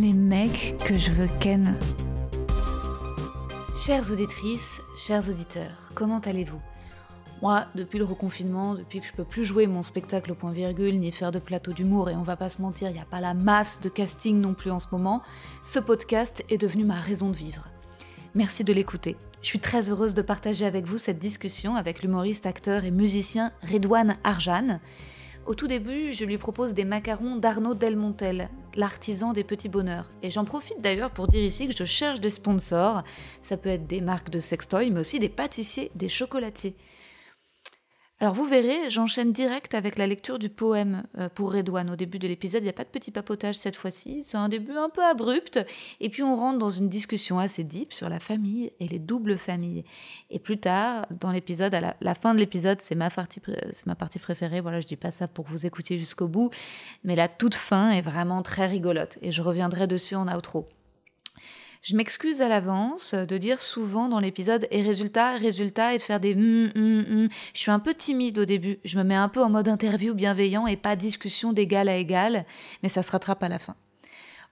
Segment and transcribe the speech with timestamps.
[0.00, 1.78] les mecs que je veux ken.
[3.76, 6.56] Chères auditrices, chers auditeurs, comment allez-vous?
[7.42, 10.98] Moi, depuis le reconfinement, depuis que je peux plus jouer mon spectacle au point virgule,
[10.98, 13.20] ni faire de plateau d'humour, et on va pas se mentir, il n'y a pas
[13.20, 15.22] la masse de casting non plus en ce moment,
[15.66, 17.68] ce podcast est devenu ma raison de vivre.
[18.34, 19.16] Merci de l'écouter.
[19.42, 23.50] Je suis très heureuse de partager avec vous cette discussion avec l'humoriste, acteur et musicien
[23.70, 24.80] Redouane Arjan.
[25.50, 30.08] Au tout début, je lui propose des macarons d'Arnaud Delmontel, l'artisan des petits bonheurs.
[30.22, 33.02] Et j'en profite d'ailleurs pour dire ici que je cherche des sponsors.
[33.42, 36.76] Ça peut être des marques de sextoy, mais aussi des pâtissiers, des chocolatiers.
[38.22, 41.88] Alors vous verrez, j'enchaîne direct avec la lecture du poème euh, pour Redouane.
[41.88, 44.50] Au début de l'épisode, il n'y a pas de petit papotage cette fois-ci, c'est un
[44.50, 45.58] début un peu abrupt,
[46.00, 49.38] et puis on rentre dans une discussion assez deep sur la famille et les doubles
[49.38, 49.84] familles.
[50.28, 53.40] Et plus tard, dans l'épisode, à la, fin de l'épisode, c'est ma, partie,
[53.86, 56.50] ma partie préférée, voilà, je dis pas ça pour que vous écoutiez jusqu'au bout,
[57.04, 60.68] mais la toute fin est vraiment très rigolote, et je reviendrai dessus en outro.
[61.82, 66.20] Je m'excuse à l'avance de dire souvent dans l'épisode et résultat, résultat et de faire
[66.20, 67.28] des hum, hum.
[67.54, 68.78] Je suis un peu timide au début.
[68.84, 72.44] Je me mets un peu en mode interview bienveillant et pas discussion d'égal à égal,
[72.82, 73.76] mais ça se rattrape à la fin.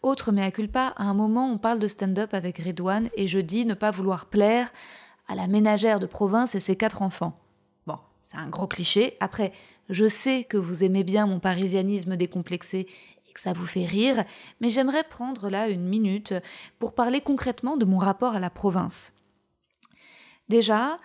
[0.00, 3.66] Autre mea culpa, à un moment on parle de stand-up avec Redouane et je dis
[3.66, 4.72] ne pas vouloir plaire
[5.26, 7.38] à la ménagère de province et ses quatre enfants.
[7.86, 9.18] Bon, c'est un gros cliché.
[9.20, 9.52] Après,
[9.90, 12.86] je sais que vous aimez bien mon parisianisme décomplexé
[13.40, 14.24] ça vous fait rire,
[14.60, 16.34] mais j'aimerais prendre là une minute
[16.78, 19.12] pour parler concrètement de mon rapport à la province.
[20.48, 20.96] Déjà,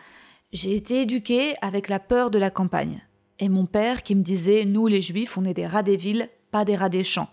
[0.51, 3.01] j'ai été éduquée avec la peur de la campagne.
[3.39, 6.29] Et mon père qui me disait Nous, les juifs, on est des rats des villes,
[6.51, 7.29] pas des rats des champs.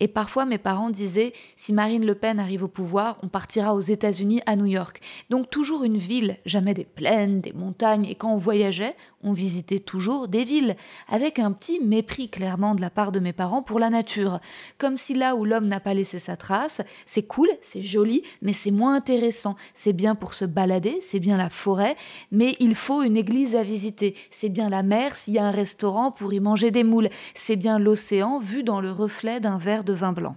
[0.00, 3.80] Et parfois, mes parents disaient si Marine Le Pen arrive au pouvoir, on partira aux
[3.80, 5.00] États-Unis, à New York.
[5.30, 8.06] Donc, toujours une ville, jamais des plaines, des montagnes.
[8.06, 10.76] Et quand on voyageait, on visitait toujours des villes,
[11.08, 14.40] avec un petit mépris clairement de la part de mes parents pour la nature.
[14.78, 18.52] Comme si là où l'homme n'a pas laissé sa trace, c'est cool, c'est joli, mais
[18.52, 19.54] c'est moins intéressant.
[19.74, 21.96] C'est bien pour se balader, c'est bien la forêt,
[22.32, 24.14] mais il faut une église à visiter.
[24.32, 27.10] C'est bien la mer s'il y a un restaurant pour y manger des moules.
[27.34, 30.36] C'est bien l'océan vu dans le reflet d'un verre de vin blanc.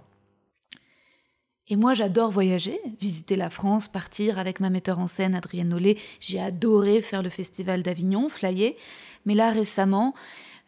[1.70, 5.98] Et moi, j'adore voyager, visiter la France, partir avec ma metteur en scène Adrienne Nollet.
[6.18, 8.74] J'ai adoré faire le festival d'Avignon, flyer.
[9.26, 10.14] Mais là, récemment,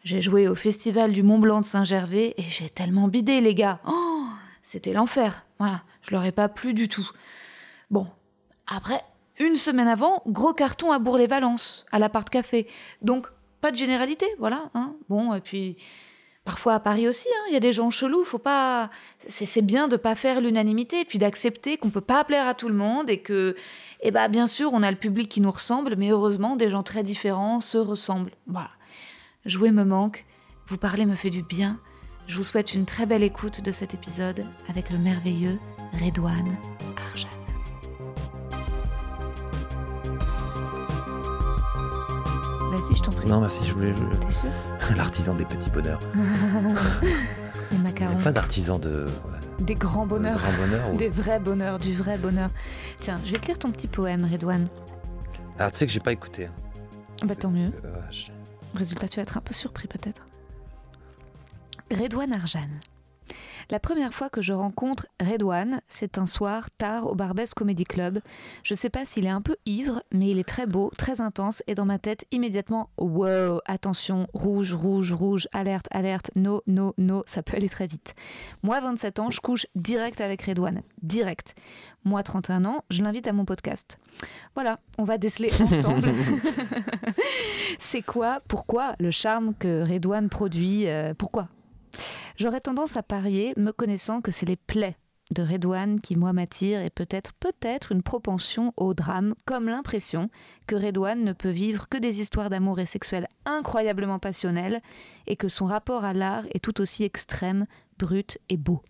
[0.03, 3.79] j'ai joué au festival du Mont Blanc de Saint-Gervais et j'ai tellement bidé, les gars.
[3.87, 4.25] Oh,
[4.61, 5.43] c'était l'enfer.
[5.57, 7.09] Voilà, je leur ai pas plu du tout.
[7.89, 8.07] Bon,
[8.67, 9.01] après,
[9.39, 12.67] une semaine avant, gros carton à Bourg-les-Valences, à l'appart café.
[13.01, 13.27] Donc,
[13.59, 14.69] pas de généralité, voilà.
[14.75, 14.93] Hein.
[15.09, 15.77] Bon, et puis
[16.43, 18.23] Parfois à Paris aussi, hein, il y a des gens chelous.
[18.23, 18.89] Faut pas.
[19.27, 22.67] C'est bien de pas faire l'unanimité, et puis d'accepter qu'on peut pas plaire à tout
[22.67, 23.55] le monde et que,
[24.01, 26.83] eh ben, bien sûr, on a le public qui nous ressemble, mais heureusement, des gens
[26.83, 28.31] très différents se ressemblent.
[28.47, 28.71] Voilà.
[29.45, 30.25] Jouer me manque,
[30.67, 31.79] vous parler me fait du bien.
[32.27, 35.59] Je vous souhaite une très belle écoute de cet épisode avec le merveilleux
[35.93, 36.55] Redouane
[36.97, 37.27] Arjan.
[42.71, 43.27] Vas-y, je t'en prie.
[43.27, 43.93] Non, merci, je voulais.
[43.93, 44.49] T'es sûr?
[44.97, 45.99] L'artisan des petits bonheurs.
[47.71, 48.11] Les macarons.
[48.11, 49.05] Il n'y a pas d'artisan de.
[49.59, 50.35] Des grands bonheurs.
[50.35, 50.91] Des grands bonheurs.
[50.91, 50.93] Ou...
[50.97, 52.49] Des vrais bonheurs, du vrai bonheur.
[52.97, 54.67] Tiens, je vais te lire ton petit poème, Redouane.
[55.59, 56.47] Ah, tu sais que j'ai pas écouté.
[56.47, 57.25] Hein.
[57.25, 57.71] Bah tant mieux.
[58.75, 60.27] Résultat, tu vas être un peu surpris peut-être.
[61.91, 62.69] Redouane Arjan.
[63.69, 68.19] La première fois que je rencontre Redouane, c'est un soir tard au Barbès Comedy Club.
[68.63, 71.63] Je sais pas s'il est un peu ivre, mais il est très beau, très intense
[71.67, 77.23] et dans ma tête immédiatement wow, attention, rouge, rouge, rouge, alerte, alerte, no, no, no,
[77.25, 78.15] ça peut aller très vite.
[78.63, 81.55] Moi 27 ans, je couche direct avec Redouane, direct.
[82.03, 83.97] Moi 31 ans, je l'invite à mon podcast.
[84.55, 86.09] Voilà, on va déceler ensemble.
[87.79, 91.47] c'est quoi, pourquoi le charme que Redouane produit, euh, pourquoi?
[92.37, 94.97] J'aurais tendance à parier, me connaissant, que c'est les plaies
[95.31, 100.29] de Redouane qui, moi, m'attirent et peut-être, peut-être une propension au drame, comme l'impression
[100.67, 104.81] que Redouane ne peut vivre que des histoires d'amour et sexuel incroyablement passionnelles
[105.27, 107.65] et que son rapport à l'art est tout aussi extrême,
[107.97, 108.81] brut et beau.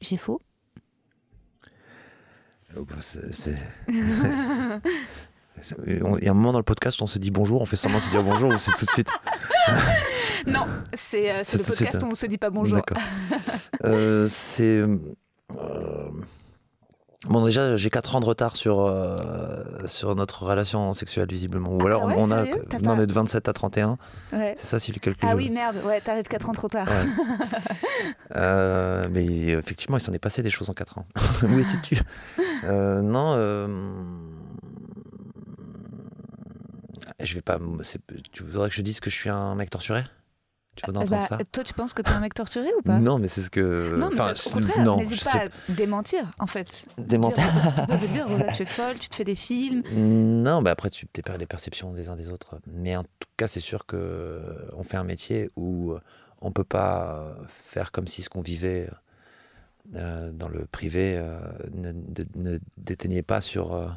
[0.00, 0.40] J'ai faux?
[2.76, 3.56] Oh, bah, C'est.
[5.86, 7.76] Il y a un moment dans le podcast où on se dit bonjour, on fait
[7.76, 9.08] semblant de se dire bonjour ou c'est tout de suite
[10.46, 12.80] Non, c'est euh, le podcast où on se dit pas bonjour.
[13.84, 14.78] euh, c'est.
[14.78, 14.96] Euh,
[17.28, 19.18] Bon, déjà, j'ai 4 ans de retard sur, euh,
[19.86, 21.68] sur notre relation sexuelle, visiblement.
[21.74, 22.46] Ou Ah alors, ouais, on a.
[22.46, 23.98] pas- mais de 27 à 31.
[24.32, 24.54] Ouais.
[24.56, 25.28] C'est ça, si le calcul.
[25.30, 26.88] Ah oui, merde, ouais, t'arrives 4 ans trop tard.
[28.36, 31.06] Euh, mais effectivement, il s'en est passé des choses en 4 ans.
[31.42, 32.00] Où étais-tu
[32.64, 33.34] Euh, Non.
[37.20, 37.58] Euh, Je vais pas.
[38.32, 40.02] Tu voudrais que je dise que je suis un mec torturé?
[40.76, 41.38] Tu veux Euh, entendre bah, ça?
[41.52, 42.98] toi, tu penses que t'es un mec torturé ou pas?
[42.98, 43.94] Non, mais c'est ce que.
[43.96, 46.86] Non, mais enfin, ça, au contraire, n'hésite pas sais à démentir, en fait.
[46.98, 47.44] Démentir.
[47.90, 49.82] Tu peux dire, Rosa, tu es folle, tu te fais des films.
[49.90, 52.58] Non, bah après, tu t'es les perceptions des uns des autres.
[52.66, 54.40] Mais en tout cas, c'est sûr que
[54.76, 55.94] on fait un métier où
[56.40, 58.88] on peut pas faire comme si ce qu'on vivait
[59.94, 61.38] euh, dans le privé euh,
[61.72, 63.88] ne, ne- ne déteignait pas sur, euh,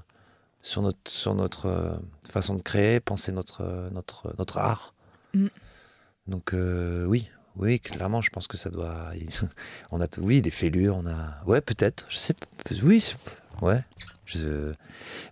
[0.63, 1.91] sur notre, sur notre euh,
[2.29, 4.95] façon de créer, penser notre, euh, notre, notre art.
[5.35, 5.47] Mm.
[6.27, 7.29] Donc, euh, oui.
[7.55, 9.11] Oui, clairement, je pense que ça doit.
[9.91, 11.35] On a, oui, des fêlures, on a.
[11.45, 12.07] Ouais, peut-être.
[12.09, 12.33] Je sais.
[12.81, 13.13] Oui,
[13.61, 13.83] ouais.
[14.25, 14.73] Je-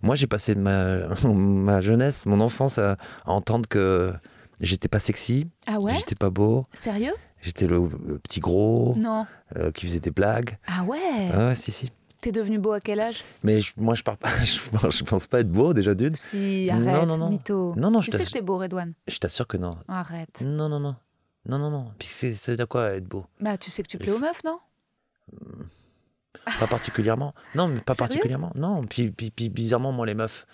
[0.02, 2.92] Moi, j'ai passé ma, ma jeunesse, mon enfance à,
[3.24, 4.12] à entendre que
[4.60, 5.94] j'étais pas sexy, Ah ouais?
[5.96, 7.14] j'étais pas beau, Sérieux?
[7.40, 9.26] J'étais le, le petit gros Non.
[9.56, 10.58] euh, qui faisait des blagues.
[10.68, 11.30] Ah ouais?
[11.34, 11.90] Ah ouais, si, si.
[12.22, 13.22] T'es devenu beau à quel âge?
[13.42, 14.58] Mais je- moi, je, pars pas, je,
[14.90, 16.14] je pense pas être beau déjà d'une.
[16.14, 17.28] Si, arrête, non, non.
[17.28, 17.74] mytho.
[17.76, 18.92] Non, je sais que t'es beau, Redouane.
[19.08, 19.70] Je t'assure que non.
[19.88, 20.40] Arrête.
[20.42, 20.96] Non, non, non.
[21.46, 21.92] Non, non, non.
[21.98, 23.26] Puis c'est c'est de quoi être beau?
[23.40, 24.58] Bah, tu sais que tu plais aux meufs, non?
[26.58, 27.34] Pas particulièrement.
[27.54, 28.52] Non, mais pas particulièrement.
[28.54, 30.46] Non, puis, puis, puis bizarrement, moi, les meufs,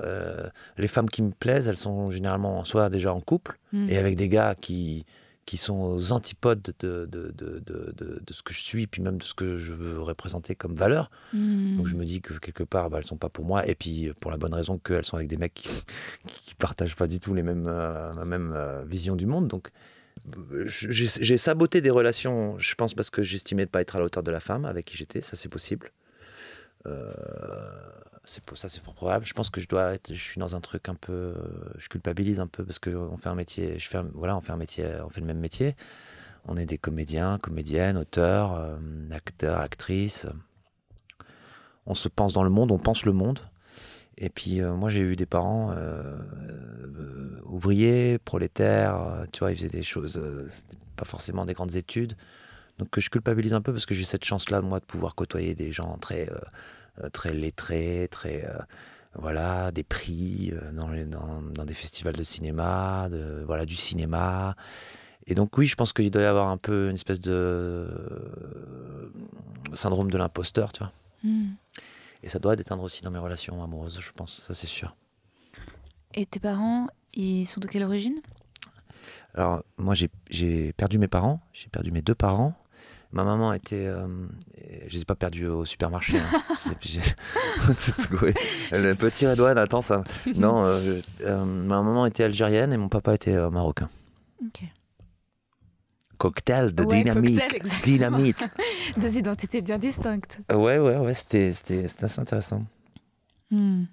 [0.00, 0.48] euh,
[0.78, 3.88] les femmes qui me plaisent, elles sont généralement soit déjà en couple Hmm.
[3.88, 5.06] et avec des gars qui,
[5.44, 9.24] qui sont aux antipodes de, de, de, de, ce que je suis, puis même de
[9.24, 11.10] ce que je veux représenter comme valeur.
[11.32, 11.76] Hmm.
[11.76, 13.66] Donc je me dis que quelque part, bah, elles sont pas pour moi.
[13.66, 15.68] Et puis pour la bonne raison qu'elles sont avec des mecs qui,
[16.26, 19.48] qui partagent pas du tout les mêmes, euh, la même euh, vision du monde.
[19.48, 19.70] Donc
[20.66, 24.22] j'ai saboté des relations, je pense, parce que j'estimais ne pas être à la hauteur
[24.22, 25.20] de la femme avec qui j'étais.
[25.20, 25.90] Ça, c'est possible.
[26.86, 27.12] Euh,
[28.54, 29.26] ça, c'est fort probable.
[29.26, 31.34] Je pense que je dois être, je suis dans un truc un peu,
[31.78, 34.52] je culpabilise un peu parce que on fait un métier, je fais, voilà, on fait
[34.52, 35.74] un métier, on fait le même métier.
[36.46, 38.76] On est des comédiens, comédiennes, auteurs, euh,
[39.12, 40.26] acteurs, actrices.
[41.86, 43.40] On se pense dans le monde, on pense le monde.
[44.18, 49.52] Et puis euh, moi j'ai eu des parents euh, euh, ouvriers, prolétaires, euh, tu vois,
[49.52, 50.48] ils faisaient des choses, euh,
[50.96, 52.16] pas forcément des grandes études.
[52.78, 55.72] Donc je culpabilise un peu parce que j'ai cette chance-là moi de pouvoir côtoyer des
[55.72, 56.40] gens très euh, euh,
[57.12, 58.58] très lettrés, très euh,
[59.14, 64.56] voilà, des prix euh, dans, dans, dans des festivals de cinéma, de, voilà, du cinéma.
[65.26, 69.12] Et donc oui, je pense qu'il doit y avoir un peu une espèce de euh,
[69.74, 70.92] syndrome de l'imposteur, tu vois.
[71.22, 71.52] Hmm.
[72.22, 74.96] Et ça doit déteindre aussi dans mes relations amoureuses, je pense, ça c'est sûr.
[76.14, 78.20] Et tes parents, ils sont de quelle origine?
[79.34, 82.54] Alors moi j'ai perdu mes parents, j'ai perdu mes deux parents.
[83.12, 84.06] Ma maman était, euh,
[84.86, 86.18] je les ai pas perdus au supermarché.
[86.18, 86.24] hein.
[88.72, 90.02] Le petit Redouane, attends ça.
[90.34, 93.90] Non, euh, euh, ma maman était algérienne et mon papa était euh, marocain.
[94.42, 94.62] Ok.
[96.18, 97.40] Cocktail de Ouais, dynamite.
[97.40, 97.62] cocktail.
[97.82, 98.48] Dynamite.
[98.96, 100.38] Deux identités bien distinctes.
[100.52, 102.62] Ouais, ouais, ouais, c'était c'était- c'était assez intéressant.
[103.50, 103.84] Hmm.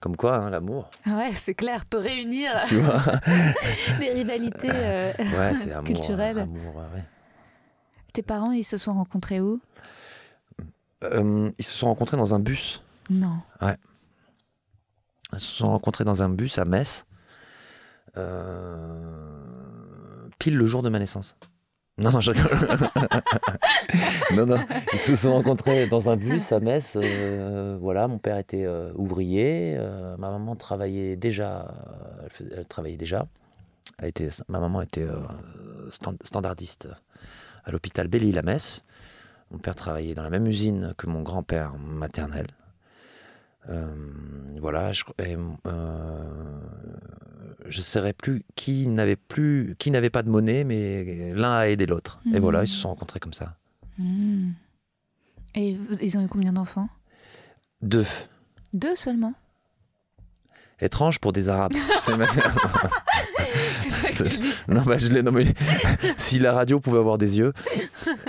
[0.00, 3.02] Comme quoi, hein, l'amour, ouais, c'est clair, peut réunir tu vois.
[3.98, 4.68] des rivalités.
[4.70, 5.84] Ouais, c'est amour.
[5.86, 6.38] Culturel.
[6.38, 7.04] amour, ouais, ouais.
[8.12, 9.60] Tes parents, ils se sont rencontrés où?
[11.04, 12.82] Euh, ils se sont rencontrés dans un bus.
[13.10, 13.36] Non.
[15.32, 17.04] Ils se sont rencontrés dans un bus à Metz,
[18.16, 19.06] euh,
[20.38, 21.36] pile le jour de ma naissance.
[21.98, 22.30] Non, non, je
[24.34, 24.58] non, non,
[24.92, 26.96] ils se sont rencontrés dans un bus à Metz.
[26.96, 31.74] euh, voilà, mon père était euh, ouvrier, euh, ma maman travaillait déjà.
[32.40, 33.26] Elle, travaillait déjà.
[33.98, 35.06] Elle était, ma maman était
[35.90, 36.88] stand- standardiste
[37.68, 38.82] à l'hôpital Belle-Île à Metz.
[39.50, 42.46] Mon père travaillait dans la même usine que mon grand-père maternel.
[43.68, 43.86] Euh,
[44.60, 46.60] voilà, je, euh,
[47.66, 51.84] je saurais plus qui n'avait plus, qui n'avait pas de monnaie, mais l'un a aidé
[51.86, 52.18] l'autre.
[52.26, 52.38] Et Mhm.
[52.38, 53.56] voilà, ils se sont rencontrés comme ça.
[53.98, 54.50] Hmm.
[55.54, 56.88] Et ils ont eu combien d'enfants?
[57.82, 58.06] Deux.
[58.72, 59.34] Deux seulement?
[60.80, 61.72] Étrange pour des Arabes.
[64.68, 65.46] Non, bah, je l'ai nommé.
[66.16, 67.52] si la radio pouvait avoir des yeux.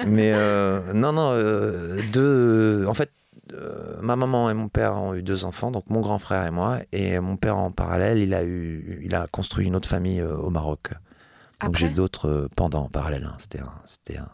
[0.07, 2.85] Mais euh, non, non, euh, deux.
[2.87, 3.11] En fait,
[3.53, 6.51] euh, ma maman et mon père ont eu deux enfants, donc mon grand frère et
[6.51, 6.79] moi.
[6.91, 10.35] Et mon père, en parallèle, il a, eu, il a construit une autre famille euh,
[10.35, 10.91] au Maroc.
[10.91, 13.25] Donc Après j'ai d'autres euh, pendant en parallèle.
[13.25, 13.35] hein.
[13.37, 14.29] C'était un, c'était un,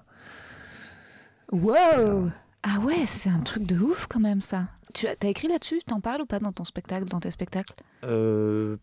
[1.51, 2.29] Wow
[2.63, 4.65] Ah ouais, c'est un truc de ouf quand même ça.
[4.93, 5.79] Tu as, as écrit là-dessus?
[5.87, 7.73] T'en parles ou pas dans ton spectacle, dans tes spectacles?
[8.05, 8.77] Euh,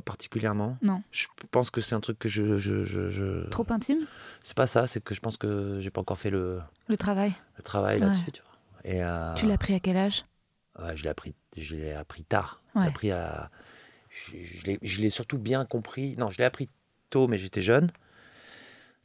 [0.00, 0.76] pas particulièrement.
[0.82, 1.02] Non.
[1.10, 2.58] Je pense que c'est un truc que je.
[2.58, 4.06] je, je, je- Trop intime?
[4.42, 7.32] C'est pas ça, c'est que je pense que j'ai pas encore fait le, Le travail.
[7.56, 8.06] le travail Ouais.
[8.06, 8.90] là-dessus, tu vois.
[8.92, 10.24] Et, euh, Tu l'as pris à quel âge?
[10.78, 12.62] Ouais, je l'ai appris, je l'ai appris tard.
[12.74, 12.86] Je Ouais.
[12.86, 13.50] appris à.
[14.10, 16.16] Je, l'ai- surtout bien compris.
[16.16, 16.68] Non, je l'ai appris
[17.10, 17.90] tôt, mais j'étais jeune.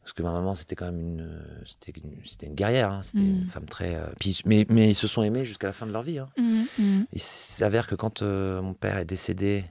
[0.01, 2.17] Parce que ma maman, c'était quand même une, c'était une,
[2.49, 2.91] une guerrière.
[2.91, 3.01] hein.
[3.03, 3.95] C'était une femme très.
[3.95, 6.19] euh, puis, mais, mais ils se sont aimés jusqu'à la fin de leur vie.
[6.19, 6.29] hein.
[6.37, 7.05] Mhm, mhm.
[7.13, 9.63] Il s'avère que quand euh, mon père est décédé,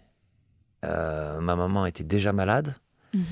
[0.85, 2.75] euh, ma maman était déjà malade.
[3.15, 3.25] Mhm.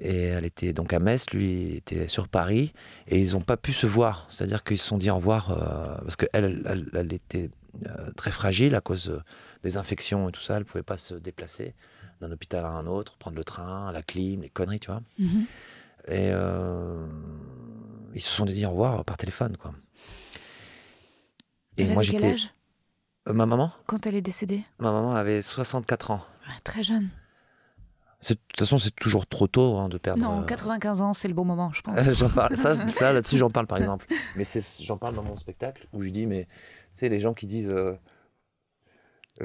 [0.00, 2.72] Et elle était donc à Metz, lui était sur Paris,
[3.08, 4.26] et ils n'ont pas pu se voir.
[4.28, 7.50] C'est-à-dire qu'ils se sont dit au revoir, euh, parce qu'elle, elle, elle- elle était
[7.86, 9.20] euh, très fragile à cause
[9.64, 10.54] des infections et tout ça.
[10.54, 11.74] Elle ne pouvait pas se déplacer
[12.20, 15.02] d'un hôpital à un autre, prendre le train, la clim, les conneries, tu vois.
[15.18, 15.46] Mhm.
[16.08, 16.30] Et
[18.14, 19.72] ils se sont dit au revoir par téléphone, quoi.
[21.76, 22.34] Et Elle moi, j'étais.
[23.26, 23.70] ma maman?
[23.86, 24.62] Quand elle est décédée?
[24.78, 26.24] Ma maman avait 64 ans.
[26.64, 27.08] Très jeune.
[28.28, 30.20] De toute façon, c'est toujours trop tôt hein, de perdre.
[30.20, 32.00] Non, euh, 95 ans, c'est le bon moment, je pense.
[32.14, 34.06] j'en parle, ça, ça, là-dessus, j'en parle par exemple.
[34.34, 34.44] Mais
[34.80, 36.44] j'en parle dans mon spectacle où je dis, mais
[36.94, 37.70] tu sais, les gens qui disent.
[37.70, 37.92] euh,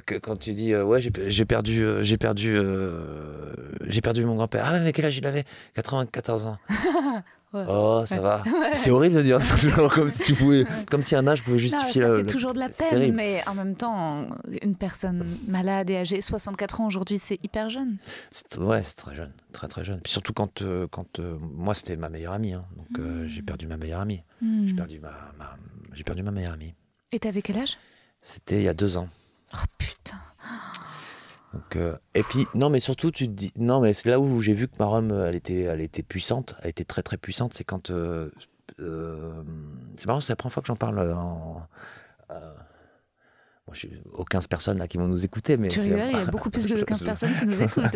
[0.05, 3.53] que quand tu dis euh, ouais j'ai perdu euh, j'ai perdu euh,
[3.85, 5.43] j'ai perdu mon grand-père ah ouais, mais quel âge il avait?
[5.75, 6.57] 94 ans
[7.53, 7.65] Ouais.
[7.67, 8.21] oh ça Ouais.
[8.21, 8.43] va
[8.73, 9.39] c'est horrible de dire
[9.93, 12.27] comme si tu pouvais comme si un âge pouvait Non, justifier ça le- fait le-
[12.27, 14.27] toujours de la peine, mais en même temps,
[14.63, 17.97] une personne malade et âgée, 64 ans aujourd'hui, c'est hyper jeune.
[18.31, 19.99] C'est- Ouais, c'est très jeune, très très jeune.
[20.01, 22.65] Puis surtout quand, euh, quand euh, moi c'était ma meilleure amie, hein.
[22.75, 23.27] donc euh, Mm.
[23.27, 24.23] j'ai perdu ma meilleure amie.
[24.41, 24.67] Hmm.
[24.67, 25.55] J'ai perdu ma, ma-
[25.93, 26.73] j'ai perdu ma meilleure amie.
[27.11, 27.77] Et t'avais quel âge?
[28.21, 29.07] C'était il y a deux ans.
[29.53, 30.17] Oh putain.
[31.53, 34.41] Donc euh, et puis non, mais surtout tu te dis non, mais c'est là où
[34.41, 37.53] j'ai vu que ma Rome, elle était, elle était puissante, elle était très très puissante.
[37.53, 38.31] C'est quand euh,
[38.79, 39.43] euh,
[39.95, 41.61] c'est marrant, c'est la première fois que j'en parle en.
[43.65, 46.17] Moi, je suis aux 15 personnes là qui vont nous écouter, mais Tu rigoles, il
[46.17, 47.95] y a beaucoup plus de 15 Je- personnes qui nous écoutent.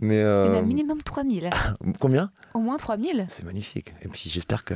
[0.00, 1.50] Mais Il y en a minimum 3000.
[2.00, 2.32] combien?
[2.54, 3.26] Au moins 3000.
[3.28, 3.94] C'est magnifique.
[4.02, 4.74] Et puis j'espère que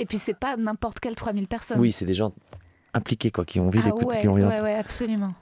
[0.00, 1.78] Et puis c'est pas n'importe quelle 3000 personnes.
[1.78, 2.32] Oui, c'est des gens
[2.92, 4.06] impliqués, quoi, qui ont envie ah d'écouter.
[4.06, 5.32] ouais, qui ont envie ouais, ouais, absolument.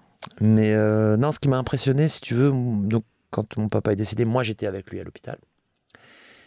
[0.41, 3.97] Mais euh, non, ce qui m'a impressionné, si tu veux, donc, quand mon papa est
[3.97, 5.39] décédé, moi j'étais avec lui à l'hôpital.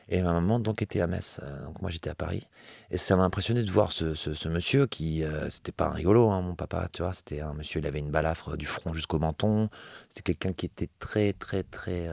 [0.07, 2.47] Et ma maman donc était à Metz, euh, donc moi j'étais à Paris.
[2.91, 6.29] Et ça m'a impressionné de voir ce, ce- monsieur qui, euh, c'était pas un rigolo,
[6.29, 9.17] hein, mon papa, tu vois, c'était un monsieur, il avait une balafre du front jusqu'au
[9.17, 9.67] menton.
[10.09, 12.07] C'était quelqu'un qui était très, très, très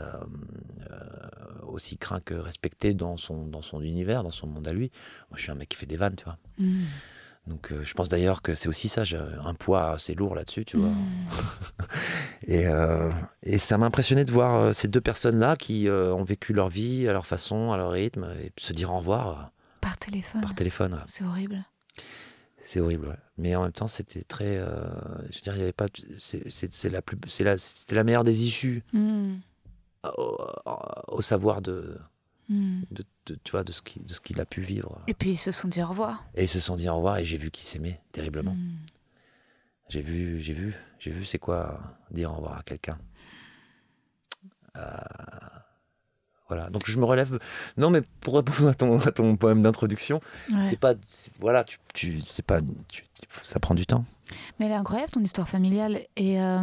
[1.66, 4.90] aussi craint que respecté dans son, dans son univers, dans son monde à lui.
[5.30, 6.38] Moi je suis un mec qui fait des vannes, tu vois.
[6.58, 6.84] Hmm.
[7.48, 10.64] Donc euh, je pense d'ailleurs que c'est aussi ça, j'ai un poids assez lourd là-dessus,
[10.64, 10.90] tu vois.
[10.90, 11.26] Hmm.
[12.48, 13.10] Et, euh,
[13.44, 17.06] et ça m'a impressionné de voir euh, ces deux personnes-là qui ont vécu leur vie
[17.08, 20.40] à leur façon, à leur rythme, et se dire au revoir Par téléphone.
[20.40, 20.94] par téléphone.
[20.94, 21.00] ouais.
[21.06, 21.64] C'est horrible.
[22.64, 23.16] C'est horrible, ouais.
[23.38, 24.56] Mais en même temps, c'était très.
[24.56, 24.84] euh,
[25.30, 25.86] je veux dire, il y avait pas.
[26.18, 27.16] c'est- la plus.
[27.28, 29.36] c'est la- C'était la meilleure des issues Hmm.
[30.18, 30.36] au,
[31.08, 31.96] au savoir de,
[32.48, 32.82] Hmm.
[32.90, 35.00] de, de- tu vois, de ce qu'il a pu vivre.
[35.06, 36.24] Et puis ils se sont dit au revoir.
[36.34, 38.54] Et ils se sont dit au revoir et j'ai vu qu'ils s'aimaient terriblement.
[38.54, 38.76] Hmm.
[39.88, 42.98] J'ai vu, j'ai vu, j'ai vu c'est quoi dire au revoir à quelqu'un.
[44.76, 44.80] Euh,
[46.48, 47.38] voilà, donc je me relève.
[47.76, 50.66] Non, mais pour répondre à ton, à ton poème d'introduction, Ouais.
[50.68, 50.94] c'est pas,
[51.40, 53.04] voilà, tu, tu, c'est pas, tu-
[53.42, 54.04] ça prend du temps.
[54.58, 56.62] Mais elle est incroyable ton histoire familiale et euh,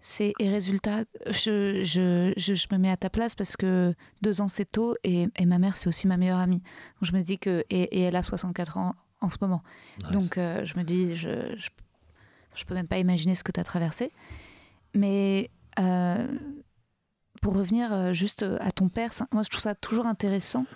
[0.00, 4.40] c'est et résultat, je, je, je, je me mets à ta place parce que deux
[4.40, 6.60] ans c'est tôt et, et ma mère c'est aussi ma meilleure amie.
[6.60, 9.62] Donc je me dis que et, et elle a 64 ans en ce moment.
[10.10, 11.68] Donc euh, je me dis je, je
[12.54, 14.12] je peux même pas imaginer ce que tu as traversé.
[14.94, 16.26] Mais euh,
[17.40, 20.66] pour revenir euh, juste à ton père, moi je trouve ça toujours intéressant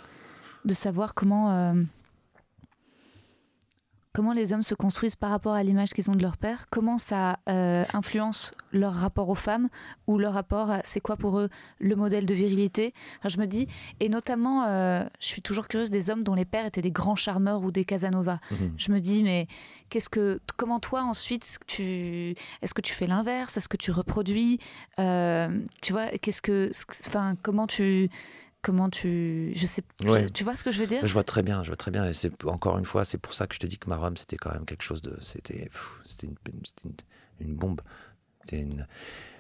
[0.64, 1.75] de savoir comment euh,
[4.14, 6.99] comment les hommes se construisent par rapport à l'image qu'ils ont de leur père, comment
[6.99, 9.68] ça euh, influence leur rapport aux femmes
[10.06, 12.94] ou leur rapport à c'est quoi pour eux le modèle de virilité.
[13.18, 13.66] Enfin, je me dis,
[13.99, 17.16] et notamment, euh, je suis toujours curieuse des hommes dont les pères étaient des grands
[17.16, 18.38] charmeurs ou des Casanova.
[18.52, 18.75] Mhm.
[18.76, 19.49] Je me dis, mais
[19.90, 23.56] qu'est-ce que, comment toi ensuite, tu, est-ce que tu fais l'inverse?
[23.56, 24.61] Est-ce que tu reproduis?
[25.00, 25.49] Euh,
[25.83, 26.71] Tu vois, qu'est-ce que,
[27.06, 28.11] enfin, comment tu,
[28.64, 30.28] comment tu, je sais, Ouais.
[30.30, 31.06] tu vois ce que je veux dire?
[31.06, 32.06] Je vois très bien, je vois très bien.
[32.09, 34.16] Et c'est encore une fois, c'est pour ça que je te dis que ma Rome,
[34.16, 35.71] c'était quand même quelque chose de, c'était,
[36.04, 36.37] c'était une,
[36.85, 36.92] une,
[37.49, 37.80] une bombe.
[38.52, 38.87] Une-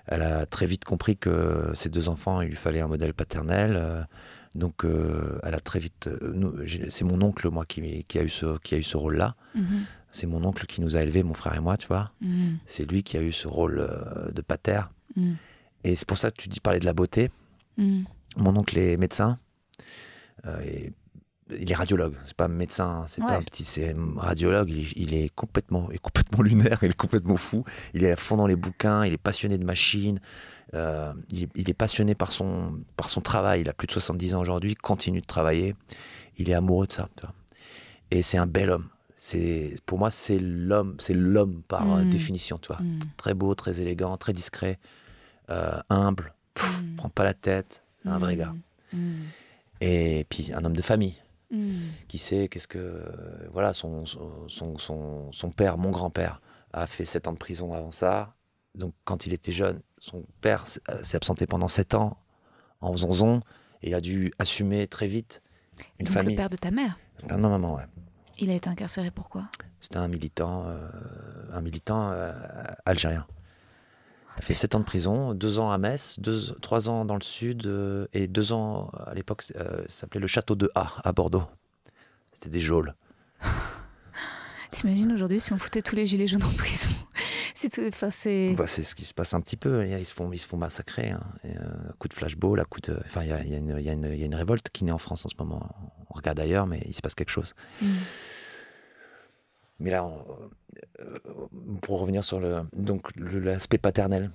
[0.06, 3.74] Elle a très vite compris que ses deux enfants, il lui fallait un modèle paternel.
[3.76, 4.02] euh,
[4.54, 6.06] donc, euh, elle a très vite.
[6.08, 9.34] euh, c'est mon oncle, moi, qui, qui a eu ce, qui a eu ce rôle-là.
[9.54, 12.12] Mhm, C'est mon oncle qui nous a élevés, mon frère et moi, tu vois.
[12.20, 13.76] mhm, C'est lui qui a eu ce rôle
[14.32, 14.82] de pater.
[15.16, 15.36] mhm,
[15.84, 17.30] Et c'est pour ça que tu dis parler de la beauté.
[18.36, 19.38] Mon oncle est médecin.
[20.46, 20.92] euh, et
[21.60, 24.70] il est radiologue, c'est pas médecin, c'est pas un petit, c'est radiologue.
[24.70, 27.64] Il, est- il est complètement, il est complètement lunaire, il est complètement fou.
[27.92, 30.20] Il est à fond dans les bouquins, il est passionné de machines.
[30.72, 33.60] euh, il, il est passionné par son, par son travail.
[33.60, 35.74] Il a plus de 70 ans aujourd'hui, il continue de travailler.
[36.38, 37.08] Il est amoureux de ça.
[37.14, 37.34] tu vois.
[38.10, 38.88] Et c'est un bel homme.
[39.16, 42.10] C'est, pour moi, c'est l'homme, c'est l'homme par euh, Mm.
[42.10, 42.80] définition, tu vois.
[42.82, 42.98] Mm.
[43.18, 44.78] Très beau, très élégant, très discret,
[45.50, 46.96] euh, humble, pff, Mm.
[46.96, 47.83] prend pas la tête.
[48.04, 48.38] Un vrai Mm.
[48.38, 48.54] gars.
[48.92, 49.14] Mm.
[49.80, 51.14] Et puis un homme de famille
[51.50, 51.68] Mm.
[52.08, 53.04] qui sait qu'est-ce que
[53.52, 56.40] voilà son son, son, son- son père mon grand-père
[56.72, 58.34] a fait 7 ans de prison avant ça
[58.74, 62.16] donc quand il était jeune son père euh, s'est absenté pendant 7 ans
[62.80, 63.40] en zonzon
[63.82, 65.42] et il a dû assumer très vite
[66.00, 67.84] une Donc, famille Le père de ta mère, Ah non maman ouais
[68.38, 69.44] il a été incarcéré pourquoi
[69.80, 70.88] c'était un militant euh,
[71.52, 72.32] un militant euh,
[72.86, 73.26] algérien
[74.36, 76.18] a fait 7 ans de prison, 2 ans à Metz,
[76.60, 80.26] 3 ans dans le sud euh, et 2 ans à l'époque, euh, ça s'appelait le
[80.26, 81.44] château de A à Bordeaux.
[82.32, 82.94] C'était des geôles.
[84.72, 86.90] T'imagines aujourd'hui si on foutait tous les gilets jaunes en prison?
[87.54, 87.86] C'est tout.
[87.86, 88.52] Enfin, c'est.
[88.54, 89.86] Bah, ce qui se passe un petit peu.
[89.86, 91.10] Ils se font, ils se font massacrer.
[91.12, 91.20] hein.
[91.44, 91.62] Et, euh,
[92.00, 93.00] coup de flashball, à coup de.
[93.04, 95.36] Enfin, il y y y y a une révolte qui naît en France en ce
[95.38, 95.70] moment.
[96.10, 97.54] On regarde ailleurs, mais il se passe quelque chose.
[97.80, 97.86] Mm.
[99.80, 100.24] Mais là, on-
[101.00, 101.18] euh,
[101.82, 104.30] pour revenir sur le donc l'aspect paternel.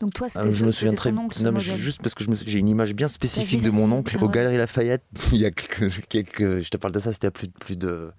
[0.00, 2.24] Donc toi, Ah, c'était je ce- me souviens très oncle, non, mais juste parce que
[2.24, 4.32] je j'ai une image bien spécifique de mon oncle Ah aux ouais.
[4.34, 5.02] Galeries Lafayette.
[5.32, 8.10] Il y a quelques, quelques- je te parle de ça, c'était à plus, plus de.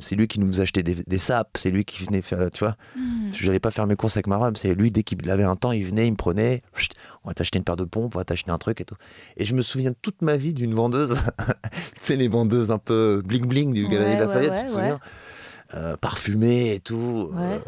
[0.00, 2.76] C'est lui qui nous achetait des, des sapes, c'est lui qui venait faire, tu vois.
[2.96, 3.30] Mm.
[3.32, 5.56] Je n'allais pas faire mes courses avec ma robe, c'est lui, dès qu'il avait un
[5.56, 6.92] temps, il venait, il me prenait, Chut,
[7.24, 8.96] on va t'acheter une paire de pompes, on va t'acheter un truc et tout.
[9.36, 11.18] Et je me souviens toute ma vie d'une vendeuse,
[11.72, 15.00] tu sais, les vendeuses un peu bling-bling du Galerie Ouais, Lafayette, ouais, tu te souviens?
[15.74, 17.30] Euh, Parfumée et tout.
[17.36, 17.58] Euh,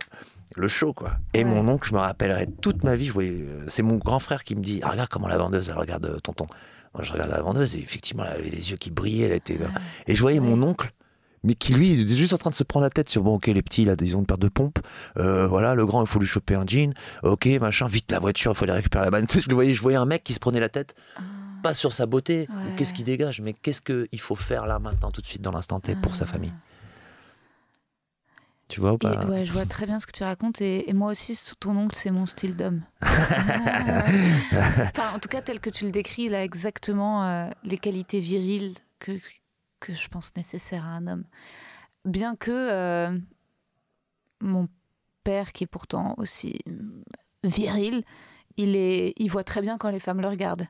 [0.56, 1.12] le show, quoi.
[1.34, 4.18] Et mon oncle, je me rappellerai toute ma vie, je voyais, euh, c'est mon grand
[4.18, 6.46] frère qui me dit, ah, regarde comment la vendeuse, elle regarde tonton.
[6.94, 9.58] Moi, je regarde la vendeuse et effectivement, elle avait les yeux qui brillaient, elle était.
[9.64, 9.78] Ah,
[10.08, 10.90] Et je voyais mon oncle,
[11.42, 13.34] mais qui lui, il était juste en train de se prendre la tête sur bon,
[13.36, 14.78] ok, les petits, là, ils ont une paire de pompes.
[15.16, 16.92] Euh, voilà, le grand, il faut lui choper un jean.
[17.22, 19.28] Ok, machin, vite la voiture, il faut aller récupérer la banane.
[19.30, 21.22] Je le voyais, je voyais un mec qui se prenait la tête, Ah.
[21.62, 22.74] pas sur sa beauté, Ouais.
[22.76, 25.80] qu'est-ce qu'il dégage, mais qu'est-ce qu'il faut faire là, maintenant, tout de suite, dans l'instant
[25.80, 26.28] T, pour sa Ah.
[26.28, 26.52] famille?
[28.68, 29.26] Tu vois ou Et, pas?
[29.26, 30.60] ouais, je vois très bien ce que tu racontes.
[30.60, 32.82] Et, et moi aussi, ton oncle, c'est mon style d'homme.
[33.02, 34.04] enfin,
[35.14, 38.74] en tout cas, tel que tu le décris, il a exactement euh, les qualités viriles
[39.00, 39.12] que,
[39.80, 41.24] que je pense nécessaires à un homme.
[42.04, 43.18] Bien que euh,
[44.40, 44.68] mon
[45.24, 46.58] père, qui est pourtant aussi
[47.44, 48.04] viril,
[48.56, 50.66] il, est, il voit très bien quand les femmes le regardent.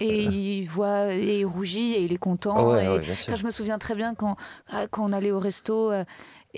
[0.00, 2.54] Et il voit, et il rougit, et il est content.
[2.58, 3.02] Oh ouais, et- ouais,
[3.36, 4.36] je me souviens très bien quand,
[4.90, 5.90] quand on allait au resto.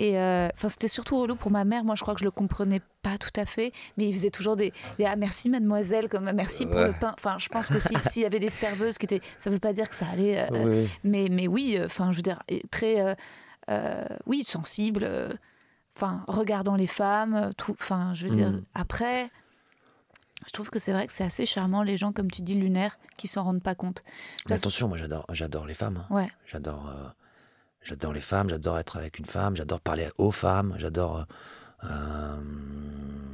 [0.01, 1.83] Euh, et euh, enfin, c'était surtout relou pour ma mère.
[1.83, 4.55] Moi, je crois que je le comprenais pas tout à fait, mais il faisait toujours
[4.55, 6.87] des, des ah merci mademoiselle, comme merci pour Ouais.
[6.87, 7.13] le pain.
[7.17, 9.73] Enfin, je pense que si- s'il y avait des serveuses qui étaient, ça veut pas
[9.73, 10.39] dire que ça allait.
[10.51, 12.39] euh, Oui, mais mais oui, euh, enfin, je veux dire,
[12.71, 13.15] très, euh,
[13.69, 15.03] euh, oui, sensible.
[15.03, 15.31] euh,
[15.97, 17.35] Enfin, regardant les femmes.
[17.35, 18.63] euh, Enfin, je veux dire, Mm.
[18.75, 19.29] après.
[20.47, 22.97] Je trouve que c'est vrai que c'est assez charmant les gens, comme tu dis, lunaires,
[23.17, 24.03] qui s'en rendent pas compte.
[24.49, 25.97] Mais attention, moi j'adore, j'adore les femmes.
[26.09, 26.13] hein.
[26.15, 26.31] Ouais.
[26.47, 27.09] J'adore, euh,
[27.83, 28.49] j'adore les femmes.
[28.49, 29.55] J'adore être avec une femme.
[29.55, 30.75] J'adore parler aux femmes.
[30.77, 31.17] J'adore.
[31.17, 31.23] euh,
[31.89, 32.35] euh,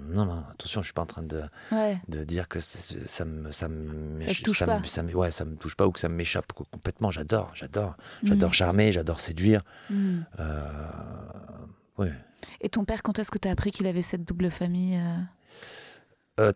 [0.10, 1.98] non, non, attention, je suis pas en train de, Ouais.
[2.08, 4.82] de dire que ça me, ça me, Ça touche pas.
[4.86, 7.12] ça me- ouais, ça me touche pas ou que ça m'échappe co- complètement.
[7.12, 8.28] J'adore, j'adore, Mm.
[8.28, 9.64] j'adore charmer, j'adore séduire.
[9.90, 10.20] Mm.
[10.40, 10.64] Euh,
[11.98, 12.14] ouais.
[12.62, 15.18] Et ton père, quand est-ce que tu as appris qu'il avait cette double famille euh?
[16.40, 16.52] Euh,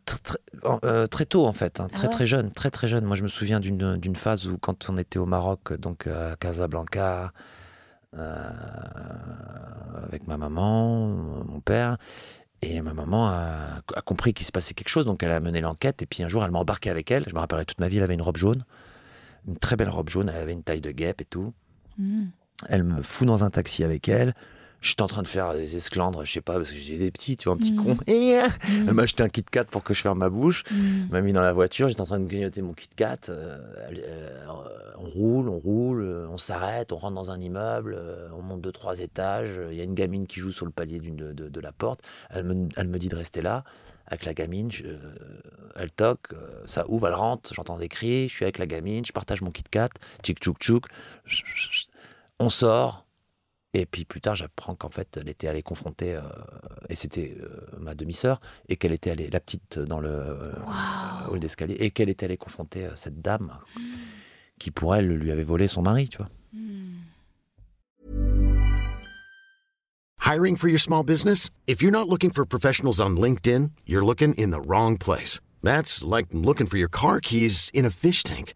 [0.86, 2.14] euh, très tôt en fait, hein, Ah très ouais?
[2.14, 3.04] très jeune, très très jeune.
[3.04, 6.36] Moi je me souviens d'une d'une phase où quand on était au Maroc, donc à
[6.40, 7.34] Casablanca,
[8.14, 8.28] avec
[10.28, 11.08] ma maman,
[11.46, 11.98] mon père,
[12.62, 15.62] et ma maman a, a compris qu'il se passait quelque chose, donc elle a mené
[15.62, 17.88] l'enquête, et puis un jour elle m'a embarqué avec elle, je me rappellerai toute ma
[17.88, 18.66] vie, elle avait une robe jaune,
[19.48, 21.54] une très belle robe jaune, elle avait une taille de guêpe et tout.
[21.98, 22.26] Mm.
[22.68, 24.36] Elle me fout dans un taxi avec elle.
[24.82, 27.38] J'étais en train de faire des esclandres, je sais pas, parce que j'ai des petits,
[27.38, 27.84] tu vois, un petit Mhm.
[27.84, 27.98] con.
[28.08, 28.88] Mm.
[28.88, 30.64] elle m'a acheté un Kit Kat pour que je ferme ma bouche.
[30.72, 30.76] Mm.
[31.06, 33.18] Elle m'a mis dans la voiture, j'étais en train de grignoter mon Kit Kat.
[33.30, 33.60] euh,
[33.92, 34.46] euh,
[34.98, 38.62] on roule, on roule, euh, on s'arrête, on rentre dans un immeuble, euh, on monte
[38.62, 39.60] deux, trois étages.
[39.72, 42.02] Il y a une gamine qui joue sur le palier de, de la porte.
[42.32, 43.64] Elle me, elle me dit de rester là
[44.08, 44.72] avec la gamine.
[44.72, 44.84] je-
[45.76, 48.28] elle toque, euh, ça ouvre, elle rentre, j'entends des cris.
[48.30, 49.90] Je suis avec la gamine, je partage mon Kit Kat.
[50.24, 50.86] Tchic tchouk tchouk.
[52.40, 53.06] On sort.
[53.74, 56.22] Et puis plus tard, j'apprends qu'en fait, elle était allée confronter, euh,
[56.90, 57.48] et c'était euh,
[57.80, 61.34] ma demi-sœur, et qu'elle était allée, la petite, dans le euh, Waouh.
[61.34, 63.58] hall d'escalier, et qu'elle était allée confronter euh, cette dame
[64.60, 66.28] qui, pour elle, lui avait volé son mari, tu vois.
[66.52, 66.82] Mm.
[70.24, 71.50] Hiring for your small business?
[71.66, 75.40] If you're not looking for professionals on LinkedIn, you're looking in the wrong place.
[75.64, 78.54] That's like looking for your car keys in a fish tank.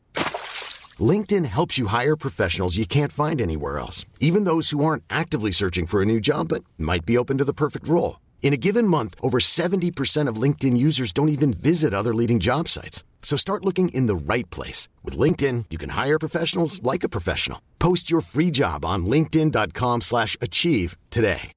[1.01, 5.51] LinkedIn helps you hire professionals you can't find anywhere else, even those who aren't actively
[5.51, 8.21] searching for a new job but might be open to the perfect role.
[8.41, 12.69] In a given month, over 70% of LinkedIn users don't even visit other leading job
[12.69, 13.03] sites.
[13.21, 14.87] So start looking in the right place.
[15.03, 17.59] With LinkedIn, you can hire professionals like a professional.
[17.79, 21.51] Post your free job on linkedin.com slash achieve today.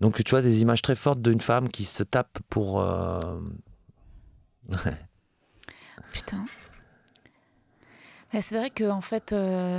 [0.00, 2.80] Donc tu vois des images très fortes d'une femme qui se tape pour...
[2.80, 3.38] euh,
[6.12, 6.46] Putain.
[8.40, 9.78] C'est vrai que en fait, euh,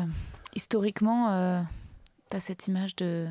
[0.55, 1.61] historiquement, euh,
[2.29, 3.27] t'as cette image de,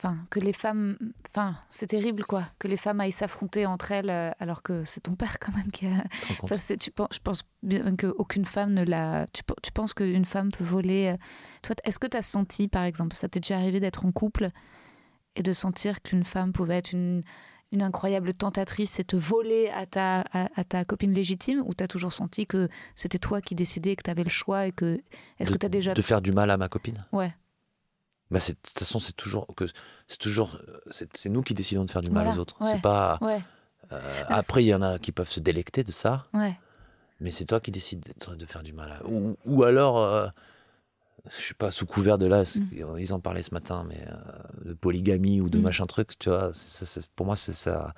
[0.00, 0.96] enfin, que les femmes,
[1.30, 5.02] enfin, c'est terrible quoi, que les femmes aillent s'affronter entre elles, euh, alors que c'est
[5.02, 6.04] ton père quand même qui a.
[6.42, 9.26] Enfin, tu penses, je pense bien qu'aucune femme ne l'a.
[9.34, 11.08] Tu, tu penses qu'une femme peut voler.
[11.12, 11.16] euh,
[11.60, 14.50] Toi, est-ce que tu as senti, par exemple, ça t'est déjà arrivé d'être en couple
[15.34, 17.22] et de sentir qu'une femme pouvait être une,
[17.72, 21.88] une incroyable tentatrice te voler à ta, à, à ta copine légitime ou tu as
[21.88, 25.00] toujours senti que c'était toi qui décidais, que tu avais le choix et que.
[25.38, 25.92] Est-ce que tu as déjà.
[25.94, 27.04] de faire du mal à ma copine?
[27.12, 27.34] Ouais.
[28.30, 29.64] bah de toute façon c'est toujours que
[30.08, 30.58] c'est toujours
[30.90, 32.70] c'est c'est nous qui décidons de faire du mal Voilà, aux autres ouais.
[32.72, 33.40] c'est pas Ouais,
[33.92, 36.58] euh, après il y en a qui peuvent se délecter de ça ouais.
[37.20, 38.04] mais c'est toi qui décides
[38.36, 39.06] de faire du mal à...
[39.06, 40.26] ou, ou alors euh,
[41.30, 42.98] je sais pas sous couvert de là Mm.
[42.98, 45.62] ils en parlaient ce matin mais euh, de polygamie ou de Mm.
[45.62, 47.92] machin truc tu vois c'est- pour moi c'est ça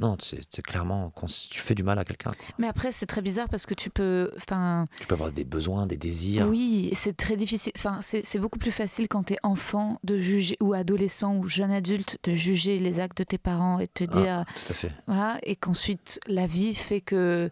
[0.00, 1.12] non c'est clairement
[1.50, 2.32] tu fais du mal à quelqu'un.
[2.58, 4.32] Mais après, c'est très bizarre parce que tu peux.
[4.36, 7.72] Enfin, tu peux avoir des besoins des désirs Oui, c'est très difficile.
[7.78, 11.70] Enfin, c'est beaucoup plus facile quand tu es enfant de juger, ou adolescent ou jeune
[11.70, 14.44] adulte, de juger les actes de tes parents et de te Ah, dire.
[14.56, 17.48] tout à fait Voilà, et qu'ensuite, la vie fait que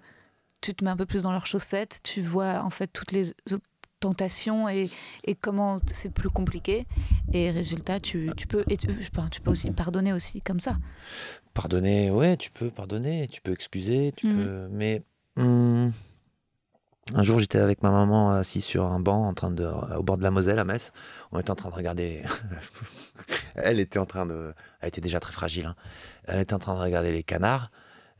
[0.61, 3.33] tu te mets un peu plus dans leurs chaussettes, tu vois en fait toutes les
[4.03, 4.91] tentations et,
[5.25, 6.87] et comment c'est plus compliqué.
[7.33, 8.89] Et résultat, tu, tu peux, et tu,
[9.43, 10.77] peux aussi pardonner aussi comme ça.
[11.55, 14.35] Pardonner, ouais, tu peux pardonner, tu peux excuser, tu Mhm.
[14.37, 14.69] peux.
[14.71, 15.03] Mais
[15.37, 15.93] hum,
[17.15, 19.65] un jour, j'étais avec ma maman assis sur un banc, en train de,
[19.97, 20.93] au bord de la Moselle à Metz.
[21.33, 22.23] On était en train de regarder.
[23.57, 24.55] elle était en train de.
[24.81, 25.67] Elle était déjà très fragile.
[25.67, 25.77] hein.
[26.25, 27.71] Elle était en train de regarder les canards.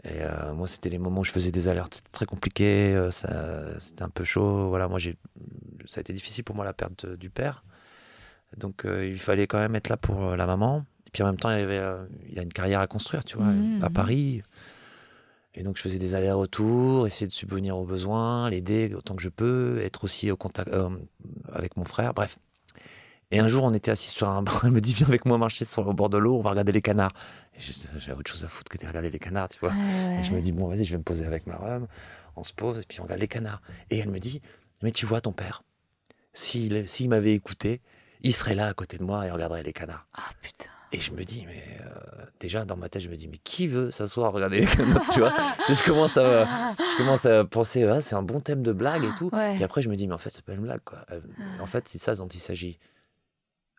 [0.05, 1.95] Et euh, moi, c'était les moments où je faisais des alertes.
[1.97, 2.93] C'était très compliqué.
[2.95, 4.69] euh, ça- C'était un peu chaud.
[4.69, 5.17] Voilà, moi, j'ai.
[5.87, 7.65] Ça a été difficile pour moi la perte de- du père.
[8.57, 10.85] Donc, euh, il fallait quand même être là pour la maman.
[11.07, 11.81] Et puis en même temps, il y avait,
[12.29, 13.93] il y a une carrière à construire, tu vois, Mhm, à mhm.
[13.93, 14.43] Paris.
[15.55, 19.29] Et donc, je faisais des allers-retours, essayer de subvenir aux besoins, l'aider autant que je
[19.29, 20.71] peux, être aussi au contact
[21.53, 22.39] avec mon frère, bref.
[23.31, 24.53] Et un jour, on était assis sur un banc.
[24.65, 26.73] Elle me dit Viens avec moi marcher sur, au bord de l'eau, on va regarder
[26.73, 27.13] les canards.
[27.59, 29.71] J'ai autre chose à foutre que de regarder les canards, tu vois.
[29.71, 31.87] Ouais, Et je me dis, bon, vas-y, je vais me poser avec ma rhum.
[32.35, 33.63] On se pose et puis on regarde les canards.
[33.91, 34.41] Et elle me dit,
[34.83, 35.63] mais tu vois, ton père,
[36.33, 37.81] s'il m'avait écouté,
[38.23, 40.07] il serait là à côté de moi et regarderait les canards.
[40.15, 40.71] Ah putain.
[40.95, 43.67] Et je me dis, mais euh, déjà dans ma tête, je me dis, mais qui
[43.67, 45.33] veut s'asseoir regarder les canards, tu vois?
[45.69, 49.15] Je commence, à, je commence à penser, ah, c'est un bon thème de blague et
[49.17, 49.31] tout.
[49.33, 49.59] Ouais.
[49.59, 51.05] Et après, je me dis, mais en fait, c'est pas une blague, quoi.
[51.13, 51.21] Euh,
[51.61, 52.79] En fait, c'est ça dont il s'agit.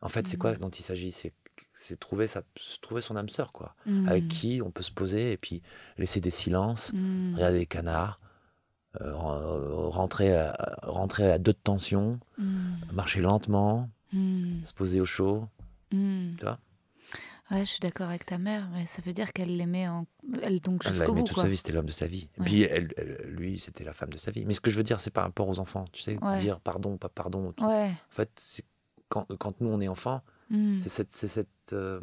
[0.02, 1.12] En fait, c'est quoi dont il s'agit?
[1.12, 1.34] C'est
[1.74, 2.42] c'est trouver, sa,
[2.82, 3.76] trouver son âme sœur, quoi.
[4.08, 4.28] Avec Mm.
[4.28, 5.62] qui on peut se poser et puis
[5.98, 7.36] laisser des silences, Mm.
[7.36, 8.20] regarder les canards,
[9.02, 12.74] euh, ren- rentrer, à, rentrer à deux de tension, Mm.
[12.94, 15.48] marcher lentement, se poser au chaud.
[15.90, 16.60] Tu vois
[17.52, 20.06] Ouais, je suis d'accord avec ta mère, mais ça veut dire qu'elle l'aimait en...
[20.42, 21.44] elle donc Elle jusqu'au bout toute quoi.
[21.44, 22.30] sa vie, c'était l'homme de sa vie.
[22.38, 22.46] Et Ouais.
[22.46, 24.46] puis elle, elle- lui, c'était la femme de sa vie.
[24.46, 25.86] Mais ce que je veux dire, c'est par rapport aux enfants.
[25.92, 26.40] Tu sais, Ouais.
[26.40, 27.52] dire pardon, pas pardon.
[27.52, 27.66] tout.
[27.66, 27.90] Ouais.
[27.90, 28.64] En fait, c'est
[29.10, 30.80] quand, quand nous, on est enfant, Mm.
[30.80, 32.00] c'est cette, c'est cette, euh,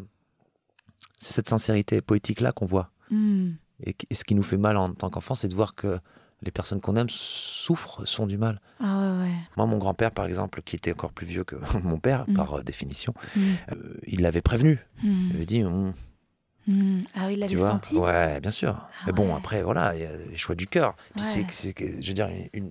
[1.16, 2.90] cette sincérité poétique-là qu'on voit.
[3.10, 3.50] Mm.
[3.84, 5.98] Et, ce qui nous fait mal en tant qu'enfant, c'est de voir que
[6.42, 8.60] les personnes qu'on aime souffrent, sont du mal.
[8.78, 9.34] Ah ouais, ouais.
[9.58, 12.34] Moi, mon grand-père, par exemple, qui était encore plus vieux que mon père, Mm.
[12.34, 13.74] par euh, définition, euh,
[14.06, 14.78] il l'avait prévenu.
[15.02, 15.92] Il avait dit, Hum,
[16.66, 17.00] Mm.
[17.14, 18.76] Ah oui, il l'avait senti ouais, bien sûr.
[18.78, 19.34] Ah Mais bon, ouais.
[19.36, 20.94] après, voilà, il y a les choix du cœur.
[21.14, 21.46] Puis c'est, Ouais.
[21.50, 22.70] c'est que- je veux dire, une,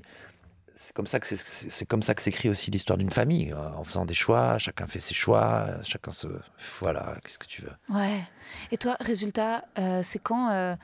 [0.82, 3.84] c'est comme ça que c'est, comme ça que s'écrit aussi l'histoire d'une famille, euh, en
[3.84, 4.58] faisant des choix.
[4.58, 6.28] Chacun fait ses choix, chacun se,
[6.80, 7.74] voilà, qu'est-ce que tu veux.
[7.90, 8.20] Ouais.
[8.72, 10.76] Et toi, résultat, euh, c'est quand, euh,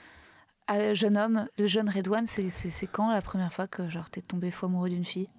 [0.94, 4.22] jeune homme, le jeune Redouane, c'est, c'est, c'est quand la première fois que genre t'es
[4.22, 5.30] tombé fou amoureux d'une fille?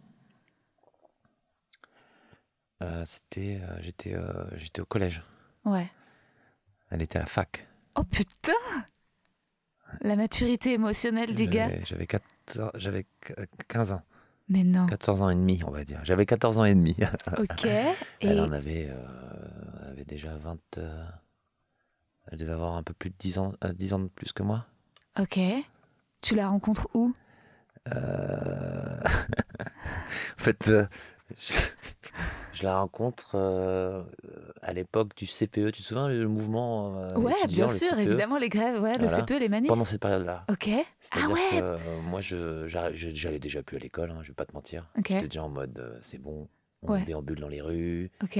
[2.83, 4.15] Euh, c'était, j'étais,
[4.57, 5.23] j'étais au collège.
[5.65, 5.87] Ouais.
[6.91, 7.67] Elle était à la fac.
[7.95, 8.53] Oh putain
[10.01, 11.69] La maturité émotionnelle du gars.
[11.69, 13.35] J'avais, j'avais 14 j'avais qu-
[13.69, 14.03] 15 ans,
[14.49, 14.87] Mais non.
[14.87, 16.01] 14 ans et demi, on va dire.
[16.05, 16.97] J'avais 14 ans et demi.
[17.39, 17.65] Ok.
[17.67, 18.95] Elle Et en avait, euh,
[19.83, 20.59] elle avait déjà 20.
[20.79, 21.05] euh,
[22.31, 24.43] elle devait avoir un peu plus de 10 ans, euh, 10 ans de plus que
[24.43, 24.67] moi.
[25.19, 25.39] ok.
[26.23, 27.15] Tu la rencontres où?
[27.95, 29.01] Euh,
[30.41, 30.87] en fait, euh,
[31.39, 31.53] je,
[32.57, 34.03] je la rencontre euh,
[34.63, 35.71] à l'époque du CPE.
[35.73, 38.01] Tu te souviens le mouvement euh, Ouais, bien sûr, CPE?
[38.01, 39.07] évidemment, les grèves, ouais, le.
[39.07, 39.69] CPE, les manifs.
[39.69, 40.45] Pendant cette période-là.
[40.51, 40.69] Ok.
[41.13, 44.55] Ah ouais que euh, moi, j'allais déjà plus à l'école, hein, je vais pas te
[44.55, 44.89] mentir.
[44.99, 46.49] Ok, J'étais déjà en mode, euh, c'est bon,
[46.83, 47.03] on Ouais.
[47.05, 48.39] déambule dans les rues, ok,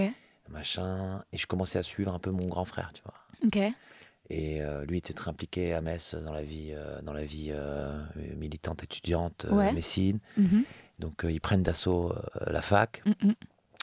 [0.49, 1.23] machin.
[1.33, 3.15] Et je commençais à suivre un peu mon grand frère, tu vois.
[3.45, 3.59] ok.
[4.29, 7.51] Et euh, lui était très impliqué à Metz dans la vie, euh, dans la vie
[7.53, 8.03] euh,
[8.37, 9.73] militante étudiante euh, Ouais.
[9.73, 10.19] messine.
[10.37, 10.65] Mhm,
[10.99, 13.03] Donc euh, ils prennent d'assaut euh, la fac.
[13.07, 13.33] mm, mm.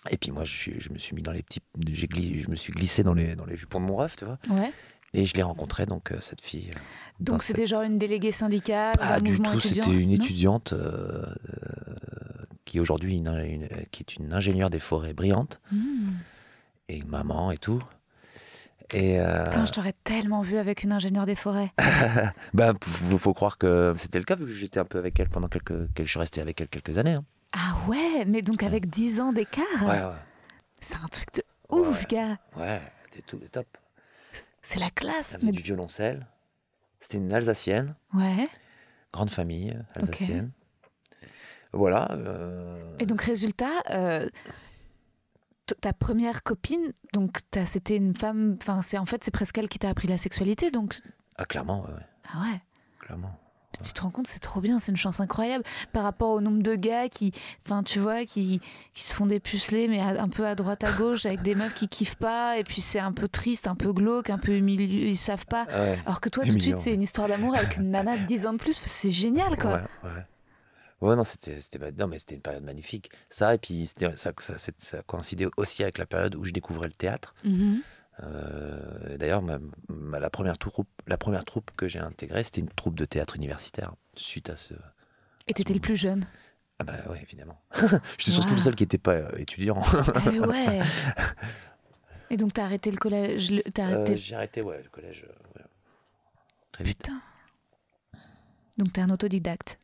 [0.10, 3.04] Et puis moi, je, me suis mis dans les petits, gli- je me suis glissé
[3.04, 4.38] dans les dans les jupons de mon ref, tu vois.
[4.50, 4.72] Ouais.
[5.14, 6.72] Et je l'ai rencontré donc euh, cette fille.
[6.76, 6.80] euh,
[7.20, 9.60] Donc cette- c'était genre une déléguée syndicale, pas du tout.
[9.60, 15.14] C'était une étudiante euh, euh, qui aujourd'hui une, une- qui est une ingénieure des forêts
[15.14, 16.14] brillante Hmm.
[16.90, 17.82] et maman et tout.
[18.92, 21.72] Et euh, Putain, je t'aurais tellement vu avec une ingénieure des forêts.
[22.54, 25.30] bah, faut, faut croire que c'était le cas vu que j'étais un peu avec elle
[25.30, 27.14] pendant quelques, que je suis resté avec elle quelques années.
[27.14, 27.24] hein.
[27.54, 30.20] Ah ouais, mais donc avec 10 ans d'écart Ouais, ouais,
[30.80, 32.06] C'est un truc de ouf, Ouais.
[32.10, 32.38] gars.
[32.58, 33.68] ouais, c'était tout top.
[34.62, 35.34] C'est la classe.
[35.36, 36.28] Elle faisait mais- du violoncelle.
[37.00, 38.48] C'était une Alsacienne, Ouais.
[39.12, 40.52] grande famille euh, alsacienne.
[41.74, 42.12] Voilà.
[42.12, 44.30] euh, Et donc, résultat, euh,
[45.82, 48.58] ta première copine, donc c'était une femme.
[48.62, 50.72] Enfin, c'est en fait, c'est presque elle qui t'a appris la sexualité.
[50.72, 51.00] Donc,
[51.38, 52.62] Ah, clairement, ouais, ouais, ah ouais.
[53.00, 53.36] clairement.
[53.82, 56.62] Tu te rends compte, c'est trop bien, c'est une chance incroyable par rapport au nombre
[56.62, 57.32] de gars qui,
[57.66, 58.62] enfin, tu vois, qui,
[58.94, 61.88] qui se font dépuceler, mais un peu à droite à gauche avec des meufs qui
[61.88, 65.16] kiffent pas, et puis c'est un peu triste, un peu glauque, un peu humilié, ils
[65.16, 65.66] savent pas.
[65.66, 66.00] Ouais.
[66.06, 68.46] Alors que toi, tout de suite, c'est une histoire d'amour avec une nana de 10
[68.48, 69.74] ans de plus, c'est génial, quoi.
[69.74, 70.26] Ouais, ouais.
[71.02, 71.60] Ouais, non, c'était,
[71.98, 73.12] non, mais c'était une période magnifique.
[73.30, 76.94] Ça, et puis ça, ça, ça coïncidait aussi avec la période où je découvrais le
[76.94, 77.36] théâtre.
[77.44, 77.82] Mhm.
[78.22, 83.06] Euh, d'ailleurs, la, première troupe, la première troupe que j'ai intégrée, c'était une troupe de
[83.06, 83.94] théâtre universitaire.
[84.16, 84.76] Suite à ce.
[85.48, 86.28] Et t'étais le plus jeune?
[86.80, 87.62] Ah, bah ouais, évidemment.
[88.18, 89.82] J'étais surtout le seul qui n'était pas euh, étudiant.
[90.16, 90.82] Ah ouais.
[92.30, 95.26] Et donc t'as arrêté le collège, le- Euh, j'ai arrêté, ouais, le collège.
[95.56, 95.64] ouais.
[96.72, 96.98] Très vite.
[97.04, 97.22] Putain.
[98.78, 99.78] Donc t'es un autodidacte.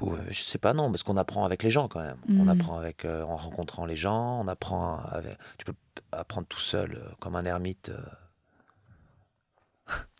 [0.00, 2.18] Ouais, je sais pas, non, parce qu'on apprend avec les gens quand même.
[2.28, 5.32] On apprend avec, euh, en rencontrant les gens, on apprend avec.
[5.58, 5.74] Tu peux
[6.12, 8.00] apprendre tout seul, euh, comme un ermite euh,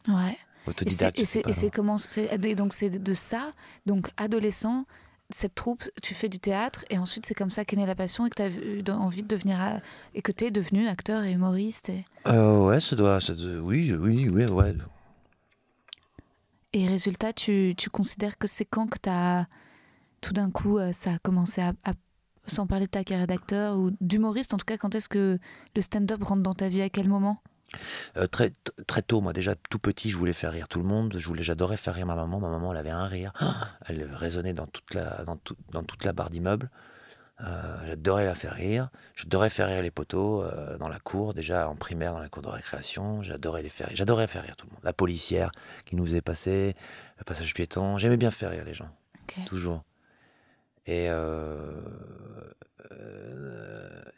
[0.09, 0.37] Ouais.
[0.67, 1.19] Autodidacte.
[1.19, 1.71] Et c'est non.
[1.73, 3.51] comment c'est- et donc c'est de ça,
[3.87, 4.85] donc adolescent,
[5.31, 8.27] cette troupe, tu fais du théâtre et ensuite c'est comme ça qu'est née la passion
[8.27, 9.59] et que tu as eu envie de devenir
[10.15, 11.89] et que tu es devenu acteur et humoriste.
[11.91, 14.75] Et, Euh, ouais, ça doit, ça doit- Oui, oui, oui, ouais.
[16.73, 19.47] et résultat, tu, tu considères que c'est quand que tu as
[20.27, 21.93] tout d'un coup euh, ça a commencé à, à-
[22.49, 25.39] sans parler de ta carrière d'acteur ou d'humoriste, en tout cas, quand est-ce que
[25.75, 26.83] le stand-up rentre dans ta vie?
[26.83, 27.41] À quel moment?
[28.17, 28.53] Euh, très,
[28.87, 31.15] très tôt, moi déjà tout petit, je voulais faire rire tout le monde.
[31.17, 32.39] Je voulais, j'adorais faire rire ma maman.
[32.41, 33.33] Ma maman, elle avait un rire.
[33.89, 36.71] Elle résonnait dans toute la, dans tout- dans toute la barre d'immeuble.
[37.43, 38.89] Euh, j'adorais la faire rire.
[39.17, 42.43] J'adorais faire rire les poteaux euh, dans la cour, déjà en primaire dans la cour
[42.43, 43.23] de récréation.
[43.23, 43.97] J'adorais les faire rire.
[43.97, 44.81] J'adorais faire rire tout le monde.
[44.85, 45.51] La policière
[45.85, 46.75] qui nous faisait passer,
[47.19, 47.99] le passage piéton.
[47.99, 48.89] J'aimais bien faire rire les gens,
[49.47, 49.83] toujours.
[50.87, 51.70] Et euh,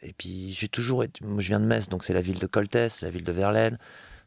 [0.01, 1.23] et puis j'ai toujours été.
[1.25, 3.77] Moi, je viens de Metz, donc c'est la ville de Coltès, la ville de Verlaine.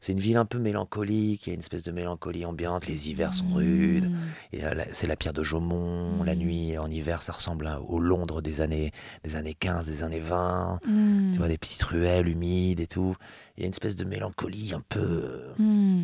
[0.01, 3.09] C'est une ville un peu mélancolique, il y a une espèce de mélancolie ambiante, les
[3.09, 4.59] hivers sont rudes, Mmh.
[4.91, 6.39] c'est la pierre de Jaumont, la Mm.
[6.39, 8.91] nuit en hiver ça ressemble à- au Londres des années,
[9.23, 11.31] des années 15, des années 20, Mmh.
[11.33, 13.15] tu vois, des petites ruelles humides et tout.
[13.57, 15.53] Il y a une espèce de mélancolie un peu...
[15.59, 16.03] Mmh.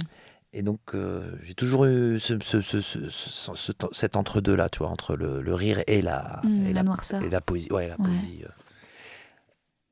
[0.55, 4.79] Et donc euh, j'ai toujours eu ce, ce- ce- ce- ce- ce- cet entre-deux-là, tu
[4.79, 7.23] vois, entre le, le rire et la, Mmh, et la noirceur.
[7.23, 7.71] et la poésie.
[7.73, 8.05] Ouais, la Ouais.
[8.07, 8.45] poésie.
[8.45, 8.49] euh.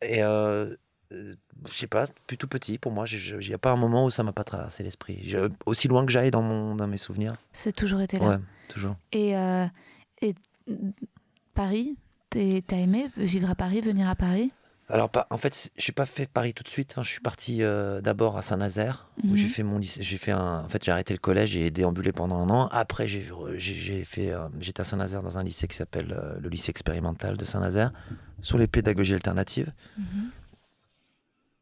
[0.02, 0.74] Et euh,
[1.12, 1.34] euh,
[1.66, 4.10] je sais pas, depuis tout petit, pour moi, il n'y a pas un moment où
[4.10, 5.34] ça m'a pas traversé l'esprit.
[5.66, 7.34] Aussi loin que j'aille dans, mon, dans mes souvenirs.
[7.52, 8.28] C'est toujours été là.
[8.28, 8.36] Ouais,
[8.68, 8.96] toujours.
[9.12, 9.66] Et, euh,
[10.22, 10.34] et
[10.68, 10.90] mm,
[11.54, 11.96] Paris,
[12.30, 14.52] t'as aimé vivre à Paris, venir à Paris?
[14.88, 16.94] Alors, en fait, je n'ai pas fait Paris tout de suite.
[16.96, 17.02] hein.
[17.02, 19.36] Je suis parti euh, d'abord à Saint-Nazaire, où Mhm.
[19.36, 20.00] j'ai fait mon lycée.
[20.02, 22.68] J'ai fait un, en fait, j'ai arrêté le collège et déambulé pendant un an.
[22.70, 23.24] Après, j'ai,
[24.04, 27.44] fait, euh, j'étais à Saint-Nazaire dans un lycée qui s'appelle euh, le lycée expérimental de
[27.44, 27.92] Saint-Nazaire,
[28.42, 29.72] sur les pédagogies alternatives.
[29.98, 30.04] Mhm.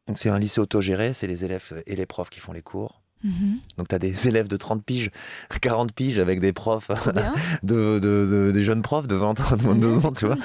[0.07, 1.13] Donc, c'est un lycée autogéré.
[1.13, 3.01] C'est les élèves et les profs qui font les cours.
[3.23, 3.57] Mhm.
[3.77, 5.09] Donc, tu as des élèves de 30 piges,
[5.61, 6.89] 40 piges avec des profs,
[7.63, 10.37] de, de- de- des jeunes profs de 20 ans, de 22 Ouais, ans, tu vois.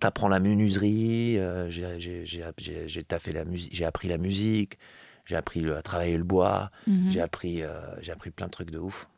[0.00, 4.78] T'apprends la menuiserie, euh, j'ai- taffé la musique, appris la musique,
[5.24, 7.10] j'ai appris le- à travailler le bois, Mhm.
[7.10, 9.08] j'ai appris, euh, j'ai appris plein de trucs de ouf.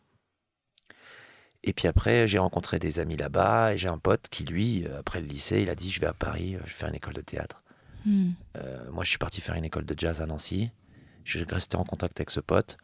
[1.65, 5.01] Et puis après, j'ai rencontré des amis là-bas et j'ai un pote qui, lui, euh,
[5.01, 6.95] après le lycée, il a dit Je vais à Paris, euh, je vais faire une
[6.95, 7.63] école de théâtre.
[8.57, 10.71] Euh, moi, je suis parti faire une école de jazz à Nancy.
[11.25, 12.77] Je suis resté en contact avec ce pote.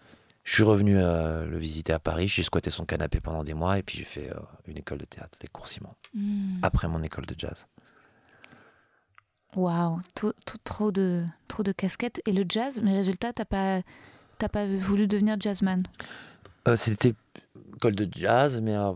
[0.42, 2.26] Je suis revenu euh, le visiter à Paris.
[2.26, 5.04] J'ai squatté son canapé pendant des mois et puis j'ai fait euh, une école de
[5.04, 6.58] théâtre, les cours Simon, Mhm.
[6.62, 7.68] après mon école de jazz.
[9.54, 10.00] Waouh,
[10.64, 12.20] trop, de, trop de casquettes.
[12.26, 13.82] Et le jazz, mais résultat, t'as pas,
[14.38, 15.84] t'as pas voulu devenir jazzman.
[16.68, 17.14] Euh, C'était
[17.76, 18.94] école de jazz, mais euh,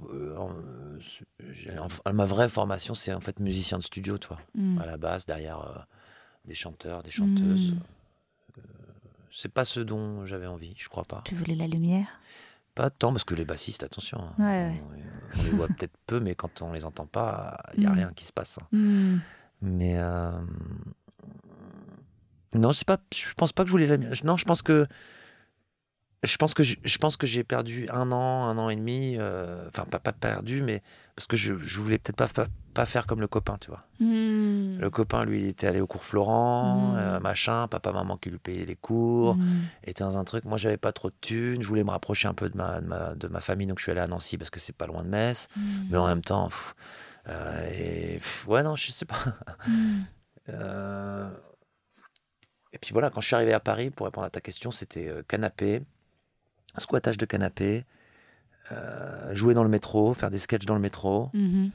[2.13, 4.39] ma vraie formation, c'est en fait musicien de studio, toi.
[4.55, 4.79] Hmm.
[4.79, 5.79] À la base, derrière euh,
[6.47, 7.73] des chanteurs, des chanteuses.
[7.73, 7.79] Mm.
[9.31, 11.21] C'est pas ce dont j'avais envie, je crois pas.
[11.27, 12.07] Tu voulais la lumière?
[12.75, 14.81] Pas tant, parce que les bassistes, attention, hein, ouais.
[15.37, 17.91] On, on les voit peut-être peu, mais quand on les entend pas, il n'y a
[17.91, 17.95] Mm.
[17.95, 18.59] rien qui se passe.
[18.73, 19.19] hein.
[19.63, 19.77] Hmm.
[19.77, 20.31] Mais euh,
[22.55, 22.99] non, c'est pas.
[23.15, 23.97] Je pense pas que je voulais la.
[24.25, 24.87] Non, je pense que.
[26.23, 29.17] Je pense que je, je pense que j'ai perdu un an, un an et demi.
[29.19, 30.83] euh, Enfin, pas, pas perdu, mais
[31.15, 33.85] parce que je, je voulais peut-être pas, pas pas faire comme le copain, tu vois.
[34.01, 34.79] Hmm.
[34.79, 36.97] Le copain, lui, il était allé au cours Florent, Mm.
[36.99, 39.61] euh, machin, papa, maman qui lui payait les cours, Hmm.
[39.85, 40.45] était dans un truc.
[40.45, 42.87] Moi, j'avais pas trop de thunes, je voulais me rapprocher un peu de ma, de
[42.87, 45.03] ma, de ma famille, donc je suis allé à Nancy parce que c'est pas loin
[45.05, 45.49] de Metz.
[45.57, 45.61] Hmm.
[45.91, 46.75] Mais en même temps, pff,
[47.29, 49.19] euh, et, pff, ouais, non, je sais pas.
[49.67, 50.03] Hmm.
[50.49, 51.29] Euh,
[52.73, 55.09] Et puis voilà, quand je suis arrivé à Paris, pour répondre à ta question, c'était
[55.09, 55.83] euh, canapé,
[56.79, 57.85] squattage de canapé,
[58.71, 61.31] euh, jouer dans le métro, faire des sketchs dans le métro.
[61.35, 61.73] Mhm.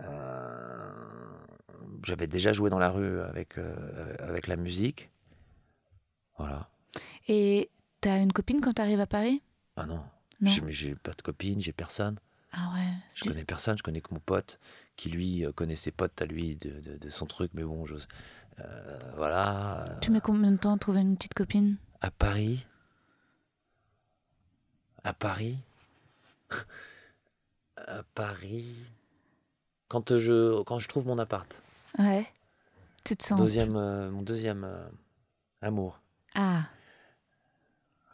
[0.00, 0.92] Euh,
[2.04, 3.56] J'avais déjà joué dans la rue avec,
[4.20, 5.10] avec la musique.
[6.38, 6.70] Voilà.
[7.28, 7.68] Et
[8.00, 9.42] t'as une copine quand t'arrives à Paris?
[9.76, 10.02] Ah non,
[10.40, 10.50] Non.
[10.68, 12.16] j'ai pas de copine, j'ai personne.
[12.52, 12.92] Ah ouais.
[13.14, 14.58] Je Tu- connais personne, je connais que mon pote,
[14.96, 17.84] qui lui euh, connaît ses potes à lui de, de- de son truc, mais bon,
[17.86, 18.08] j'ose.
[18.60, 19.96] euh, voilà.
[20.00, 21.76] Tu mets combien de temps à trouver une petite copine?
[22.00, 22.66] À Paris
[25.04, 25.58] À Paris
[27.76, 28.74] À Paris
[29.88, 31.62] quand je, quand je trouve mon appart.
[31.98, 32.26] Ouais.
[33.04, 33.38] Tu te sens.
[33.40, 34.88] Deuxième, euh, mon deuxième euh,
[35.62, 36.00] amour.
[36.34, 36.64] Ah.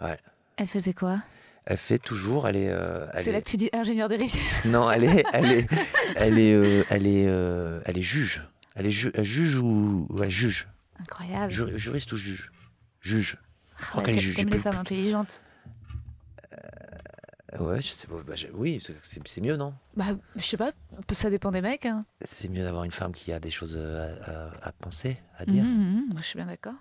[0.01, 0.19] Ouais.
[0.57, 1.23] Elle faisait quoi?
[1.65, 2.71] Elle fait toujours, elle est.
[2.71, 4.19] euh, C'est est- là que tu dis ingénieur des.
[4.65, 5.67] Non, elle est, elle est,
[6.17, 8.43] elle est, euh, elle est, euh, elle est juge.
[8.75, 10.67] Elle est ju- elle juge ou ouais, juge,
[11.01, 11.51] Incroyable.
[11.53, 12.51] Ju- juriste ou juge,
[13.01, 13.37] juge.
[13.79, 15.41] Ah crois ouais, qu'elle est juge, T'aimes les plus- femmes intelligentes.
[17.61, 18.15] Ouais, je sais pas.
[18.27, 19.75] bah, oui, c'est- mieux, non?
[19.95, 20.73] Bah, je sais pas,
[21.13, 21.85] ça dépend des mecs.
[21.85, 22.03] Hein.
[22.25, 25.45] C'est mieux d'avoir une femme qui a des choses euh, à, à- à penser, à
[25.45, 25.63] dire.
[25.63, 26.73] Mhm, mhm, je suis bien d'accord.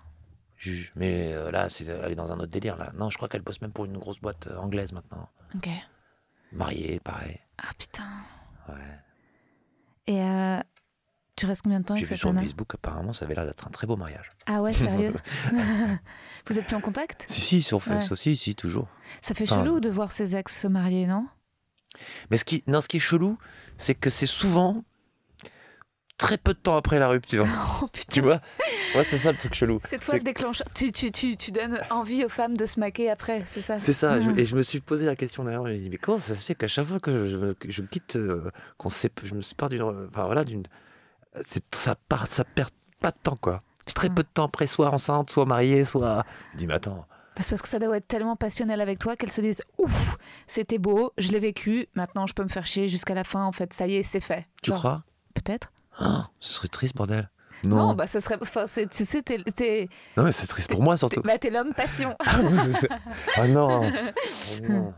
[0.62, 0.92] Juge.
[0.94, 2.76] Mais euh, là, c'est elle est dans un autre délire.
[2.76, 5.28] Là, non, je crois qu'elle bosse même pour une grosse boîte euh, anglaise maintenant.
[5.56, 5.68] Ok.
[6.52, 7.40] Mariée, pareil.
[7.58, 8.02] Ah putain.
[8.68, 8.74] Ouais.
[10.06, 10.60] Et euh,
[11.34, 13.34] tu restes combien de temps J'ai avec vu cette sur nana Facebook, apparemment, ça avait
[13.34, 14.30] l'air d'être un très beau mariage.
[14.46, 15.12] Ah ouais, sérieux
[16.46, 17.82] Vous êtes plus en contact Si, si, sur Ouais.
[17.94, 18.88] Facebook, si, si, toujours.
[19.20, 21.26] Ça fait Enfin, chelou de voir ses ex se marier, non?
[22.30, 23.36] Mais ce qui, non, ce qui est chelou,
[23.78, 24.84] c'est que c'est souvent
[26.22, 27.46] très peu de temps après la rupture.
[27.82, 28.40] Oh tu vois
[28.94, 29.80] Ouais, c'est ça le truc chelou.
[29.88, 30.66] C'est toi le déclencheur.
[30.74, 33.92] Tu, tu, tu, tu donnes envie aux femmes de se maquer après, c'est ça C'est
[33.92, 36.18] ça, et je me suis posé la question d'ailleurs, je me suis dit, mais comment
[36.18, 39.34] ça se fait qu'à chaque fois que je, me- que je quitte, euh, qu'on je
[39.34, 39.82] me sépare d'une.
[39.82, 40.62] Enfin voilà, d'une.
[41.72, 43.62] Ça, part, ça perd pas de temps quoi.
[43.94, 46.24] Très peu de temps après, soit enceinte, soit mariée, soit.
[46.52, 47.04] Je dis, mais attends,
[47.34, 50.78] Parce parce que ça doit être tellement passionnel avec toi qu'elles se disent Ouf, c'était
[50.78, 53.72] beau, je l'ai vécu, maintenant je peux me faire chier jusqu'à la fin, en fait,
[53.72, 54.46] ça y est, c'est fait.
[54.62, 55.02] tu Genre, crois?
[55.34, 57.30] Peut-être Ah, Ce serait triste, bordel.
[57.64, 57.76] non.
[57.88, 58.38] Non, bah ça serait.
[58.40, 58.88] Enfin, c'est.
[58.88, 61.22] tu sais, t'es- t'es- non mais c'est triste pour moi t'es- surtout.
[61.22, 62.16] bah, t'es l'homme passion.
[63.36, 63.82] ah non.
[64.62, 64.94] Oh non.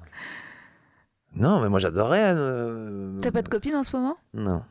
[1.36, 2.32] Non, mais moi j'adorais.
[2.34, 4.16] euh, T'as pas de copine en ce moment?
[4.34, 4.64] Non.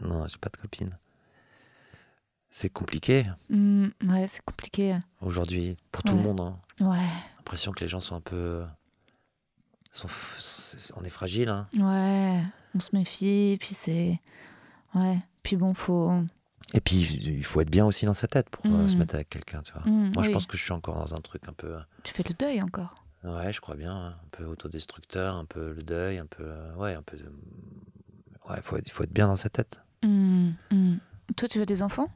[0.00, 0.98] Non, j'ai pas de copine.
[2.50, 4.96] C'est compliqué Hmm, Ouais, c'est compliqué.
[5.20, 6.40] aujourd'hui pour tout le monde.
[6.40, 6.58] hein.
[6.80, 6.98] Ouais,
[7.38, 8.64] l'impression que les gens sont un peu.
[9.92, 10.08] sont
[10.96, 11.48] on est fragile.
[11.48, 11.68] Hein.
[11.78, 12.42] ouais,
[12.74, 14.20] on se méfie, puis c'est.
[14.94, 16.10] Ouais, puis bon, faut.
[16.74, 18.88] Et puis il faut être bien aussi dans sa tête pour euh, Mm.
[18.88, 19.62] se mettre avec quelqu'un.
[19.62, 19.82] Tu vois.
[19.84, 21.74] Hmm, Moi je pense que je suis encore dans un truc un peu.
[22.02, 23.04] Tu fais le deuil encore.
[23.24, 23.94] Ouais, je crois bien.
[23.94, 26.44] hein, Un peu autodestructeur, un peu le deuil, un peu.
[26.44, 27.16] euh, Ouais, un peu.
[27.16, 27.24] de-
[28.48, 29.80] Ouais, il faut, être- faut être bien dans sa tête.
[30.02, 30.50] Hmm.
[31.36, 32.08] Toi, tu veux des enfants?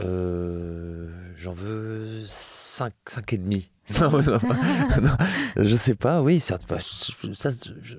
[0.00, 3.70] Euh, J'en veux 5, cinq et demi.
[4.00, 4.38] Non, non,
[5.02, 5.16] non,
[5.56, 7.94] je sais pas, oui, ça, bah, je- ça, je-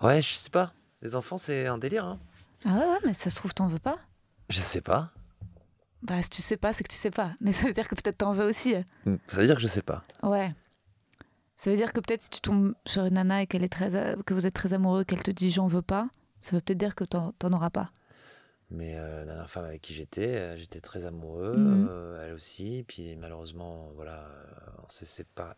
[0.00, 0.72] Ouais, je sais pas.
[1.02, 2.18] Les enfants, c'est un délire, hein.
[2.64, 3.98] Ah ouais, ouais, mais ça se trouve, t'en veux pas
[4.48, 5.10] Je sais pas.
[6.02, 7.32] Bah, si tu sais pas, c'est que tu sais pas.
[7.40, 8.74] Mais ça veut dire que peut-être t'en veux aussi.
[9.28, 10.02] Ça veut dire que je sais pas.
[10.22, 10.54] Ouais.
[11.56, 13.90] Ça veut dire que peut-être si tu tombes sur une nana et qu'elle est très,
[14.24, 16.08] que vous êtes très amoureux, qu'elle te dit j'en veux pas,
[16.40, 17.90] ça veut peut-être dire que t'en t'en auras pas.
[18.70, 21.86] Mais euh, la dernière femme avec qui j'étais, euh, j'étais très amoureux, Mhm.
[21.90, 22.84] euh, elle aussi.
[22.88, 25.54] Puis malheureusement, voilà, euh, on s'est séparés.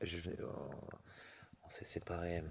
[1.65, 2.43] on s'est séparés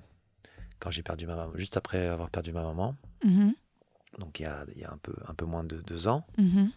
[0.81, 2.95] quand j'ai perdu ma maman, juste après avoir perdu ma maman.
[3.23, 3.53] Mhm,
[4.19, 6.25] Donc il y a, il y a un, peu, un peu moins de deux ans.
[6.37, 6.71] mhm.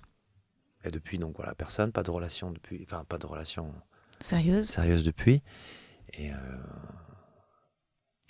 [0.84, 3.74] Et depuis, donc voilà, personne, pas de relation depuis, enfin pas de relation
[4.20, 5.42] Sérieuse sérieuse depuis.
[6.12, 6.36] Et euh,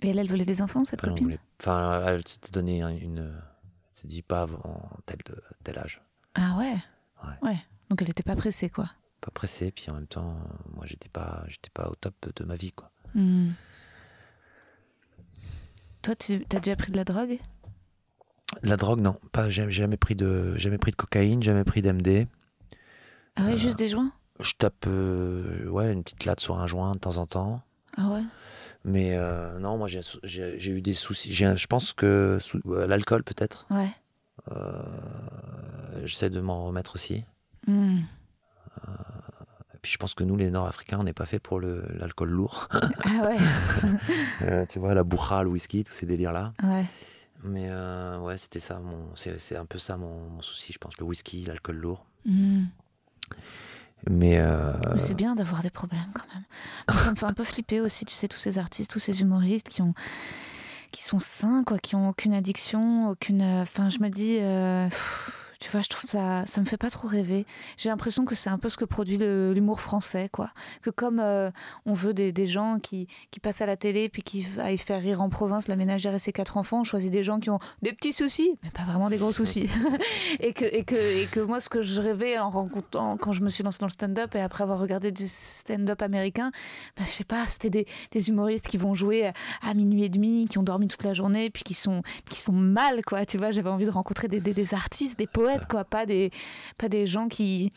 [0.02, 1.26] Et elle, elle voulait des enfants, cette elle en copine?
[1.26, 3.32] voulait- enfin, elle s'était donné un- une,
[3.90, 6.02] C'est dit pas avant tel, de- tel âge.
[6.34, 6.74] Ah ouais?
[7.24, 7.48] Ouais.
[7.50, 7.58] Ouais.
[7.90, 8.90] Donc elle était pas pressée, quoi.
[9.20, 10.36] Pas pressé, puis en même temps,
[10.74, 12.90] moi, j'étais pas, j'étais pas au top de ma vie, quoi.
[13.14, 13.50] Hmm.
[16.04, 17.38] Toi, tu as déjà pris de la drogue?
[18.62, 19.18] La drogue, non.
[19.32, 22.26] Pas, j'ai jamais pris de, jamais pris de cocaïne, jamais pris d'MD.
[23.36, 24.12] Ah ouais, Euh, juste des joints?
[24.38, 27.62] Je tape, euh, ouais, une petite latte sur un joint de temps en temps.
[27.96, 28.22] Ah ouais?
[28.84, 31.32] Mais euh, non, moi, j'ai, eu des soucis.
[31.32, 33.66] Je pense que l'alcool, peut-être.
[33.70, 33.88] Ouais.
[36.04, 37.24] J'essaie de m'en remettre aussi.
[37.66, 38.00] Hmm.
[39.84, 42.68] Puis je pense que nous, les Nord-Africains, on n'est pas fait pour l'alcool lourd.
[42.72, 43.36] Ah ouais
[44.42, 46.54] Euh, tu vois, la bourra, le whisky, tous ces délires-là.
[46.62, 46.86] Ouais.
[47.42, 48.80] Mais euh, ouais, c'était ça,
[49.14, 52.06] c'est, un peu ça mon, mon souci, je pense, le whisky, l'alcool lourd.
[52.24, 52.64] Hmm.
[54.08, 56.44] Mais euh, Mais c'est bien d'avoir des problèmes quand même.
[56.90, 59.20] Moi, ça me fait un peu flipper aussi, tu sais, tous ces artistes, tous ces
[59.20, 59.92] humoristes qui ont
[60.92, 63.42] qui sont sains, quoi, qui ont aucune addiction, aucune.
[63.42, 66.90] Enfin, je me dis, euh, pff, tu vois, je trouve ça, ça me fait pas
[66.90, 67.46] trop rêver.
[67.78, 70.50] J'ai l'impression que c'est un peu ce que produit l'humour français, quoi.
[70.82, 71.50] Que comme euh,
[71.86, 75.00] on veut des, des gens qui, qui passent à la télé puis qui aillent faire
[75.00, 77.60] rire en province la ménagère et ses quatre enfants, on choisit des gens qui ont
[77.80, 79.70] des petits soucis, mais pas vraiment des gros soucis.
[80.38, 83.40] et, que, et, que, et que moi, ce que je rêvais en rencontrant, quand je
[83.40, 86.50] me suis lancée dans le stand-up et après avoir regardé du stand-up américain,
[86.98, 90.46] bah, je sais pas, c'était des, des humoristes qui vont jouer à minuit et demi,
[90.46, 93.24] qui ont dormi toute la journée, puis qui sont, qui sont mal, quoi.
[93.24, 96.30] Tu vois, j'avais envie de rencontrer des, des, des artistes, des poètes, quoi, pas des,
[96.78, 97.72] pas des gens qui,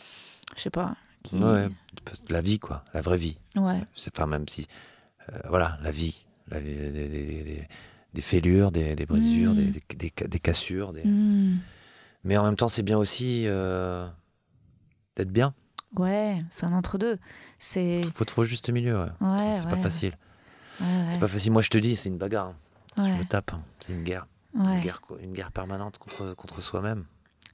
[0.55, 1.37] je sais pas, qui.
[1.37, 1.69] ouais,
[2.29, 3.37] la vie, quoi, la vraie vie.
[3.55, 3.81] Ouais.
[3.95, 4.67] C'est enfin même si,
[5.31, 7.67] euh, voilà, la vie, la vie, des, des- des- des-
[8.13, 9.55] des fêlures, des, des brisures, Mm.
[9.55, 9.65] des,
[9.95, 10.93] des- des- des cassures.
[10.93, 11.57] des- Hmm.
[12.23, 14.07] Mais en même temps, c'est bien aussi euh,
[15.15, 15.53] d'être bien.
[15.95, 17.17] Ouais, c'est un entre-deux.
[17.59, 18.01] C'est.
[18.01, 18.99] Il faut trouver juste milieu.
[19.03, 19.09] Ouais.
[19.21, 20.13] Ouais, c'est pas facile.
[21.11, 21.51] C'est pas facile.
[21.51, 22.53] Moi, je te dis, c'est une bagarre.
[22.97, 23.05] hein.
[23.05, 23.51] Je me tape.
[23.53, 23.61] hein.
[23.79, 24.27] C'est une guerre.
[24.55, 27.05] Une, guerre, co- une guerre permanente contre, contre soi-même.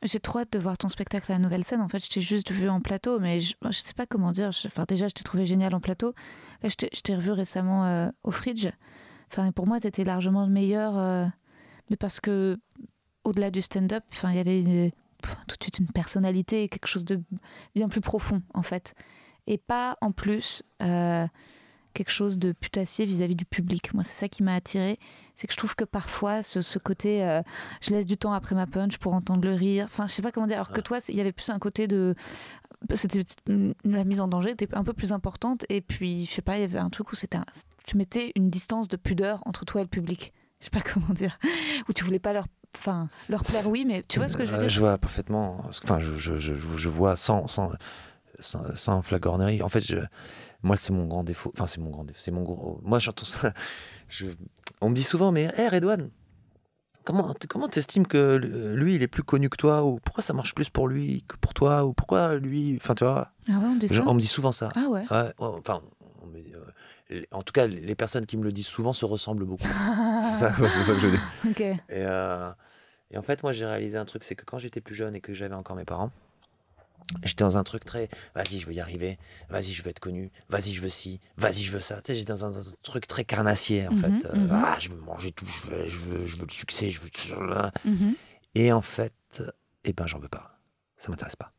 [0.04, 1.80] J'ai trop hâte de voir ton spectacle à la nouvelle scène.
[1.82, 4.50] En fait, je t'ai juste vu en plateau, mais je, je sais pas comment dire.
[4.66, 6.14] Enfin, déjà, je t'ai trouvé génial en plateau.
[6.62, 8.68] Là, je t'ai- revu récemment euh, au Fridge.
[9.32, 10.98] Enfin, pour moi, t'étais largement le meilleur.
[10.98, 11.26] euh,
[11.90, 12.58] mais parce que,
[13.24, 14.94] au-delà du stand-up, enfin, il y avait
[15.48, 17.22] tout de suite une personnalité, quelque chose de
[17.76, 18.94] bien plus profond, en fait.
[19.48, 21.26] Et pas, en plus, euh,
[21.94, 23.94] quelque chose de putassier vis-à-vis du public.
[23.94, 25.00] Moi, c'est ça qui m'a attiré.
[25.36, 27.24] C'est que je trouve que parfois, ce, ce côté.
[27.24, 27.42] euh,
[27.82, 29.86] je laisse du temps après ma punch pour entendre le rire.
[29.86, 30.58] Enfin, je sais pas comment dire.
[30.58, 32.16] Alors que toi, il y avait plus un côté de.
[32.94, 33.24] C'était
[33.86, 35.66] la mise en danger était un peu plus importante.
[35.70, 37.38] Et puis, je sais pas, il y avait un truc où c'était.
[37.38, 37.46] un-
[37.86, 40.34] Tu mettais une distance de pudeur entre toi et le public.
[40.60, 41.38] Je sais pas comment dire.
[41.90, 42.46] Où tu voulais pas leur.
[42.76, 44.70] Enfin, leur plaire, oui, mais tu vois ce que je veux Euh, dire?
[44.70, 45.64] Je vois parfaitement.
[45.84, 47.72] Enfin, je, je, je, je vois sans, sans,
[48.40, 49.62] sans, sans flagornerie.
[49.62, 49.98] En fait, je,
[50.64, 51.52] moi, c'est mon grand défaut.
[51.56, 52.20] Enfin, c'est mon grand défaut.
[52.22, 52.80] C'est mon gros.
[52.84, 53.54] Moi, j'entends ça.
[54.10, 54.28] Je,
[54.82, 56.10] on me dit souvent, mais hé, Redouane,
[57.04, 58.36] comment comment t'estimes que
[58.76, 59.84] lui, il est plus connu que toi?
[59.84, 61.84] Ou pourquoi ça marche plus pour lui que pour toi?
[61.86, 62.78] Ou pourquoi lui.
[62.80, 64.04] Enfin, tu vois, Ah ouais, on dit ça.
[64.08, 64.70] on me dit souvent ça.
[64.76, 65.04] Ah ouais.
[65.10, 65.82] Enfin,
[66.22, 66.54] on me dit,
[67.12, 69.68] euh, en tout cas, les personnes qui me le disent souvent se ressemblent beaucoup.
[69.68, 71.20] c'est ça, ça que je dis.
[71.50, 71.62] Ok.
[71.62, 72.50] Et, euh,
[73.12, 75.22] et en fait, moi, j'ai réalisé un truc, c'est que quand j'étais plus jeune et
[75.22, 76.12] que j'avais encore mes parents,
[77.24, 79.18] j'étais dans un truc très, vas-y, je veux y arriver,
[79.50, 82.02] vas-y, je veux être connu, vas-y, je veux ci, vas-y, je veux ça.
[82.02, 84.26] Tu sais, j'étais dans un, truc très carnassier, en Mhm, fait.
[84.26, 84.50] Euh, mhm.
[84.52, 87.10] Ah, je veux manger tout, je veux, je veux, je veux le succès, je veux...
[87.86, 88.16] Mhm.
[88.56, 89.44] Et en fait,
[89.84, 90.60] eh ben, j'en veux pas.
[90.98, 91.54] Ça m'intéresse pas.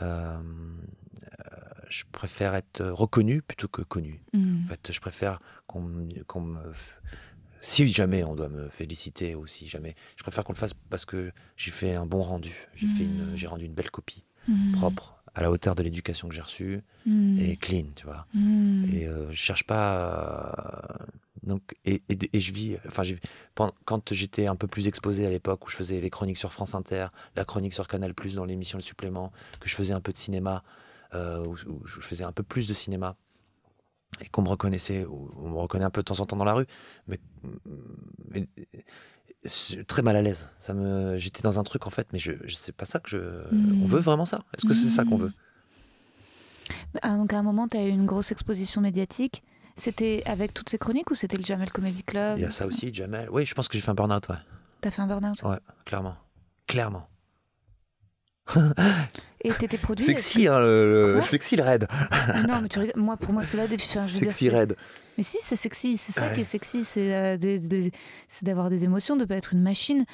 [0.00, 1.56] Euh, euh,
[1.88, 4.20] je préfère être reconnu plutôt que connu.
[4.32, 4.62] Mhm.
[4.64, 6.72] En fait, je préfère qu'on me- qu'on me.
[7.60, 9.94] Si jamais on doit me féliciter ou si jamais.
[10.16, 12.54] Je préfère qu'on le fasse parce que j'ai fait un bon rendu.
[12.74, 14.72] J'ai fait une, j'ai rendu une belle copie, Mhm.
[14.72, 17.38] propre, à la hauteur de l'éducation que j'ai reçue Mhm.
[17.38, 18.26] et clean, tu vois.
[18.34, 18.84] Mhm.
[18.92, 20.98] Et euh, je cherche pas.
[21.00, 21.04] euh,
[21.42, 22.78] donc, et, et, et je vis.
[22.86, 23.02] Enfin,
[23.84, 26.74] quand j'étais un peu plus exposé à l'époque où je faisais les chroniques sur France
[26.74, 29.30] Inter, la chronique sur Canal Plus dans l'émission Le Supplément,
[29.60, 30.62] que je faisais un peu de cinéma,
[31.14, 33.16] euh, où, où je faisais un peu plus de cinéma,
[34.22, 36.54] et qu'on me reconnaissait, on me reconnaît un peu de temps en temps dans la
[36.54, 36.66] rue,
[37.08, 37.18] mais,
[39.86, 40.48] très mal à l'aise.
[40.58, 43.10] Ça me, j'étais dans un truc en fait, mais je, je sais pas ça que
[43.10, 43.18] je.
[43.52, 43.82] Mm.
[43.82, 44.40] On veut vraiment ça?
[44.56, 45.32] Est-ce que c'est ça qu'on veut?
[47.02, 49.42] Ah, donc à un moment, tu as eu une grosse exposition médiatique.
[49.76, 52.38] C'était avec toutes ces chroniques ou c'était le Jamel Comedy Club?
[52.38, 53.28] Il y a ça aussi, Jamel.
[53.30, 54.36] Oui, je pense que j'ai fait un burn-out, ouais.
[54.80, 55.42] T'as fait un burn-out?
[55.42, 56.16] Ouais, clairement.
[56.66, 57.08] Clairement.
[59.40, 61.86] Et t'étais produit Sexy, hein, le, sexy le raid.
[62.48, 63.00] Non, mais tu rigoles.
[63.02, 63.74] Moi, pour moi, c'est là des.
[63.76, 64.76] Enfin, je veux dire, Sexy c'est- raid.
[65.18, 65.96] Mais si, c'est sexy.
[65.96, 66.34] C'est ça Ouais.
[66.34, 66.84] qui est sexy.
[66.84, 67.90] C'est euh,
[68.26, 70.04] c'est d'avoir des émotions, de pas être une machine.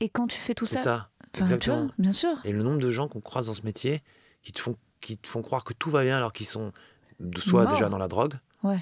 [0.00, 0.82] Et quand tu fais tout C'est ça.
[0.82, 1.10] ça.
[1.20, 1.76] enfin, tu exactement.
[1.84, 2.30] vois, bien sûr.
[2.44, 4.02] Et le nombre de gens qu'on croise dans ce métier
[4.42, 6.72] qui te font, qui te font croire que tout va bien alors qu'ils sont
[7.20, 7.72] de- soit Morts.
[7.74, 8.34] déjà dans la drogue.
[8.62, 8.78] Ouais.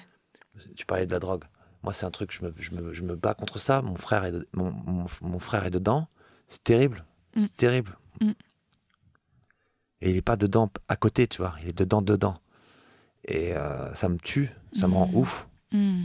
[0.76, 1.44] Tu parlais de la drogue.
[1.82, 3.82] Moi, c'est un truc, je me, je me, je me bats contre ça.
[3.82, 6.06] Mon frère est, de- mon, mon, mon frère est dedans.
[6.48, 7.04] C'est terrible.
[7.34, 7.40] Mm.
[7.40, 7.98] C'est terrible.
[8.20, 8.30] Mm.
[10.02, 11.54] Et il est pas dedans à côté, tu vois.
[11.62, 12.38] Il est dedans, dedans.
[13.26, 14.50] Et euh, ça me tue.
[14.74, 15.16] Ça me rend Mm.
[15.16, 15.48] ouf.
[15.72, 16.02] Hmm.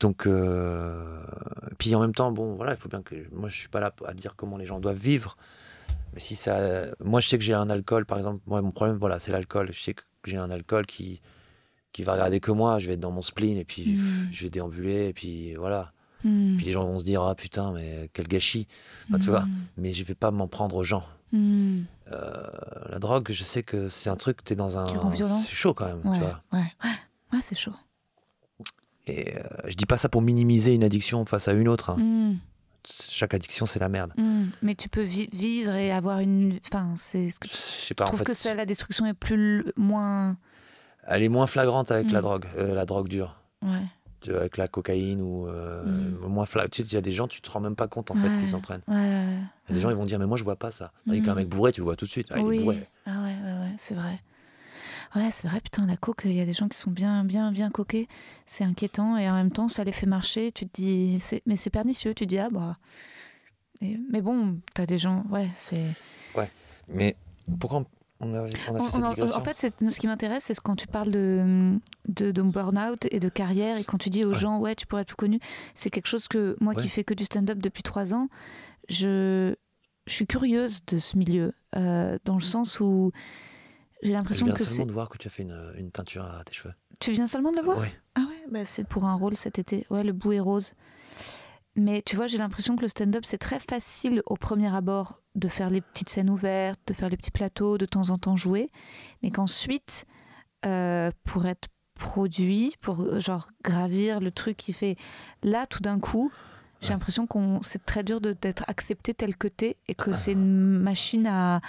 [0.00, 1.20] Donc, euh,
[1.78, 3.14] puis en même temps, bon, voilà, il faut bien que.
[3.32, 5.36] Moi, je suis pas là à dire comment les gens doivent vivre.
[6.14, 6.58] Mais si ça.
[7.04, 8.40] Moi, je sais que j'ai un alcool, par exemple.
[8.46, 9.70] Moi, mon problème, voilà, c'est l'alcool.
[9.72, 11.20] Je sais que j'ai un alcool qui,
[11.92, 12.78] qui va regarder que moi.
[12.78, 14.28] Je vais être dans mon spleen et puis Mm.
[14.32, 15.08] je vais déambuler.
[15.08, 15.92] Et puis voilà.
[16.20, 18.66] Puis les gens vont se dire, ah putain, mais quel gâchis.
[19.08, 19.46] Enfin, tu vois.
[19.76, 21.04] Mais je vais pas m'en prendre aux gens.
[21.32, 21.82] Hmm.
[22.10, 22.42] Euh,
[22.88, 24.86] la drogue, je sais que c'est un truc, t'es dans un.
[25.14, 26.42] C'est chaud quand même, Ouais, tu vois.
[26.52, 26.90] ouais, ouais.
[27.32, 27.74] Ouais, c'est chaud.
[29.06, 31.90] Et euh, je dis pas ça pour minimiser une addiction face à une autre.
[31.90, 31.96] hein.
[31.98, 32.36] Hmm.
[32.90, 34.12] Chaque addiction, c'est la merde.
[34.16, 34.46] Hmm.
[34.62, 36.58] Mais tu peux vi- vivre et avoir une.
[36.66, 38.24] Enfin, c'est ce que Je sais pas, en trouves fait.
[38.24, 40.36] que ça, la destruction est plus moins.
[41.06, 43.36] Elle est moins flagrante avec la drogue, euh, la drogue dure.
[43.62, 43.82] Ouais.
[44.26, 46.26] Vois, avec la cocaïne ou euh, Mm.
[46.28, 46.72] moins flagrante.
[46.72, 48.28] Tu sais, il y a des gens, tu te rends même pas compte en fait
[48.28, 48.38] Ouais.
[48.38, 48.82] qu'ils s'en prennent.
[48.88, 49.38] Ouais, ouais.
[49.68, 50.92] Il y a des gens, ils vont dire, mais moi je vois pas ça.
[51.06, 51.36] Tandis qu'un Mm.
[51.36, 52.28] mec bourré, tu le vois tout de suite.
[52.30, 52.58] Ah, il est oui.
[52.62, 52.86] bourré.
[53.06, 54.20] Ah ouais, ouais, ouais, c'est vrai.
[55.16, 57.50] Ouais, c'est vrai, putain, la coke, il y a des gens qui sont bien, bien,
[57.50, 58.08] bien coqués.
[58.46, 60.52] C'est inquiétant et en même temps, ça les fait marcher.
[60.52, 62.12] Tu te dis, mais c'est pernicieux.
[62.14, 62.76] Tu te dis, ah bah.
[63.80, 65.84] Et- mais bon, t'as des gens, ouais, c'est.
[66.88, 67.16] Mais
[67.60, 67.84] pourquoi
[68.20, 70.60] on a, on a fait On- cette on en- fait, ce qui m'intéresse, c'est ce-
[70.60, 74.30] quand tu parles de, de, de burn-out et de carrière, et quand tu dis aux
[74.32, 74.38] Ouais.
[74.38, 75.38] gens, ouais, tu pourrais être plus connu,
[75.74, 76.82] c'est quelque chose que moi Ouais.
[76.82, 78.28] qui fais que du stand-up depuis trois ans,
[78.88, 79.54] je,
[80.06, 83.12] je suis curieuse de ce milieu, euh, dans le sens où
[84.02, 84.86] j'ai Je l'impression viens que seulement c'est.
[84.86, 86.74] de voir que tu as fait une, une teinture à tes cheveux.
[87.00, 87.78] Tu viens seulement de le voir?
[88.14, 89.86] Ah ouais, bah c'est pour un rôle cet été.
[89.90, 90.72] Ouais, le bout est rose.
[91.78, 95.48] Mais tu vois, j'ai l'impression que le stand-up, c'est très facile au premier abord de
[95.48, 98.70] faire les petites scènes ouvertes, de faire les petits plateaux, de temps en temps jouer.
[99.22, 100.04] Mais qu'ensuite,
[100.66, 104.96] euh, pour être produit, pour genre gravir le truc qui fait
[105.42, 106.32] là, tout d'un coup,
[106.80, 110.78] j'ai l'impression qu'on c'est très dur d'être accepté tel que t'es et que c'est une
[110.78, 111.60] machine à,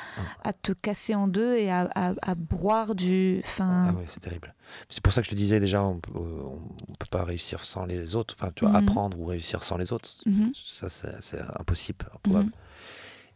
[0.44, 3.42] à te casser en deux et à, à, à broire du.
[3.44, 3.88] Fin...
[3.90, 4.54] Ah ouais, c'est terrible.
[4.90, 7.86] C'est pour ça que je te disais déjà, on peut, on peut pas réussir sans
[7.86, 8.36] les autres.
[8.40, 8.78] Enfin, tu vois, Mhm.
[8.80, 10.52] apprendre ou réussir sans les autres, Mhm.
[10.54, 12.46] ça, c'est impossible, improbable.
[12.48, 12.52] Mhm.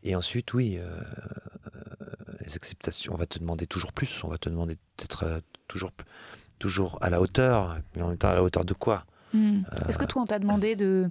[0.03, 0.99] Et ensuite, oui, euh,
[2.45, 5.91] les acceptations, on va te demander toujours plus, on va te demander d'être euh, toujours,
[6.59, 9.05] toujours à la hauteur, mais en même temps à la hauteur de quoi?
[9.35, 11.09] Euh, Est-ce que toi, on t'a demandé de,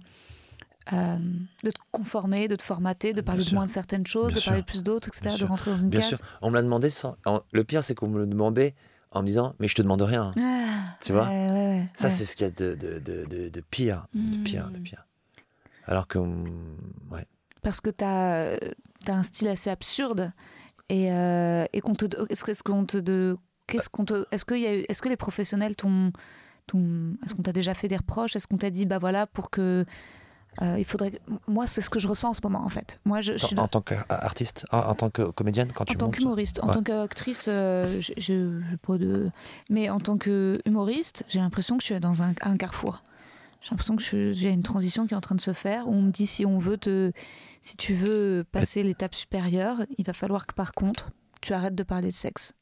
[0.92, 1.16] euh,
[1.64, 4.44] de te conformer, de te formater, de parler de moins de certaines choses, Bien de
[4.44, 4.66] parler sûr.
[4.66, 6.18] plus d'autres, etc., Bien de rentrer dans une Bien case?
[6.18, 7.16] sûr, on me l'a demandé sans.
[7.52, 8.74] Le pire, c'est qu'on me le demandait
[9.12, 10.32] en me disant, mais je te demande rien.
[10.38, 13.48] Ah, Tu vois ouais, ouais, ouais, Ça, c'est ce qu'il y a de, de, de,
[13.48, 14.82] de, pire, de pire, de Mm.
[14.82, 15.06] pire.
[15.86, 16.76] Alors que, hum,
[17.10, 17.26] ouais,
[17.62, 18.58] Parce que tu as,
[19.08, 20.32] un style assez absurde
[20.88, 22.06] et, euh, et qu'on te.
[22.30, 22.96] Est-ce que- qu'on te.
[22.98, 23.36] De,
[23.66, 26.12] qu'est-ce qu'on te, est-ce, qu'il y a est-ce que les professionnels t'ont-
[27.24, 28.36] est-ce qu'on t'a déjà fait des reproches?
[28.36, 29.84] Est-ce qu'on t'a dit, bah voilà, pour que.
[30.60, 31.12] Euh, il faudrait.
[31.48, 33.00] Moi, c'est ce que je ressens en ce moment, en fait.
[33.06, 35.96] Moi, je, je suis en, tant qu'artiste, en, en tant que comédienne, quand En tu
[35.96, 36.16] tant montes.
[36.16, 36.74] qu'humoriste, en Ouais.
[36.74, 38.44] tant qu'actrice, euh, j'ai
[38.82, 39.30] pas de.
[39.70, 43.02] Mais en tant qu'humoriste, j'ai l'impression que je suis dans un, un carrefour.
[43.62, 45.94] J'ai l'impression que je- j'ai une transition qui est en train de se faire où
[45.94, 47.12] on me dit si on veut te,
[47.62, 51.82] si tu veux passer l'étape supérieure, il va falloir que par contre tu arrêtes de
[51.84, 52.54] parler de sexe.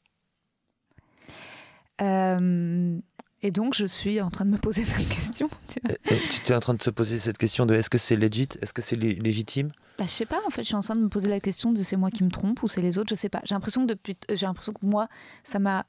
[2.01, 2.97] Euh,
[3.43, 5.49] et donc je suis en train de me poser cette question.
[5.67, 5.79] tu.
[6.09, 8.47] Et tu es en train de se poser cette question de est-ce que c'est legit
[8.61, 9.71] Est-ce que c'est lé- légitime?
[10.01, 11.71] Bah, je sais pas, en fait, je suis en train de me poser la question
[11.71, 13.39] de c'est moi qui me trompe ou c'est les autres, je sais pas.
[13.43, 15.07] J'ai l'impression que depuis, j'ai l'impression que moi,
[15.43, 15.85] ça m'a.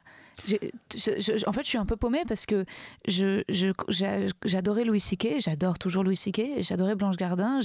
[1.47, 2.67] en fait, je suis un peu paumée parce que
[3.09, 7.61] j'adorais Louis C.K., j'adore toujours Louis C.K., et j'adorais Blanche Gardin,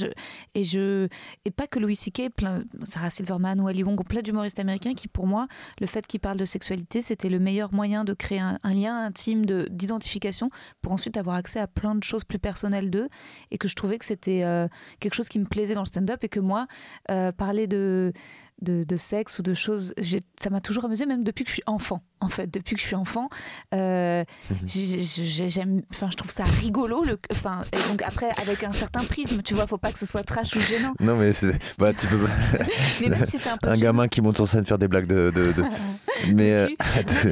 [0.56, 1.10] et je,
[1.44, 2.00] et pas que Louis
[2.34, 5.48] plein, Sarah Silverman ou Ali Wong, plein d'humoristes américains qui, pour moi,
[5.82, 9.46] le fait qu'ils parlent de sexualité, c'était le meilleur moyen de créer un, lien intime
[9.46, 10.50] de, d'identification
[10.82, 13.10] pour ensuite avoir accès à plein de choses plus personnelles d'eux,
[13.52, 14.70] et que je trouvais que c'était euh,
[15.02, 16.68] quelque chose qui me plaisait dans le stand-up et que moi,
[17.12, 18.14] euh, parler de,
[18.62, 19.94] de, de sexe ou de choses,
[20.42, 22.02] ça m'a toujours amusé, même depuis que je suis enfant.
[22.20, 23.30] En fait, depuis que je suis enfant,
[23.76, 24.24] euh,
[24.66, 27.04] j'ai- j'ai- j'aime, enfin, je trouve ça rigolo.
[27.04, 30.08] Le, enfin, et donc après, avec un certain prisme, tu vois, faut pas que ce
[30.08, 30.94] soit trash ou gênant.
[31.00, 31.54] Non, mais c'est.
[31.78, 32.18] Bah, tu peux.
[33.02, 33.92] Mais même si c'est un peu un gênant.
[33.92, 35.32] gamin qui monte sur scène faire des blagues de.
[35.36, 35.64] de- de-
[36.34, 36.52] Mais.
[36.54, 36.68] euh,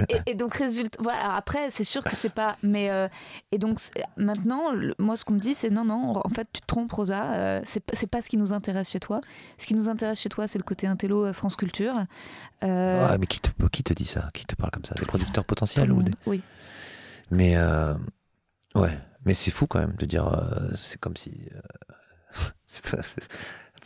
[0.10, 3.08] et, et donc résultat voilà alors après c'est sûr que c'est pas mais euh,
[3.52, 3.80] et donc
[4.16, 7.62] maintenant moi ce qu'on me dit c'est non non en fait tu te trompes Rosa
[7.66, 9.22] c'est pas ce qui nous intéresse chez toi
[9.58, 11.96] ce qui nous intéresse chez toi c'est le côté intello euh, France Culture
[12.64, 14.30] Euh, ouais, mais qui te, qui te dit ça?
[14.34, 14.96] Qui te parle comme ça?
[14.96, 16.14] Des producteurs potentiels ou des...
[16.26, 16.42] oui
[17.32, 17.56] Mais.
[17.58, 17.94] euh,
[18.76, 18.98] Ouais.
[19.26, 20.26] Mais c'est fou quand même de dire.
[20.76, 21.50] c'est comme si.
[22.66, 23.02] c'est pas-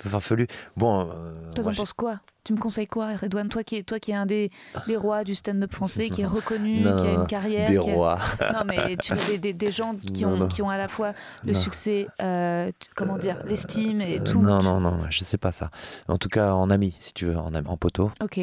[0.08, 0.48] farfelu.
[0.78, 1.10] Bon.
[1.12, 2.20] euh, Toi, t'en penses quoi?
[2.46, 3.50] Tu me conseilles quoi, Redouane?
[3.50, 4.50] Toi qui, es, toi qui es un des,
[4.88, 7.70] des rois du stand-up français, qui est reconnu, Non, qui a une carrière.
[7.70, 8.20] Des a- rois.
[8.54, 10.48] Non, mais tu vois, des, des- des gens qui Non, ont, non.
[10.48, 14.42] qui ont à la fois le succès, euh, comment dire, l'estime et Euh, tout.
[14.42, 15.70] non, non, non, je sais pas ça.
[16.08, 18.12] En tout cas, en ami, si tu veux, en, en poteau.
[18.22, 18.40] Ok.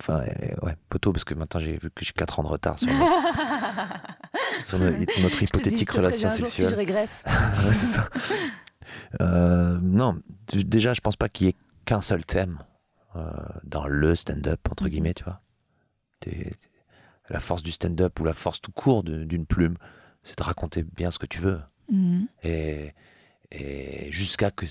[0.00, 2.78] Enfin, euh, ouais, poteau, parce que maintenant j'ai vu que j'ai 4 ans de retard
[2.78, 6.46] sur, notre, sur no- notre Je te dis, je hypothétique te relation préviens un jour
[6.46, 6.74] si je sexuelle.
[6.74, 7.24] régresse.
[7.26, 8.08] Ouais, c'est ça.
[9.20, 10.18] Euh, non,
[10.52, 12.58] déjà, je pense pas qu'il y ait qu'un seul thème
[13.16, 13.22] euh,
[13.64, 14.90] dans le stand-up, entre Mhm.
[14.90, 15.38] guillemets, tu vois.
[17.28, 19.76] La force du stand-up ou la force tout court d'une plume,
[20.22, 21.60] c'est de raconter bien ce que tu veux.
[21.90, 22.26] Mhm.
[22.42, 22.92] Et,
[23.50, 24.66] et jusqu'à que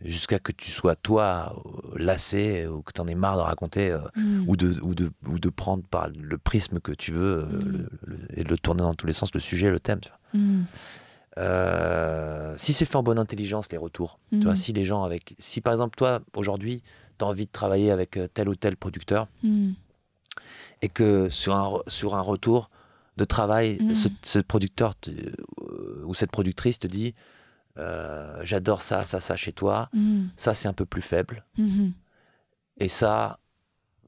[0.00, 1.54] jusqu'à que tu sois toi
[1.96, 4.44] lassé ou que tu en aies marre de raconter euh, Mhm.
[4.48, 7.88] ou, de, ou, de, ou de prendre par le prisme que tu veux euh, le-
[8.06, 10.00] le- et de le tourner dans tous les sens, le sujet, le thème.
[10.00, 10.40] Tu vois.
[11.38, 14.56] Euh, si c'est fait en bonne intelligence, les retours, tu vois, Mhm.
[14.56, 15.34] si les gens avec.
[15.38, 16.82] Si par exemple, toi, aujourd'hui,
[17.18, 19.74] tu as envie de travailler avec euh, tel ou tel producteur Mhm.
[20.82, 22.70] et que sur un, re- sur un retour
[23.16, 23.94] de travail, Mhm.
[23.94, 27.14] ce, ce producteur te- euh, ou cette productrice te dit
[27.78, 29.88] euh, J'adore ça, ça, ça chez toi,
[30.36, 31.46] ça c'est un peu plus faible,
[32.78, 33.38] et ça,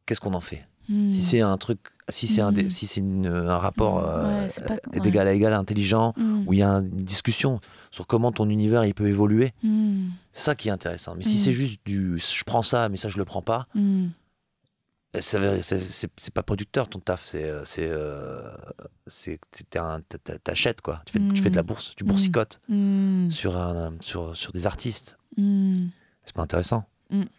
[0.05, 0.67] qu'est-ce qu'on en fait?
[0.89, 1.11] Mhm.
[1.11, 1.79] Si c'est un truc,
[2.09, 2.71] si c'est un, Mhm.
[2.71, 4.49] si c'est un rapport Ouais, euh,
[4.93, 5.01] ouais.
[5.01, 6.45] d'égal à égal intelligent, Mhm.
[6.47, 7.61] où il y a une discussion
[7.91, 9.53] sur comment ton univers il peut évoluer,
[10.33, 11.15] c'est ça qui est intéressant.
[11.17, 13.67] Mais si c'est juste du je prends ça, mais ça je le prends pas,
[15.39, 18.51] veut- c'est pas producteur ton taf, c'est euh, c'est euh,
[19.07, 19.39] c'est
[20.43, 21.03] t'achètes quoi.
[21.07, 22.59] Tu fais, tu fais de la bourse, tu boursicotes
[23.31, 25.17] sur un sur sur des artistes.
[25.37, 26.85] C'est pas intéressant.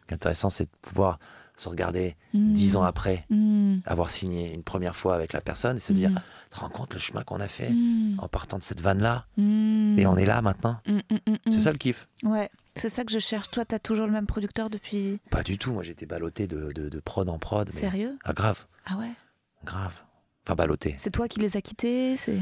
[0.09, 1.19] Intéressant, c'est de pouvoir
[1.57, 2.53] se regarder Mhm.
[2.53, 3.81] dix ans après, Mhm.
[3.85, 6.19] avoir signé une première fois avec la personne et se dire, Mhm.
[6.51, 7.71] tu te rends compte le chemin qu'on a fait
[8.17, 9.95] en partant de cette vanne là Mhm.
[9.99, 10.79] et on est là maintenant.
[11.49, 12.07] C'est ça le kiff.
[12.23, 13.49] Ouais, c'est ça que je cherche.
[13.51, 15.19] Toi, t'as toujours le même producteur depuis.
[15.29, 15.71] Pas du tout.
[15.71, 17.69] Moi, j'étais ballotté de, de, de prod en prod.
[17.73, 18.17] mais- Sérieux?
[18.25, 19.11] Ah, grave, Ah ouais?
[19.63, 20.01] Grave.
[20.45, 20.93] Enfin, ballotté.
[20.97, 22.37] C'est toi qui les as quittés c'est...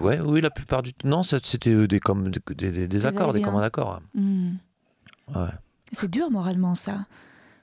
[0.00, 1.06] Ouais, oui, la plupart du temps.
[1.08, 4.00] Non, c'était euh, des, comme, des, des- accords, des commandes d'accords.
[4.14, 4.54] Hmm.
[5.34, 5.50] Ouais.
[5.92, 7.06] C'est dur moralement, ça.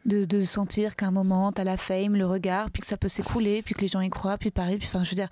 [0.07, 3.09] De, de sentir qu'à un moment, t'as la fame, le regard, puis que ça peut
[3.09, 4.77] s'écrouler, puis que les gens y croient, puis pareil.
[4.77, 5.27] Puis, enfin, je veux dire,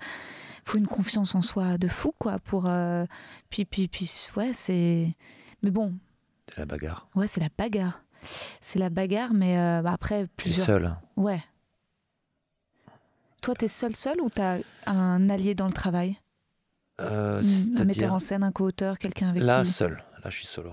[0.66, 2.66] faut une confiance en soi de fou, quoi, pour.
[2.66, 3.06] euh,
[3.48, 5.08] Puis, puis, puis, ouais, c'est.
[5.62, 5.94] Mais bon,
[6.50, 7.08] C'est la bagarre.
[7.14, 8.02] ouais, c'est la bagarre.
[8.60, 10.66] C'est la bagarre, mais euh, bah, après, plusieurs.
[10.66, 10.94] seul.
[11.16, 11.42] Ouais.
[13.40, 16.18] Toi, t'es seul, seul ou t'as un allié dans le travail?
[17.00, 17.42] Euh,
[17.78, 19.70] Un metteur en scène, un co-auteur, quelqu'un avec Là, qui?
[19.70, 20.02] seul.
[20.24, 20.72] Là, je suis solo.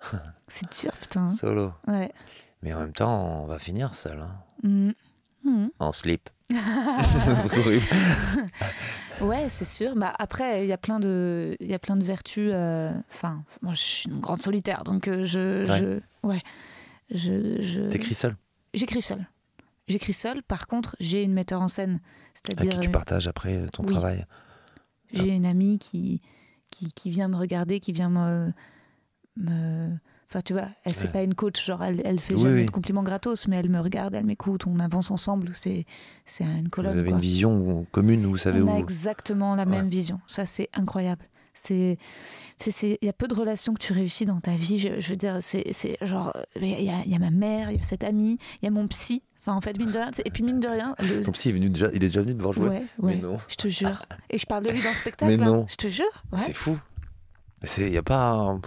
[0.48, 1.28] C'est dur, putain.
[1.28, 1.72] Solo.
[1.86, 2.12] Ouais.
[2.62, 4.20] Mais en même temps, on va finir seul.
[4.20, 4.36] hein.
[4.62, 4.90] Hmm.
[5.44, 5.68] Hmm.
[5.78, 6.28] En slip.
[9.20, 9.94] Ouais, c'est sûr.
[9.96, 12.50] Bah, après, il y a plein de, il y a plein de vertus.
[12.52, 15.78] euh, Enfin, moi, je suis une grande solitaire, donc euh, je, Ouais.
[15.78, 16.42] je, ouais,
[17.10, 18.36] je, je- T'écris seul.
[18.74, 19.26] J'écris seul.
[19.88, 20.42] J'écris seul.
[20.42, 22.02] Par contre, j'ai une metteur en scène, À qui
[22.34, 23.92] c'est-à-dire tu euh, partages après ton oui.
[23.94, 24.26] travail?
[25.12, 26.20] j'ai une amie qui,
[26.70, 28.52] qui, qui vient me regarder, qui vient me,
[29.36, 29.90] me...
[30.28, 31.12] Enfin, tu vois, elle c'est Ouais.
[31.12, 32.64] pas une coach, genre elle, elle fait Oui, jamais oui.
[32.66, 35.50] de compliments gratos, mais elle me regarde, elle m'écoute, on avance ensemble.
[35.54, 35.84] C'est,
[36.24, 36.98] c'est une Vous colonne.
[36.98, 37.16] avez quoi.
[37.16, 39.70] une vision commune, vous savez on a exactement la Ouais.
[39.70, 40.20] même vision.
[40.26, 41.24] Ça, c'est incroyable.
[41.54, 41.96] C'est,
[42.82, 44.78] il y a peu de relations que tu réussis dans ta vie.
[44.78, 47.80] Je, je veux dire, c'est, c'est genre, il y y a ma mère, il y
[47.80, 49.22] a cette amie, il y a mon psy.
[49.40, 50.10] Enfin, en fait, mine de rien.
[50.24, 52.34] Et puis mine de rien, le- Ton psy est venu déjà, il est déjà venu
[52.34, 52.68] devoir jouer.
[52.68, 53.14] ouais, ouais.
[53.14, 53.38] Mais non.
[53.48, 54.04] Je te jure.
[54.28, 55.30] Et je parle de lui dans le spectacle.
[55.30, 55.46] Mais là.
[55.46, 55.66] non.
[55.68, 56.24] Je te jure.
[56.36, 56.76] C'est fou.
[57.78, 58.60] Il n'y a pas un,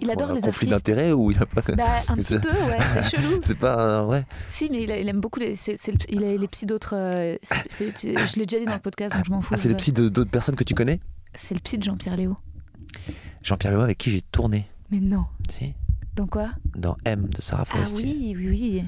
[0.00, 1.62] Il adore un les conflit d'intérêt ou il a pas.
[1.74, 3.40] Bah, un petit peu, ouais, c'est chelou.
[3.42, 3.98] C'est pas.
[4.00, 4.24] un- Ouais.
[4.48, 5.54] Si, mais il, a- il aime beaucoup les.
[6.08, 6.94] il a les psys d'autres.
[6.96, 9.50] euh, je l'ai déjà dit dans le podcast, donc je m'en fous.
[9.52, 11.00] Ah, c'est le je- psy de- d'autres personnes que tu connais?
[11.34, 12.36] C'est le psy de Jean-Pierre Léo.
[13.42, 14.64] Jean-Pierre Leroy avec qui j'ai tourné.
[14.90, 15.24] Mais non.
[15.50, 15.74] Si
[16.14, 16.48] Dans quoi?
[16.76, 18.04] Dans M de Sarah Ah Forestier.
[18.06, 18.84] oui, oui, oui.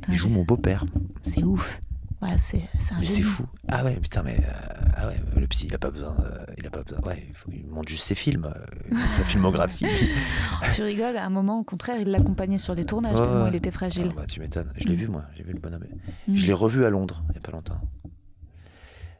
[0.00, 0.84] Putain, Il joue mon beau-père.
[1.22, 1.80] C'est ouf.
[2.20, 2.58] Ouais, c'est
[2.92, 3.46] un Mais c'est fou.
[3.68, 4.52] Ah ouais, putain, mais euh,
[4.96, 6.16] ah ouais, le psy, il a pas besoin.
[6.18, 6.98] euh, il a pas besoin.
[7.02, 9.86] Ouais, il, faut, il montre juste ses films, euh, sa filmographie.
[10.74, 13.50] Tu rigoles, à un moment, au contraire, il l'accompagnait sur les tournages, Ouais, tellement ouais.
[13.50, 14.08] il était fragile.
[14.10, 14.72] Ah bah, tu m'étonnes.
[14.76, 14.98] Je l'ai Mm.
[14.98, 15.24] vu, moi.
[15.36, 15.84] J'ai vu le bonhomme.
[16.26, 16.34] Mm.
[16.36, 17.80] Je l'ai revu à Londres, il y a pas longtemps.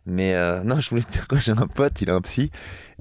[0.05, 1.39] Mais euh, non, je voulais te dire quoi.
[1.39, 2.51] J'ai un pote, il a un psy.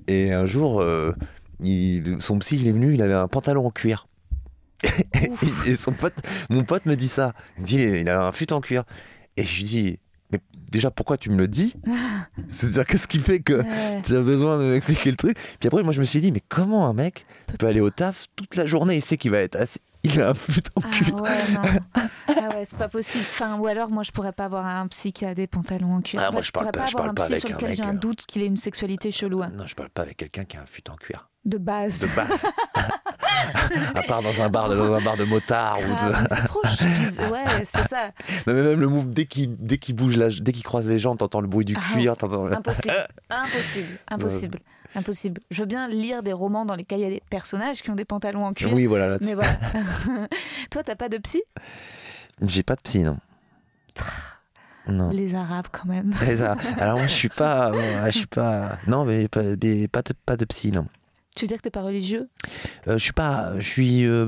[0.07, 1.11] Et un jour, euh,
[1.59, 4.07] il- son psy, il est venu, il avait un pantalon en cuir.
[5.65, 6.13] et son pote,
[6.51, 7.33] mon pote me dit ça.
[7.57, 8.83] Il me dit, il a un fut en cuir.
[9.38, 9.99] Et je lui dis,
[10.31, 10.39] mais
[10.71, 11.75] déjà, pourquoi tu me le dis
[12.49, 14.01] C'est-à-dire, qu'est-ce qui fait que Ouais.
[14.03, 16.41] tu as besoin de m'expliquer le truc Puis après, moi, je me suis dit, mais
[16.49, 17.25] comment un mec
[17.57, 19.79] peut aller au taf toute la journée Il sait qu'il va être assis.
[20.03, 21.15] Il a un fut en Ah cuir.
[21.15, 21.61] ouais, non.
[22.29, 23.23] Ah ouais, c'est pas possible.
[23.29, 26.01] Enfin, ou alors, moi, je pourrais pas avoir un psy qui a des pantalons en
[26.01, 26.21] cuir.
[26.23, 27.49] Ah, moi, je parle pourrais pas- pas je avoir parle un pas psy avec sur
[27.57, 29.41] lequel j'ai un euh, doute qu'il ait une sexualité chelou.
[29.41, 29.51] hein.
[29.57, 31.29] Non, je parle pas avec quelqu'un qui a un fut en cuir.
[31.45, 32.01] De base.
[32.01, 32.45] De base.
[33.95, 35.77] à part dans un bar de, dans un bar de motard.
[35.79, 36.61] ou de- Ah, c'est trop.
[37.31, 38.11] Ouais, c'est ça.
[38.47, 39.55] Non, mais même le move, dès qu'il
[39.95, 42.15] bouge, la- dès qu'il croise les gens, t'entends le bruit du Ah, cuir.
[42.17, 42.93] t'entends- Impossible.
[43.29, 43.87] Impossible.
[44.09, 44.59] Impossible.
[44.95, 45.41] Impossible.
[45.51, 47.95] Je veux bien lire des romans dans lesquels il y a des personnages qui ont
[47.95, 48.73] des pantalons en cuir.
[48.73, 49.07] Oui, voilà.
[49.09, 49.29] là-dessus.
[49.29, 49.57] Mais voilà.
[50.71, 51.43] Toi, t'as pas de psy?
[52.45, 53.17] J'ai pas de psy, non.
[54.87, 55.09] Non.
[55.09, 56.13] Les Arabes, quand même.
[56.79, 57.71] Alors moi, je suis pas,
[58.05, 58.77] je suis pas.
[58.87, 60.85] Non, mais pas, mais pas de, pas de psy, non.
[61.38, 62.29] Tu veux dire que t'es pas religieux?
[62.88, 64.25] Euh, je suis pas, je suis euh,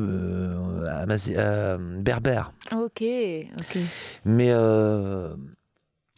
[1.30, 3.02] euh, berbère, Ok,
[3.60, 3.78] ok.
[4.26, 4.50] mais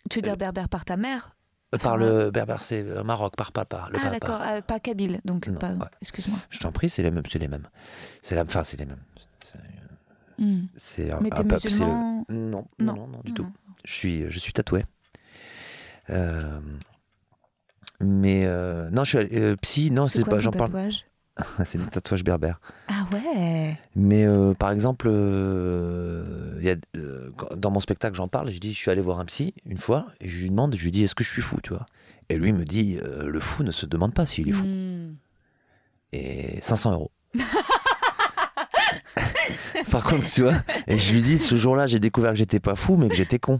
[0.10, 1.36] Tu veux dire berbère par ta mère?
[1.82, 3.88] par le berbère, c'est Maroc, par papa.
[3.94, 4.42] Le Ah, d'accord.
[4.68, 5.48] pas kabyle, donc.
[5.48, 5.86] Non, pas- ouais.
[6.02, 6.38] Excuse-moi.
[6.50, 7.70] Je t'en prie, c'est les mêmes, c'est les mêmes.
[8.22, 9.00] C'est la, enfin, c'est les mêmes.
[9.44, 9.58] C'est-
[10.38, 10.66] Hmm.
[11.14, 12.66] Un, Mais un peuple, le- Non, Non.
[12.80, 13.36] non, non, non, du Non.
[13.36, 13.48] tout.
[13.86, 14.84] Je suis, je suis tatoué.
[16.10, 16.60] Euh,
[18.04, 19.91] mais euh, non, je suis allé- euh, psy.
[19.91, 20.39] Non, c'est pas.
[20.39, 20.72] J'en parle.
[21.66, 22.60] c'est des tatouages berbères.
[22.88, 28.52] Ah ouais Mais euh, par exemple, euh, y a, euh, dans mon spectacle, j'en parle.
[28.52, 30.84] Je dis, je suis allé voir un psy une fois et je lui demande, je
[30.84, 31.86] lui dis, est-ce que je suis fou, tu vois?
[32.30, 34.66] Et lui me dit, le fou ne se demande pas s'il est fou.
[34.66, 35.16] Hmm.
[36.14, 37.12] Et 500 euros.
[39.89, 40.56] Par contre, tu vois,
[40.88, 43.39] et je lui dis, ce jour-là, j'ai découvert que j'étais pas fou, mais que j'étais
[43.39, 43.60] con.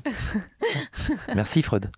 [1.36, 1.90] Merci Freud.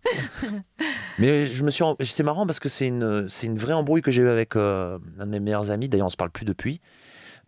[1.19, 4.11] Mais je me suis, c'est marrant parce que c'est une, c'est une vraie embrouille que
[4.11, 5.89] j'ai eue avec euh, un de mes meilleurs amis.
[5.89, 6.81] D'ailleurs, on se parle plus depuis.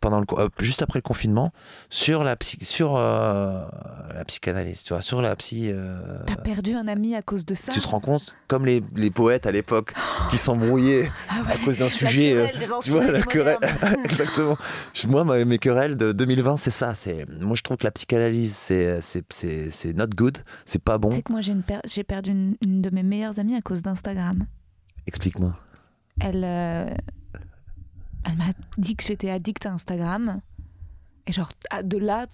[0.01, 1.51] Pendant le, euh, juste après le confinement,
[1.89, 3.65] sur la psy, sur euh,
[4.13, 5.69] la psychanalyse, tu vois, sur la psy.
[5.71, 8.83] euh, T'as perdu un ami à cause de ça tu te rends compte, comme les,
[8.95, 9.93] les poètes à l'époque
[10.29, 11.53] qui s'embrouillaient Ah ouais.
[11.53, 12.51] à cause d'un sujet.
[12.83, 13.57] tu vois, la querelle.
[14.05, 14.57] Exactement.
[15.07, 16.93] Moi, ma- mes querelles de 2020, c'est ça.
[16.93, 20.37] C'est Moi, je trouve que la psychanalyse, c'est, c'est, not good.
[20.65, 21.09] C'est pas bon.
[21.09, 23.55] Tu sais que moi j'ai une per- j'ai perdu une, une de mes meilleures amies
[23.55, 24.45] à cause d'Instagram.
[25.07, 25.55] Explique-moi.
[26.19, 26.89] Elle, euh,
[28.25, 30.41] elle m'a dit que j'étais addict à Instagram.
[31.27, 31.51] Et genre,
[31.83, 32.27] de là,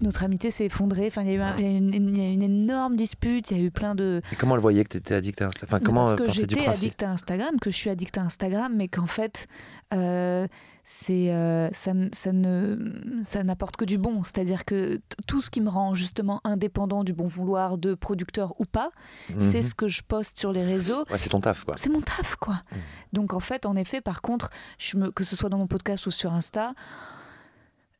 [0.00, 1.06] notre amitié s'est effondrée.
[1.06, 3.50] Enfin, il y, a eu une, énorme dispute.
[3.50, 4.22] Il y a eu plein de.
[4.32, 6.32] Et comment elle voyait que tu étais addict à Insta Enfin, comment parce elle que
[6.32, 9.46] j'étais addict à Instagram, que je suis addict à Instagram, mais qu'en fait,
[9.94, 10.46] euh,
[10.92, 12.76] c'est euh, ça, ça ne
[13.22, 14.24] ça n'apporte que du bon.
[14.24, 18.64] C'est-à-dire que tout ce qui me rend justement indépendant du bon vouloir de producteur ou
[18.64, 18.90] pas,
[19.38, 19.62] c'est Mhm.
[19.62, 21.04] ce que je poste sur les réseaux.
[21.08, 21.74] Ouais, c'est ton taf, quoi.
[21.78, 22.54] C'est mon taf, quoi.
[22.72, 22.78] Mhm.
[23.12, 26.06] Donc en fait, en effet, par contre, je me, que ce soit dans mon podcast
[26.06, 26.72] ou sur Insta,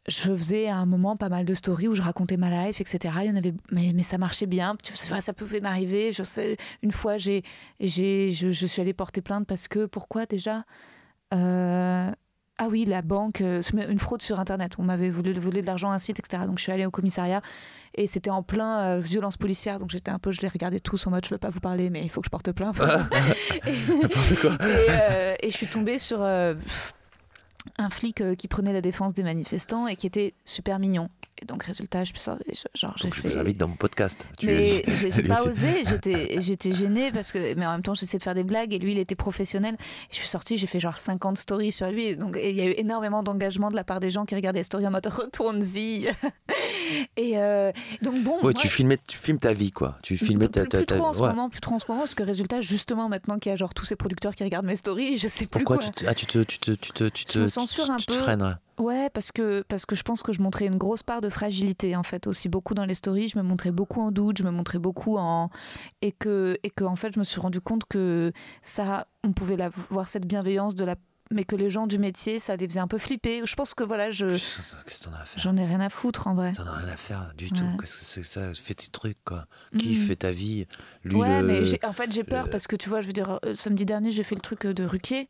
[0.08, 3.14] je faisais à un moment pas mal de stories où je racontais ma life, etc.
[3.22, 4.74] Il y en avait, mais, mais ça marchait bien.
[4.82, 6.12] Tu vois, ça pouvait m'arriver.
[6.12, 7.44] Je sais, une fois, j'ai,
[7.78, 10.64] j'ai, je, je suis allée porter plainte parce que pourquoi déjà?
[11.32, 12.10] Euh,
[12.62, 14.72] Ah oui, la banque, euh, une fraude sur Internet.
[14.78, 16.42] On m'avait voulu voler de l'argent à un site, etc.
[16.46, 17.40] Donc je suis allée au commissariat
[17.94, 19.78] et c'était en plein euh, violence policière.
[19.78, 21.88] Donc j'étais un peu, je les regardais tous en mode, je veux pas vous parler,
[21.88, 22.78] mais il faut que je porte plainte.
[23.66, 24.52] Et- N'importe quoi.
[24.66, 26.54] et, euh, et je suis tombée sur euh,
[27.78, 31.08] un flic qui prenait la défense des manifestants et qui était super mignon.
[31.42, 32.36] Et donc, résultat, je sors-
[32.74, 33.28] genre, Donc, je fait.
[33.28, 34.26] vous invite dans mon podcast.
[34.38, 38.18] Tu Mais j'ai pas osé, j'étais j'étais gênée parce que mais en même temps j'essayais
[38.18, 39.74] de faire des blagues et lui il était professionnel.
[39.80, 42.16] Et je suis sortie, j'ai fait genre 50 stories sur lui.
[42.16, 44.64] Donc il y a eu énormément d'engagement de la part des gens qui regardaient les
[44.64, 46.08] stories en mode retourne-y.
[47.16, 47.72] et euh,
[48.02, 49.98] donc bon, Ouais, moi, tu, filmais, tu filmes ta vie, quoi.
[50.02, 50.60] Tu filmais ta.
[50.62, 51.28] plus, ta, plus ta- trop en ce ouais.
[51.28, 53.74] moment, plus trop en ce moment, parce que résultat, justement, maintenant qu'il y a genre
[53.74, 55.86] tous ces producteurs qui regardent mes stories, je sais plus Pourquoi quoi.
[55.86, 57.90] tu, te- ah, tu te, tu te, tu te, tu Je me te- censure tu-
[57.90, 58.52] un tu te freines, ouais.
[58.80, 61.94] Ouais, parce que, parce que je pense que je montrais une grosse part de fragilité,
[61.96, 63.28] en fait, aussi beaucoup dans les stories.
[63.28, 65.50] Je me montrais beaucoup en doute, je me montrais beaucoup en.
[66.02, 69.56] Et que, et que en fait, je me suis rendu compte que ça, on pouvait
[69.56, 70.96] la, voir cette bienveillance de la.
[71.32, 73.42] Mais que les gens du métier, ça les faisait un peu flipper.
[73.44, 74.74] Je pense que voilà, je Qu'est-ce
[75.04, 75.40] que t'en as à faire?
[75.40, 76.50] j'en ai rien à foutre en vrai.
[76.52, 77.50] T'en as rien à faire du Ouais.
[77.50, 77.64] tout.
[77.78, 79.46] Qu'est-ce que c'est que ça Fais tes trucs, quoi.
[79.78, 79.94] Qui Mhm.
[79.94, 80.66] fait ta vie?
[81.04, 81.46] Lui, ouais, le...
[81.46, 83.84] mais en fait, j'ai peur le- parce que tu vois, je veux dire, euh, samedi
[83.84, 85.28] dernier, j'ai fait le truc euh, de Ruquier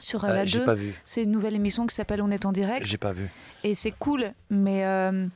[0.00, 0.64] sur euh, Ah, la j'ai 2.
[0.64, 0.94] pas vu.
[1.04, 2.86] C'est une nouvelle émission qui s'appelle On est en direct.
[2.86, 3.28] J'ai pas vu.
[3.64, 5.26] Et c'est cool, mais euh,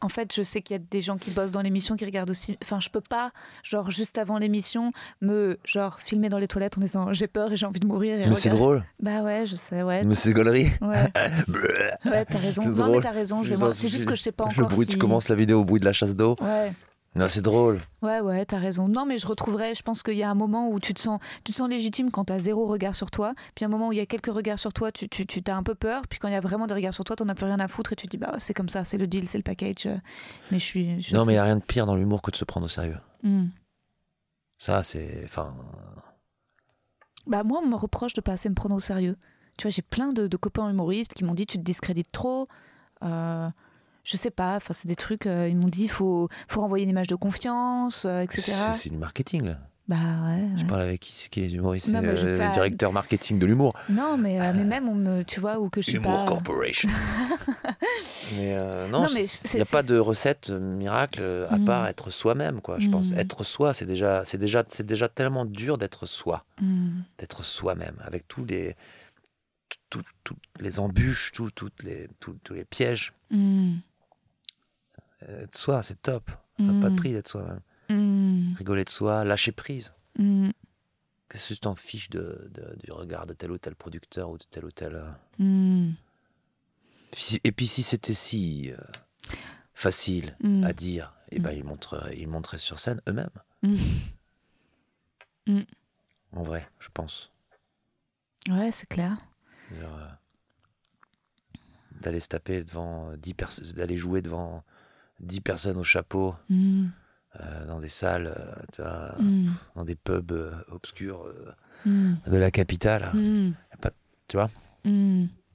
[0.00, 2.30] en fait, je sais qu'il y a des gens qui bossent dans l'émission qui regardent
[2.30, 2.56] aussi.
[2.62, 3.32] Enfin, je peux pas,
[3.64, 7.56] genre, juste avant l'émission, me, genre, filmer dans les toilettes en disant j'ai peur et
[7.56, 8.20] j'ai envie de mourir.
[8.20, 8.84] et Mais c'est drôle.
[9.02, 10.04] Bah ouais, je sais, ouais.
[10.04, 10.68] Mais c'est gaulerie.
[10.80, 11.10] Ouais,
[12.10, 12.62] ouais t'as raison.
[12.62, 13.02] C'est Non, mais drôle.
[13.02, 13.74] t'as raison, je vais voir.
[13.74, 14.92] C'est juste que je sais pas Le encore bruit, si.
[14.92, 16.36] tu commences la vidéo au bruit de la chasse d'eau.
[16.40, 16.72] Ouais,
[17.14, 17.80] Non, c'est drôle.
[18.02, 18.86] ouais, ouais, t'as raison.
[18.88, 19.74] Non, mais je retrouverai.
[19.74, 22.10] Je pense qu'il y a un moment où tu te sens, tu te sens légitime
[22.10, 23.34] quand t'as zéro regard sur toi.
[23.54, 25.56] Puis un moment où il y a quelques regards sur toi, tu, tu, tu t'as
[25.56, 26.02] un peu peur.
[26.08, 27.66] Puis quand il y a vraiment des regards sur toi, t'en as plus rien à
[27.66, 29.88] foutre et tu te dis bah c'est comme ça, c'est le deal, c'est le package.
[30.50, 31.00] Mais je suis.
[31.00, 32.66] je non, mais il n'y a rien de pire dans l'humour que de se prendre
[32.66, 32.98] au sérieux.
[33.22, 33.46] Hmm.
[34.58, 35.22] Ça, c'est.
[35.24, 35.54] Enfin.
[37.26, 39.16] Bah moi, on me reproche de pas assez me prendre au sérieux.
[39.56, 42.48] Tu vois, j'ai plein de, de copains humoristes qui m'ont dit tu te discrédites trop.
[43.02, 43.48] Euh,
[44.10, 45.26] je sais pas, enfin c'est des trucs.
[45.26, 48.52] euh, ils m'ont dit faut faut renvoyer une image de confiance, euh, etc.
[48.72, 49.58] C'est du marketing, là.
[49.88, 50.44] Bah ouais.
[50.58, 53.72] Je parle avec qui C'est qui les humoristes Non, euh, le directeur marketing de l'humour.
[53.88, 56.30] Non, mais, euh, mais même, on me, tu vois, ou que je suis Humour pas.
[56.30, 56.90] Corporation.
[58.36, 61.64] mais euh, non, il n'y a pas de recette miracle à Mm.
[61.64, 62.78] part être soi-même, quoi.
[62.78, 63.18] Je pense Mm.
[63.18, 67.00] être soi, c'est déjà, c'est déjà, c'est déjà tellement dur d'être soi, Hmm.
[67.18, 68.74] d'être soi-même, avec tous les,
[69.88, 73.14] tout- tout- toutes les embûches, tout- toutes les, tout- tous les pièges.
[75.20, 75.24] Hmm.
[75.30, 76.30] Euh, Être soi, c'est top.
[76.56, 76.96] Pas de Hmm.
[76.96, 77.60] prix d'être soi-même.
[77.88, 78.54] Hmm.
[78.56, 79.92] Rigoler de soi, lâcher prise.
[80.18, 80.50] Hmm.
[81.28, 84.38] Qu'est-ce que tu t'en fiches de, de- du regard de tel ou tel producteur ou
[84.38, 84.94] de tel ou tel.
[84.96, 85.90] euh.
[87.12, 88.76] Puis- Et puis si c'était si euh,
[89.74, 91.58] facile à dire, eh ben, Mm.
[91.58, 93.28] ils, montreraient, ils montraient sur scène eux-mêmes.
[93.62, 93.76] Mm.
[95.46, 95.60] Mm.
[96.32, 97.30] En vrai, je pense.
[98.48, 99.16] Ouais, c'est clair.
[99.72, 100.08] Euh,
[102.00, 104.62] D'aller se taper devant 10 personnes, d'aller jouer devant
[105.20, 106.86] 10 personnes au chapeau Hmm.
[107.40, 108.34] euh, dans des salles,
[108.80, 109.50] euh, Hmm.
[109.76, 111.26] dans des pubs euh, obscurs
[111.84, 112.14] Hmm.
[112.26, 113.10] de la capitale.
[113.14, 113.52] Hmm.
[114.28, 114.50] Tu vois,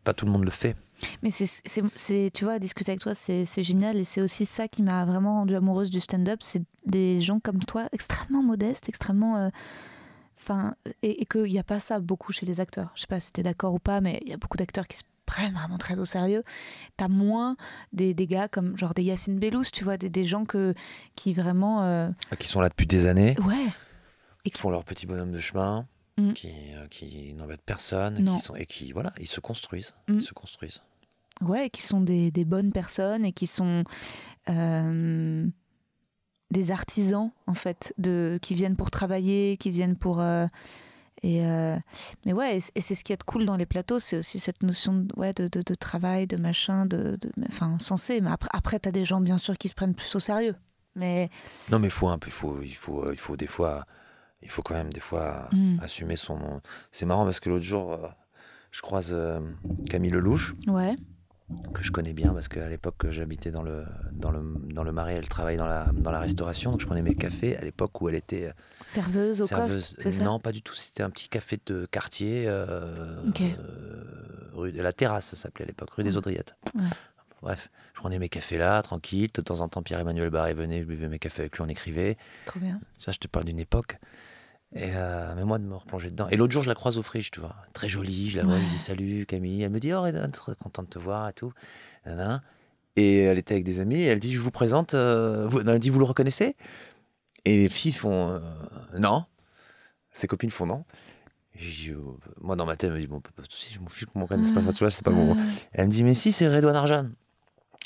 [0.04, 0.76] pas tout le monde le fait.
[1.22, 3.98] Mais c'est, tu vois, discuter avec toi, c'est, génial.
[3.98, 6.40] Et c'est aussi ça qui m'a vraiment rendue amoureuse du stand-up.
[6.42, 9.52] C'est des gens comme toi, extrêmement modestes, extrêmement.
[10.40, 12.92] Enfin, et, et qu'il n'y a pas ça beaucoup chez les acteurs.
[12.96, 14.88] Je sais pas si tu es d'accord ou pas, mais il y a beaucoup d'acteurs
[14.88, 16.44] qui se prennent vraiment très au sérieux.
[16.98, 17.56] T'as moins
[17.92, 20.74] des, des gars comme genre des Yacine Bellous, tu vois, des, des gens que,
[21.16, 21.84] qui vraiment.
[21.84, 22.10] euh,
[22.40, 23.68] Qui sont là depuis des années, Ouais.
[24.44, 26.34] qui font leur petit bonhomme de chemin, Mm.
[26.34, 28.36] qui, euh, qui n'embêtent personne, Non.
[28.36, 29.96] qui sont, et qui, voilà, ils se construisent.
[30.08, 30.18] Mm.
[30.18, 30.82] Ils se construisent.
[31.42, 33.84] Ouais, qui sont des, des bonnes personnes et qui sont
[34.50, 35.48] euh,
[36.52, 40.22] des artisans, en fait, de, qui viennent pour travailler, qui viennent pour.
[41.24, 41.78] Et euh,
[42.26, 44.94] mais ouais, et, c'est ce qui est cool dans les plateaux, c'est aussi cette notion
[44.94, 47.18] de, ouais, de, de, de travail, de machin, de,
[47.48, 48.22] enfin, censé.
[48.22, 50.56] Mais après, après tu as des gens, bien sûr, qui se prennent plus au sérieux.
[50.96, 51.30] Mais.
[51.72, 53.86] Non, mais il faut un peu, faut, il faut, il faut des fois,
[54.42, 55.80] il faut quand même des fois Mm.
[55.82, 56.62] assumer son nom.
[56.92, 58.08] C'est marrant parce que l'autre jour, euh,
[58.72, 59.40] je croise euh,
[59.90, 60.96] Camille Lelouch, Ouais.
[61.74, 64.42] Que je connais bien parce qu'à l'époque j'habitais dans le, dans le,
[64.74, 67.58] dans le Marais, elle travaille dans la, dans la restauration, donc je prenais mes cafés
[67.58, 68.54] à l'époque où elle était euh,
[68.88, 69.76] Serveuse au serveuse.
[69.76, 70.24] coste, ça?
[70.24, 70.74] Non, pas du tout.
[70.74, 74.04] C'était un petit café de quartier, euh, euh,
[74.54, 76.18] rue de la Terrasse, ça s'appelait à l'époque, rue des.
[76.18, 76.56] Audriettes.
[76.76, 76.82] Ouais.
[77.42, 79.30] Bref, je prenais mes cafés là, tranquille.
[79.34, 82.18] De temps en temps, Pierre-Emmanuel Barré venait, je buvais mes cafés avec lui, on écrivait.
[82.46, 82.80] Trop bien.
[82.96, 83.98] Ça, je te parle d'une époque.
[84.76, 86.28] Et euh, mais moi, de me replonger dedans.
[86.30, 87.56] Et l'autre jour, je la croise au friche, tu vois.
[87.74, 88.62] Très jolie, je la vois, Ouais.
[88.62, 89.62] je dis salut Camille.
[89.62, 91.54] Elle me dit, oh, Redan, très contente de te voir et tout.
[92.96, 94.94] Et elle était avec des amis, et elle dit, je vous présente.
[94.94, 95.64] euh, vous...
[95.64, 96.56] non, elle dit, vous le reconnaissez?
[97.46, 98.40] Et les filles font, euh,
[99.00, 99.26] non.
[100.12, 100.86] Ses copines font non.
[101.60, 103.88] Dit, oh, moi, dans ma tête, je me dis, bon, pas de soucis, je m'en
[103.88, 104.60] fiche qu'on me reconnaisse pas.
[104.60, 105.38] Enfin, tu vois, c'est pas moment.
[105.72, 107.10] Elle me dit, mais si, c'est Redouane Arjan.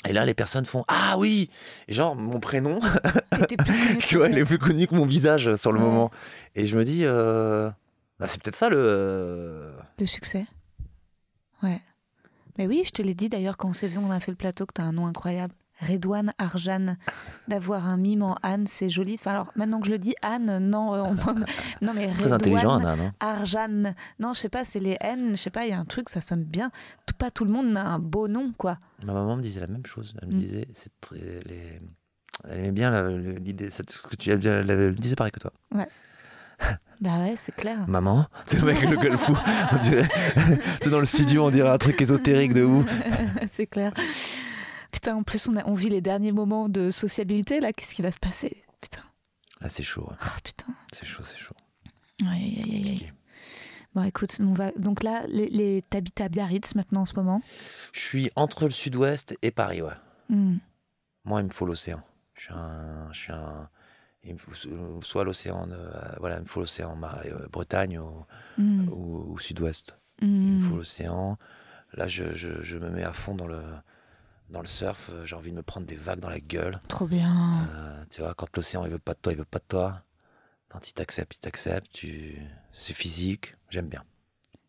[0.06, 1.50] Et là, les personnes font, ah oui
[1.88, 2.78] genre, mon prénom,
[4.02, 4.38] tu vois, elle.
[4.38, 5.84] est plus connue que mon visage sur le Ouais.
[5.84, 6.10] moment.
[6.54, 7.68] Et je me dis, euh,
[8.18, 9.72] bah, c'est peut-être ça le.
[9.98, 10.46] Le succès.
[11.62, 11.80] Ouais.
[12.56, 14.36] Mais oui, je te l'ai dit d'ailleurs quand on s'est vu, on a fait le
[14.36, 15.54] plateau, que t'as un nom incroyable.
[15.80, 16.96] Redouane Arjan.
[17.46, 19.14] D'avoir un mime en Anne, c'est joli.
[19.14, 21.14] Enfin, alors, maintenant que je le dis, Anne, non, euh, on...
[21.86, 23.12] non mais C'est très intelligent, Redouane non?
[23.20, 23.94] Arjan.
[24.18, 26.08] Non, je sais pas, c'est les N, je sais pas, il y a un truc,
[26.08, 26.70] ça sonne bien.
[27.06, 28.78] Tout, pas tout le monde a un beau nom, quoi.
[29.04, 30.14] Ma maman me disait la même chose.
[30.20, 30.36] Elle me Mm.
[30.36, 31.18] disait, c'est très.
[31.46, 31.78] Les...
[32.48, 35.52] Elle aimait bien l'idée, que tu elle, elle, elle disait pareil que toi.
[37.00, 37.86] Bah ouais, c'est clair.
[37.86, 39.32] Maman, c'est le mec le gueule fou.
[40.82, 42.86] C'est dans le studio, on dirait un truc ésotérique de ouf.
[43.56, 43.92] c'est clair.
[44.90, 47.72] Putain, en plus, on, a, on vit les derniers moments de sociabilité, là.
[47.72, 48.64] Qu'est-ce qui va se passer?
[48.80, 49.02] Putain.
[49.60, 50.06] Là, c'est chaud.
[50.08, 50.16] ouais.
[50.20, 50.66] Ah, putain.
[50.92, 51.54] C'est chaud, c'est chaud.
[52.22, 53.06] Aïe, aïe, aïe, aïe.
[53.94, 54.70] Bon, écoute, on va...
[54.72, 55.82] donc là, les, les...
[55.82, 57.42] t'habites à Biarritz maintenant en ce moment?
[57.92, 59.92] Je suis entre le sud-ouest et Paris, ouais.
[60.28, 60.56] Hmm.
[61.24, 62.02] Moi, il me faut l'océan.
[62.34, 63.08] Je suis un.
[63.12, 63.68] Je suis un
[64.24, 68.24] il me faut so- soit l'océan, euh, voilà, il me faut l'océan, euh, Bretagne ou,
[68.58, 68.88] Hmm.
[68.90, 69.96] ou, ou sud-ouest.
[70.20, 70.26] Hmm.
[70.26, 71.38] Il me faut l'océan.
[71.94, 73.62] Là, je, je, je me mets à fond dans le,
[74.50, 75.10] dans le surf.
[75.10, 76.80] Euh, J'ai envie de me prendre des vagues dans la gueule.
[76.88, 77.66] Trop bien.
[77.72, 80.02] Euh, tu vois, quand l'océan, il veut pas de toi, il veut pas de toi.
[80.68, 81.88] Quand il t'accepte, il t'accepte.
[81.92, 82.38] Tu...
[82.72, 83.54] C'est physique.
[83.70, 84.04] J'aime bien.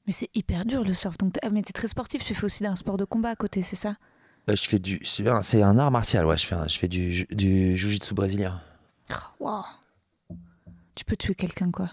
[0.08, 1.18] Mais c'est hyper dur le surf.
[1.18, 3.64] Donc, ah, mais t'es très sportif, tu fais aussi un sport de combat à côté,
[3.64, 3.96] c'est ça?
[4.50, 5.00] Euh, je fais du.
[5.04, 6.38] C'est un, art martial, ouais.
[6.38, 8.62] Je fais, un- je fais du, du jiu-jitsu brésilien.
[9.12, 9.66] Oh, Waouh.
[10.96, 11.92] Tu peux tuer quelqu'un, quoi.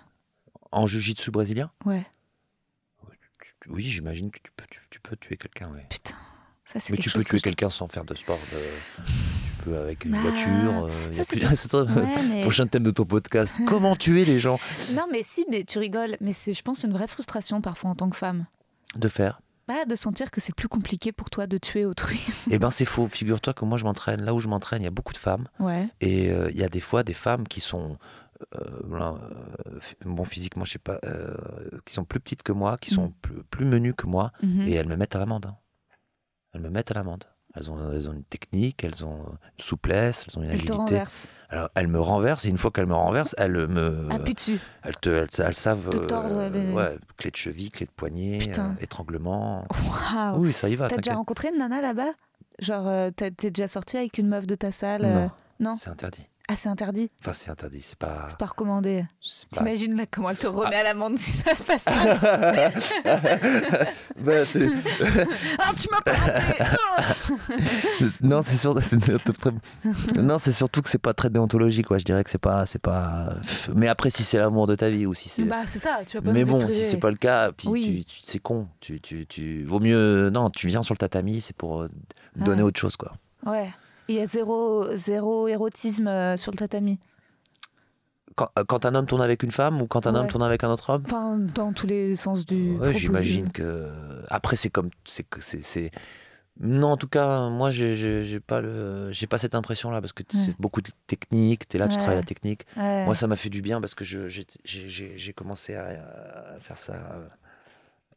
[0.72, 1.70] En jiu-jitsu brésilien?
[1.84, 2.06] Ouais.
[3.68, 5.80] Oui, j'imagine que tu peux, tu, tu peux tuer quelqu'un, oui.
[5.90, 6.14] Putain.
[6.66, 8.38] Ça, Mais tu peux que tuer quelqu'un sans faire de sport.
[8.52, 10.86] de- Tu peux avec une Bah, voiture.
[10.86, 11.40] euh, ça, plus-
[11.96, 13.60] Ouais, mais- Prochain thème de ton podcast.
[13.66, 14.58] Comment tuer les gens?
[14.92, 16.16] Non, mais si, mais tu rigoles.
[16.20, 18.46] Mais c'est, je pense, une vraie frustration parfois en tant que femme.
[18.96, 19.40] De faire?
[19.68, 22.20] Bah, de sentir que c'est plus compliqué pour toi de tuer autrui.
[22.50, 23.06] Eh ben, c'est faux.
[23.08, 24.22] Figure-toi que moi, je m'entraîne.
[24.24, 25.48] Là où je m'entraîne, il y a beaucoup de femmes.
[25.60, 25.88] Ouais.
[26.00, 27.96] Et euh, il y a des fois des femmes qui sont
[28.54, 28.58] euh,
[28.92, 31.34] euh, bon, physiquement, je sais pas, euh,
[31.84, 33.12] qui sont plus petites que moi, qui sont Mhm.
[33.22, 34.62] plus, plus menues que moi, Mhm.
[34.68, 35.52] et elles me mettent à l'amende.
[36.56, 37.24] Elles me mettent à l'amende.
[37.54, 39.18] Elles ont, elles ont une technique, elles ont
[39.58, 41.02] une souplesse, elles ont une Elle te agilité.
[41.50, 44.08] Alors, elles me renversent, et une fois qu'elles me renversent, elles me.
[44.10, 44.58] Appuie dessus.
[44.82, 45.90] elles, te, elles, elles savent.
[45.90, 48.70] Te tordre les- Ouais, clé de cheville, clé de poignet, Putain.
[48.70, 49.66] euh, étranglement.
[50.14, 50.38] Waouh.
[50.40, 50.88] Oui, ça y va.
[50.88, 52.12] T'as déjà rencontré une nana là-bas?
[52.58, 55.30] Genre, euh, t'es déjà sorti avec une meuf de ta salle euh, Non,
[55.60, 55.76] Non?
[55.78, 56.24] C'est interdit.
[56.48, 57.10] Ah, c'est interdit.
[57.20, 58.26] Enfin, c'est interdit, c'est pas.
[58.28, 59.02] C'est pas recommandé.
[59.02, 61.92] pas- T'imagines comment elle te remet à l'amende si ça se passe pas
[64.20, 64.68] Bah, c'est-
[65.58, 66.64] Ah, tu m'as pas rappelé
[68.22, 71.98] non, c'est sûr- c'est très- non, c'est surtout que c'est pas très déontologique, quoi.
[71.98, 73.34] Je dirais que c'est pas, c'est pas.
[73.74, 75.42] Mais après, si c'est l'amour de ta vie ou si c'est.
[75.42, 78.04] Bah, c'est ça, tu vas pas Mais bon, si c'est pas le cas, puis Oui.
[78.06, 78.68] tu, tu- c'est con.
[78.80, 80.30] Tu, tu, tu, vaut mieux.
[80.30, 81.88] Non, tu viens sur le tatami, c'est pour euh,
[82.36, 83.12] donner autre chose, quoi.
[83.44, 83.68] Ouais.
[84.08, 86.98] Il y a zéro, zéro érotisme euh, sur le tatami.
[88.36, 90.62] Quand, euh, quand un homme tourne avec une femme ou quand un homme tourne avec
[90.62, 91.02] un autre homme?
[91.06, 92.76] Enfin, dans tous les sens du.
[92.78, 93.90] Ouais, j'imagine que.
[94.28, 94.90] Après, c'est comme.
[95.04, 95.90] C'est
[96.60, 100.28] Non, en tout cas, moi, j'ai- pas le, pas cette impression-là parce que Ouais.
[100.40, 101.68] c'est beaucoup de technique.
[101.68, 102.66] T'es là, tu travailles la technique.
[102.76, 105.86] Moi, ça m'a fait du bien parce que j'ai commencé à,
[106.56, 106.94] à faire ça.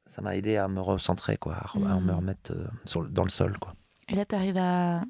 [0.05, 2.03] Ça m'a aidé à me recentrer, quoi, à, Mm.
[2.05, 3.75] me remettre euh, sur, dans le sol, quoi.
[4.07, 5.03] Et là, t'arrives à,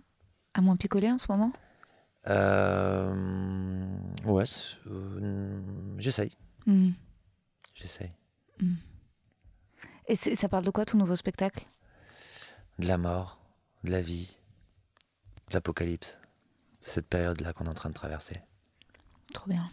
[0.54, 1.52] à moins picoler en ce moment?
[2.28, 3.88] Euh,
[4.26, 4.44] ouais,
[4.88, 5.62] euh,
[5.98, 6.32] j'essaye,
[6.66, 6.92] Hmm.
[7.74, 8.12] j'essaye.
[10.08, 11.66] Et c'est- ça parle de quoi ton nouveau spectacle?
[12.80, 13.40] De la mort,
[13.84, 14.38] de la vie,
[15.50, 16.18] de l'apocalypse.
[16.82, 18.36] C'est cette période-là qu'on est en train de traverser.
[19.34, 19.70] Trop bien.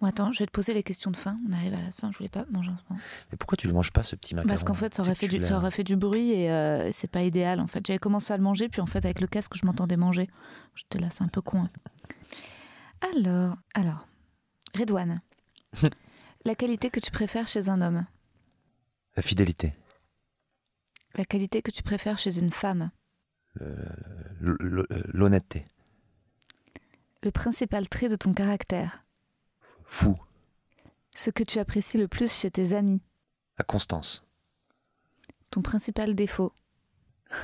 [0.00, 1.38] Bon, attends, je vais te poser les questions de fin.
[1.48, 3.02] On arrive à la fin, je voulais pas manger en ce moment.
[3.30, 5.28] Mais pourquoi tu le manges pas, ce petit macaron Parce qu'en fait, ça aurait, fait
[5.28, 7.86] du, ça aurait fait du bruit et euh, c'est pas idéal en fait.
[7.86, 10.30] J'avais commencé à le manger, puis en fait, avec le casque, je m'entendais manger.
[10.74, 11.64] J'étais là, c'est un peu con.
[11.64, 11.70] hein.
[13.14, 14.06] Alors, alors,
[14.78, 15.20] Redouane,
[16.46, 18.06] la qualité que tu préfères chez un homme,
[19.16, 19.74] La fidélité,
[21.14, 22.90] la qualité que tu préfères chez une femme,
[24.40, 25.66] l'honnêteté,
[27.22, 29.04] le principal trait de ton caractère,
[29.90, 30.16] fou,
[31.16, 33.02] ce que tu apprécies le plus chez tes amis,
[33.58, 34.24] la constance,
[35.50, 36.52] ton principal défaut,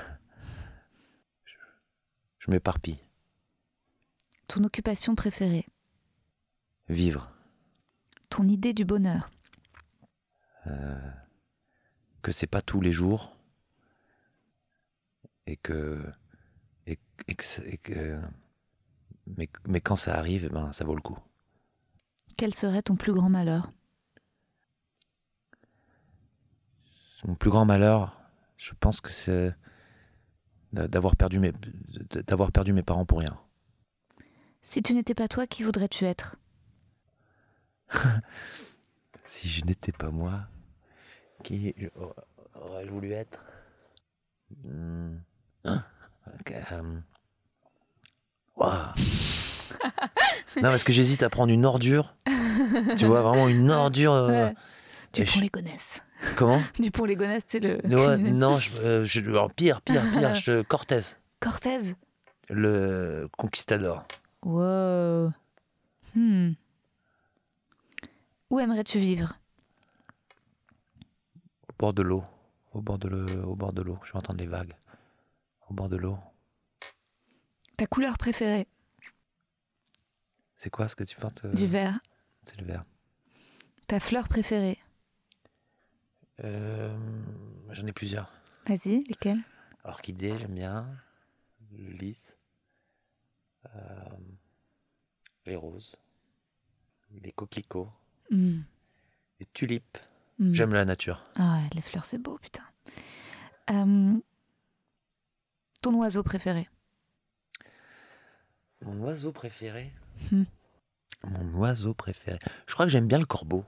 [2.39, 2.99] je m'éparpille,
[4.47, 5.67] ton occupation préférée,
[6.89, 7.31] vivre,
[8.31, 9.29] ton idée du bonheur,
[12.23, 13.37] que c'est pas tous les jours.
[15.47, 16.03] Et que
[16.89, 16.99] et,
[19.27, 21.19] mais, mais quand ça arrive, eh ben ça vaut le coup.
[22.37, 23.71] Quel serait ton plus grand malheur?
[27.27, 28.21] Mon plus grand malheur,
[28.57, 29.55] je pense que c'est
[30.73, 31.53] d'a- d'avoir perdu mes
[32.27, 33.37] d'avoir perdu mes parents pour rien.
[34.63, 36.37] Si tu n'étais pas toi, qui voudrais-tu être?
[39.25, 40.47] Si je n'étais pas moi,
[41.43, 41.75] qui
[42.55, 43.45] aurait voulu être?
[44.65, 45.17] Hmm.
[45.65, 45.85] Hein?
[46.73, 47.01] Euh,
[48.57, 48.95] ouah.
[50.57, 52.15] Non, parce que j'hésite à prendre une ordure.
[52.97, 54.13] tu vois, vraiment une ordure.
[54.13, 54.55] euh, Ouais.
[55.15, 56.03] et Dupont je- les Gonesse.
[56.37, 56.61] Comment?
[56.79, 57.79] Dupont les Gonesse, c'est le.
[57.85, 59.21] Ouais, Non, je, euh, je-
[59.55, 60.35] pire, pire, pire.
[60.35, 61.01] Je, Cortés,
[61.41, 61.95] Cortez.
[62.51, 64.07] le conquistador.
[64.43, 65.33] Wow.
[66.15, 66.53] Hmm.
[68.51, 69.35] Où aimerais-tu vivre?
[71.69, 72.25] Au bord de l'eau.
[72.73, 73.43] Au bord de l'eau.
[73.45, 73.99] Au bord de l'eau.
[74.05, 74.75] Je vais entendre les vagues.
[75.69, 76.17] Au bord de l'eau.
[77.77, 78.67] Ta couleur préférée?
[80.57, 81.99] C'est quoi ce que tu portes euh, Du vert.
[82.47, 82.85] C'est le vert.
[83.87, 84.79] Ta fleur préférée
[86.45, 86.97] Euh,
[87.71, 88.33] J'en ai plusieurs.
[88.67, 89.41] Vas-y, lesquelles?
[89.85, 90.89] Orchidée, j'aime bien.
[91.73, 92.21] Le lys.
[93.75, 94.11] Euh,
[95.45, 95.97] les roses.
[97.23, 97.91] Les coquelicots.
[98.31, 98.61] Hmm.
[99.41, 99.99] Les tulipes.
[100.39, 100.53] Hmm.
[100.53, 101.23] J'aime la nature.
[101.37, 102.65] Ah ouais, les fleurs, c'est beau, putain.
[103.71, 104.15] Euh,
[105.83, 106.69] ton oiseau préféré?
[108.83, 109.93] Mon oiseau préféré?
[110.33, 110.45] Hmm.
[111.29, 112.39] Mon oiseau préféré.
[112.67, 113.65] Je crois que j'aime bien le corbeau.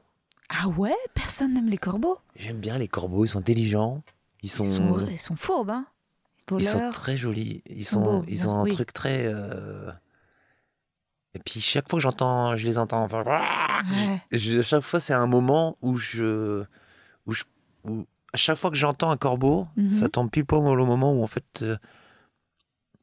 [0.49, 0.95] Ah ouais?
[1.15, 2.19] Personne n'aime les corbeaux?
[2.37, 3.25] J'aime bien les corbeaux.
[3.25, 4.03] Ils sont intelligents.
[4.43, 5.87] Ils sont, Ils sont, ils sont fourbes, hein
[6.59, 7.63] ils sont très jolis.
[7.69, 8.71] Ils, sont ils ont un oui.
[8.71, 9.27] truc très.
[9.27, 9.91] euh,
[11.35, 13.03] Et puis chaque fois que j'entends, je les entends.
[13.03, 14.23] Enfin, Ouais.
[14.33, 16.65] je- à chaque fois, c'est un moment où je,
[17.27, 17.45] où je,
[17.85, 19.91] où- chaque fois que j'entends un corbeau, Mhm.
[19.93, 21.77] ça tombe pile poil au moment où en fait, euh,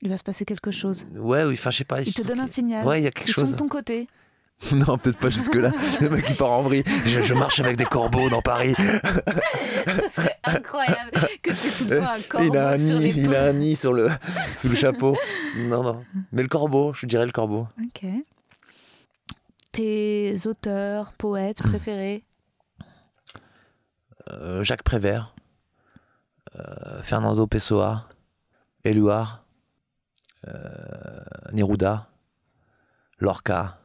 [0.05, 1.07] Il va se passer quelque chose.
[1.15, 2.01] ouais, oui, enfin, je sais pas.
[2.01, 2.85] Il te donne un signal.
[2.85, 3.51] Ouais, il y a quelque Ils sont chose.
[3.53, 4.07] de ton côté.
[4.71, 5.71] non, peut-être pas jusque là.
[5.99, 6.83] Le mec il part en vrille.
[7.05, 8.73] Je, je marche avec des corbeaux dans Paris.
[8.79, 13.11] Ce serait incroyable que tu tout le temps un corbeau il a un sur nid,
[13.11, 14.09] les il a un nid sur le,
[14.55, 15.17] sous le chapeau.
[15.57, 16.05] Non, non.
[16.31, 17.67] Mais le corbeau, je dirais le corbeau.
[17.83, 18.07] Ok.
[19.71, 22.23] Tes auteurs, poètes préférés?
[24.31, 25.35] Euh, Jacques Prévert,
[26.55, 28.07] euh, Fernando Pessoa,
[28.83, 29.44] Éluard, euh,
[31.51, 32.09] Neruda,
[33.19, 33.79] Lorca.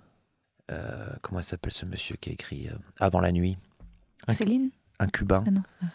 [0.71, 3.57] euh, comment s'appelle ce monsieur qui a écrit euh, Avant la nuit?
[4.29, 4.35] Ok.
[4.37, 4.71] Céline?
[4.99, 5.43] Un cubain.
[5.47, 5.63] Ah non.
[5.83, 5.87] Ah.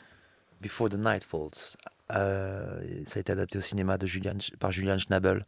[0.61, 1.78] Before the Night Falls.
[2.11, 5.45] Euh, ça a été adapté au cinéma de Julian, par Julian Schnabel.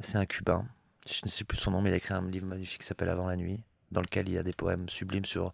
[0.00, 0.66] C'est un cubain.
[1.08, 3.08] Je ne sais plus son nom, mais il a écrit un livre magnifique qui s'appelle
[3.08, 5.52] Avant la nuit, dans lequel il y a des poèmes sublimes sur,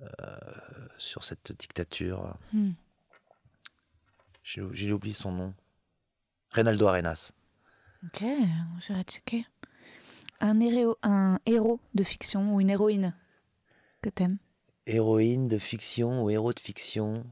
[0.00, 0.06] euh,
[0.98, 2.36] sur cette dictature.
[2.52, 2.72] Hmm.
[4.42, 5.54] J'ai oublié son nom.
[6.54, 7.32] Reynaldo Arenas.
[8.06, 8.22] Ok,
[8.80, 9.44] j'irai checker.
[10.40, 13.14] Un héros, un héros de fiction ou une héroïne
[14.02, 14.38] que t'aimes?
[14.86, 17.24] Héroïne de fiction ou héros de fiction?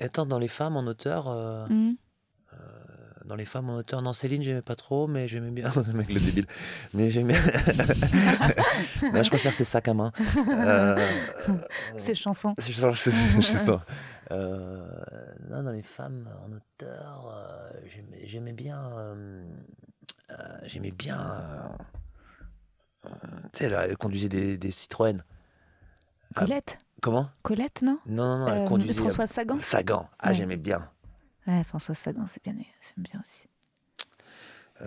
[0.00, 1.94] Attends, dans les femmes en auteur, euh, Hmm.
[3.26, 5.70] dans les femmes en auteur, non, Céline, j'aimais pas trop, mais j'aimais bien.
[5.86, 6.46] le mec, le débile.
[6.94, 7.34] Mais j'aimais.
[9.02, 10.12] Je préfère ses sacs à main.
[10.48, 10.96] Euh,
[11.96, 12.54] Ces chansons.
[12.58, 13.80] Je sens,
[14.30, 14.88] Euh,
[15.48, 17.70] non, dans les femmes en auteur, euh,
[18.24, 18.80] j'aimais- bien.
[18.98, 19.44] euh,
[20.64, 21.76] j'aimais bien.
[23.04, 23.08] tu
[23.52, 25.22] sais, elle conduisait des, des Citroën.
[26.36, 26.78] Ah, Colette?
[27.02, 27.28] Comment?
[27.42, 27.98] Colette, non?
[28.06, 29.00] Non, non, non, elle conduisait.
[29.00, 29.58] Françoise Sagan?
[29.58, 30.08] Sagan.
[30.18, 30.34] Ah, Ouais.
[30.34, 30.88] j'aimais bien.
[31.46, 33.48] Ouais, Françoise Sagan, c'est bien, j'aime bien aussi.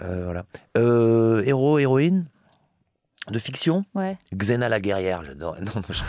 [0.02, 0.46] Euh, voilà.
[0.78, 2.28] Euh, héros, héroïne?
[3.30, 4.18] De fiction Ouais.
[4.36, 5.56] Xena la guerrière, j'adore.
[5.62, 6.04] Non, non, je...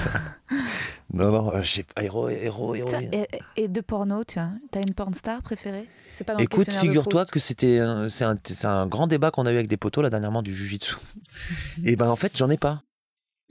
[1.12, 2.02] non, non, euh, je sais pas.
[2.02, 3.08] Héros, héros, héroïne.
[3.12, 5.88] et, et de porno, tiens, t'as une porn star préférée?
[6.10, 9.52] C'est pas dans Écoute, figure-toi que c'était c'est un, c'est un grand débat qu'on a
[9.52, 10.96] eu avec des potos là dernièrement du jujitsu.
[11.84, 12.82] Et ben en fait, j'en ai pas.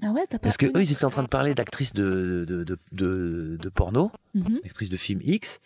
[0.01, 2.43] Ah ouais, t'as pas Parce que eux, ils étaient en train de parler d'actrices de,
[2.47, 5.59] de, de, de, de porno, d'actrices de films X,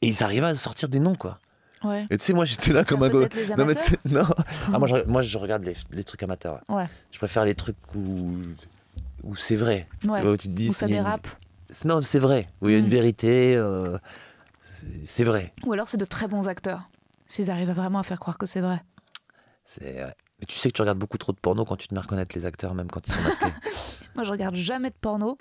[0.00, 1.38] et ils arrivaient à sortir des noms, quoi.
[1.84, 2.06] Ouais.
[2.10, 3.20] Et tu sais, moi, j'étais là comme un go.
[3.56, 3.74] Non, mais
[4.10, 4.26] non.
[4.72, 6.60] Ah, moi, je, moi, je regarde les, les trucs amateurs.
[6.68, 6.76] ouais.
[6.76, 6.88] Ouais.
[7.12, 8.36] Je préfère les trucs où,
[9.22, 9.86] où c'est vrai.
[10.04, 11.28] Où tu te dis, Où ça a une- dérape.
[11.84, 12.48] Non, c'est vrai.
[12.62, 12.88] Où il y a une Mm.
[12.88, 13.56] vérité.
[13.56, 13.98] euh,
[15.04, 15.52] c'est vrai.
[15.64, 16.88] Ou alors c'est de très bons acteurs.
[17.26, 18.80] S'ils arrivent vraiment à faire croire que c'est vrai.
[19.64, 20.04] C'est.
[20.40, 22.02] Mais tu sais que tu regardes beaucoup trop de porno quand tu te mets à
[22.02, 23.46] reconnaître les acteurs, même quand ils sont masqués.
[24.16, 25.38] Moi, je regarde jamais de porno.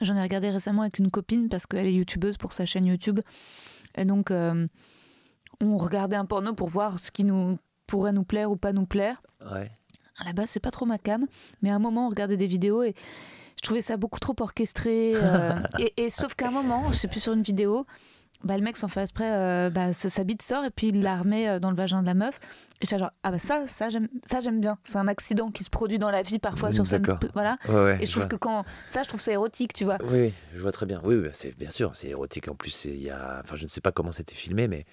[0.00, 3.20] J'en ai regardé récemment avec une copine parce qu'elle est youtubeuse pour sa chaîne YouTube.
[3.96, 4.66] Et donc, euh,
[5.60, 8.86] on regardait un porno pour voir ce qui nous pourrait nous plaire ou pas nous
[8.86, 9.22] plaire.
[9.52, 9.70] ouais.
[10.16, 11.26] À la base, c'est pas trop ma cam,
[11.60, 12.94] mais à un moment, on regardait des vidéos et
[13.56, 15.14] je trouvais ça beaucoup trop orchestré.
[15.16, 17.84] euh, et, et sauf qu'à un moment, je sais plus sur une vidéo,
[18.44, 21.02] bah, le mec sans faire exprès, euh, bah, sa, sa bite sort et puis il
[21.02, 22.38] la remet euh, dans le vagin de la meuf.
[22.80, 24.78] Et j'étais genre, ah bah ça, ça j'aime, ça j'aime bien.
[24.84, 27.06] C'est un accident qui se produit dans la vie parfois Mm, sur scène.
[27.32, 27.56] Voilà.
[27.68, 29.98] Ouais, ouais, Et je trouve que quand ça, je trouve ça érotique, tu vois.
[30.10, 31.00] Oui, je vois très bien.
[31.02, 32.46] Oui, oui, c'est bien sûr, c'est érotique.
[32.48, 34.84] En plus, il y a, enfin, je ne sais pas comment c'était filmé, mais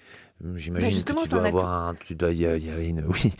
[0.56, 3.04] j'imagine Bah, que tu dois avoir un, tu dois, y, a- il y a une,
[3.08, 3.32] oui.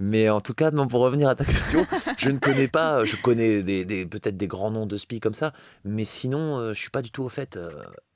[0.00, 1.86] Mais en tout cas, non, pour revenir à ta question,
[2.18, 5.34] je ne connais pas, je connais des, des- peut-être des grands noms de spi comme
[5.34, 5.52] ça,
[5.84, 7.56] mais sinon, euh, je suis pas du tout au fait.
[7.56, 7.70] euh,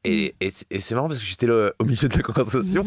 [0.05, 2.85] et, et, et c'est marrant parce que j'étais là au milieu de la conversation,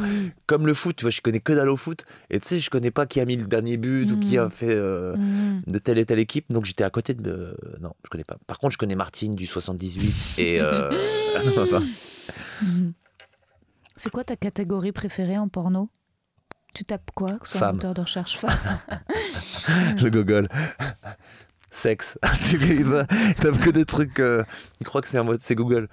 [0.47, 2.69] comme le foot, tu vois, je connais que dalle au foot, et tu sais, je
[2.69, 4.51] connais pas qui a mis le dernier but ou qui a Mhm.
[4.51, 4.69] fait.
[4.73, 5.61] euh, Mhm.
[5.67, 7.55] de telle et telle équipe, donc j'étais à côté de.
[7.81, 8.37] Non, je connais pas.
[8.47, 10.57] Par contre, je connais Martine du 78 et.
[10.59, 10.89] euh,
[11.57, 11.83] enfin,
[12.61, 12.93] Mhm.
[14.01, 15.87] C'est quoi ta catégorie préférée en porno?
[16.73, 18.57] Tu tapes quoi que ce soit un moteur de recherche femme?
[20.01, 20.49] Le gogol.
[21.69, 22.17] Sexe.
[22.51, 23.05] Il
[23.39, 24.19] tape que des trucs.
[24.19, 24.43] euh,
[24.79, 25.87] il croit que c'est un mot, c'est Google.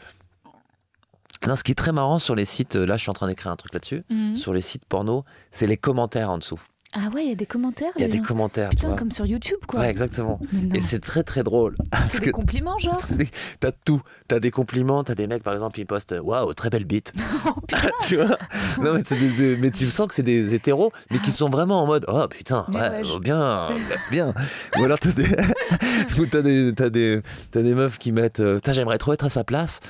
[1.46, 3.26] Non, ce qui est très marrant sur les sites, euh, là je suis en train
[3.28, 4.36] d'écrire un truc là-dessus, Mhm.
[4.36, 6.61] sur les sites porno, c'est les commentaires en dessous.
[6.95, 7.93] Ah ouais, il y a des commentaires.
[7.97, 8.22] Il y a des gens.
[8.24, 8.97] commentaires, tu Putain, vois.
[8.97, 9.80] comme sur YouTube, quoi.
[9.80, 10.41] Ouais, exactement.
[10.74, 11.74] Et c'est très très drôle.
[12.07, 12.99] C'est que des compliments, genre
[13.61, 14.01] t'as tout.
[14.26, 17.12] T'as des compliments, t'as des mecs par exemple, ils postent Waouh, très belle bite.
[17.47, 17.51] Oh,
[18.07, 18.39] tu vois?
[18.82, 21.82] Non, mais, des- des- mais tu sens que c'est des hétéros, mais qui sont vraiment
[21.82, 23.68] en mode Oh putain, ouais, ouais, je- oh, bien,
[24.11, 24.32] bien.
[24.78, 27.22] Ou alors t'as des, des,
[27.53, 29.80] des, meufs qui mettent euh, Putain, j'aimerais trop être à sa place.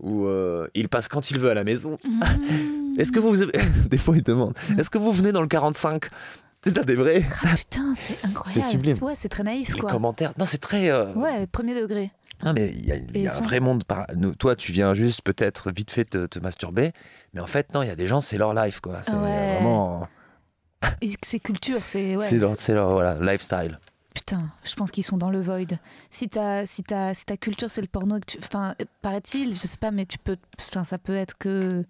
[0.00, 1.98] Ou euh, il passe quand il veut à la maison.
[2.04, 2.96] Mhm.
[2.98, 3.36] Est-ce que vous.
[3.88, 6.06] Des fois, ils demandent Est-ce que vous venez dans le 45
[6.62, 7.24] T'as des vrais.
[7.42, 8.62] Ah putain, c'est incroyable.
[8.64, 8.96] C'est sublime.
[9.02, 9.90] Ouais, c'est très naïf, Les quoi.
[9.90, 10.32] commentaires.
[10.38, 10.90] Non, c'est très.
[10.90, 12.10] euh, Ouais, premier degré.
[12.44, 13.84] Non, mais il y a, y un sans- vrai monde.
[13.84, 14.06] Par...
[14.38, 16.92] toi, tu viens juste peut-être vite fait te, te masturber.
[17.34, 19.00] Mais en fait, non, il y a des gens, c'est leur life, quoi.
[19.02, 19.54] C'est Ouais.
[19.54, 20.08] vraiment.
[21.22, 22.16] C'est culture, c'est.
[22.16, 23.78] Ouais, c'est leur, c'est- c'est leur voilà, lifestyle.
[24.14, 25.76] Putain, je pense qu'ils sont dans le void.
[26.10, 29.54] Si ta, si ta, si ta culture c'est le porno, et que tu, enfin, paraît-il,
[29.54, 31.84] je sais pas, mais tu peux, enfin, ça peut être que.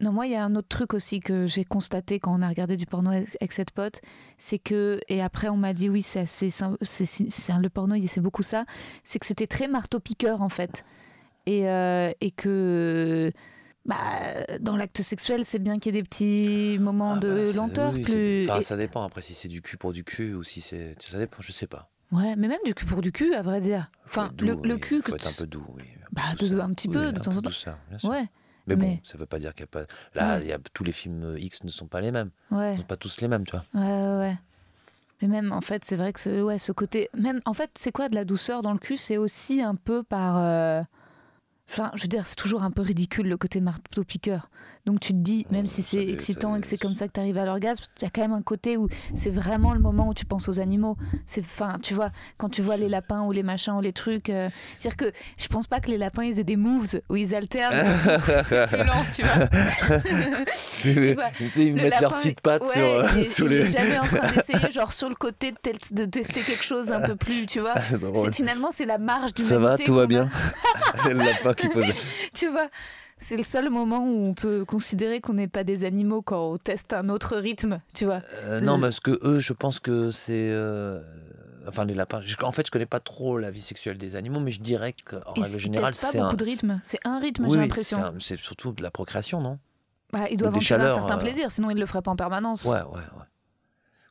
[0.00, 2.48] Non, moi, il y a un autre truc aussi que j'ai constaté quand on a
[2.48, 4.00] regardé du porno avec cette pote,
[4.38, 8.64] c'est que, et après on m'a dit oui, c'est le porno, il- c'est beaucoup ça,
[9.04, 10.84] c'est que c'était très marteau-piqueur en fait.
[11.46, 13.32] Et, euh, et que,
[13.84, 13.96] bah,
[14.60, 17.52] dans l'acte sexuel, c'est bien qu'il y ait des petits moments Ah de bah, c'est-
[17.56, 18.44] lenteur oui, plus.
[18.48, 20.94] Enfin, et- ça dépend après si c'est du cul pour du cul ou si c'est.
[21.00, 21.90] Ça dépend, je sais pas.
[22.12, 23.90] Ouais, mais même du cul pour du cul, à vrai dire.
[24.06, 25.84] Enfin, doux, le, le oui, cul faut que être un peu doux, oui.
[26.12, 27.40] Bah, de- un petit Oui, peu, de temps en temps.
[27.42, 28.08] douceur, bien sûr.
[28.10, 28.24] Ouais,
[28.76, 29.92] Mais bon, ça veut pas dire qu'il n'y a pas.
[30.14, 30.46] Là, Ouais.
[30.46, 30.58] y a...
[30.72, 32.30] tous les films X ne sont pas les mêmes.
[32.50, 32.74] ouais.
[32.74, 33.64] Ils sont pas tous les mêmes, tu vois.
[33.74, 34.36] Ouais, ouais, ouais.
[35.22, 37.10] Mais même, en fait, c'est vrai que ce, ouais, ce côté.
[37.14, 38.96] Même, en fait, c'est quoi de la douceur dans le cul?
[38.96, 40.38] C'est aussi un peu par.
[40.38, 40.82] euh,
[41.72, 44.50] Enfin, je veux dire, c'est toujours un peu ridicule le côté marteau-piqueur.
[44.86, 47.20] Donc tu te dis, même si c'est excitant et que c'est comme ça que tu
[47.20, 50.08] arrives à l'orgasme, il y a quand même un côté où c'est vraiment le moment
[50.08, 50.96] où tu penses aux animaux.
[51.26, 54.30] C'est, enfin, tu vois, quand tu vois les lapins ou les machins ou les trucs.
[54.30, 54.48] euh,
[54.78, 57.74] C'est-à-dire que je pense pas que les lapins ils aient des moves où ils alternent.
[58.48, 59.48] c'est plus lent, tu vois.
[60.80, 60.90] Tu
[61.62, 63.70] ils Le mettent leurs petites pattes ouais, sur, euh, sous les.
[63.70, 67.46] jamais en train d'essayer, genre sur le côté de, tester quelque chose un peu plus,
[67.46, 67.74] tu vois.
[68.14, 70.30] C'est- Finalement, c'est la marge du Ça va, tout va bien.
[71.04, 71.84] le lapin qui pose.
[72.34, 72.68] Tu vois,
[73.20, 76.58] c'est le seul moment où on peut considérer qu'on n'est pas des animaux quand on
[76.58, 78.20] teste un autre rythme, tu vois.
[78.44, 80.50] Euh, non, parce que eux, je pense que c'est.
[80.50, 81.00] euh,
[81.68, 82.22] Enfin, les lapins.
[82.22, 84.94] je- En fait, je connais pas trop la vie sexuelle des animaux, mais je dirais
[85.04, 86.36] qu'en règle générale, testent pas c'est beaucoup un.
[86.36, 86.80] de rythme.
[86.82, 87.98] C'est un rythme, Oui, j'ai l'impression.
[87.98, 89.58] c'est un- c'est surtout de la procréation, non?
[90.10, 92.10] Bah, ils doivent des en tirer un certain euh, plaisir, sinon ils le feraient pas
[92.10, 92.64] en permanence.
[92.64, 93.24] Ouais, ouais, ouais.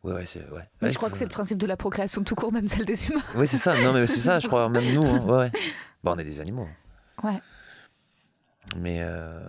[0.03, 0.41] Ouais, ouais, c'est.
[0.52, 0.61] Ouais.
[0.81, 2.86] Mais Ouais, je crois que c'est le principe de la procréation tout court, même celle
[2.86, 3.23] des humains.
[3.36, 3.73] Oui, c'est ça.
[3.81, 4.69] Non, mais c'est ça, je crois.
[4.69, 5.26] Même nous, hein.
[5.26, 5.52] ouais, ouais.
[6.03, 6.68] Bon, on est des animaux.
[7.23, 7.41] Ouais.
[8.78, 9.40] Mais euh,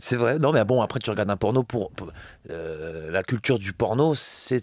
[0.00, 0.38] c'est vrai.
[0.38, 1.90] Non, mais bon, après, tu regardes un porno pour.
[1.92, 2.12] pour-
[2.50, 4.60] euh, la culture du porno, c'est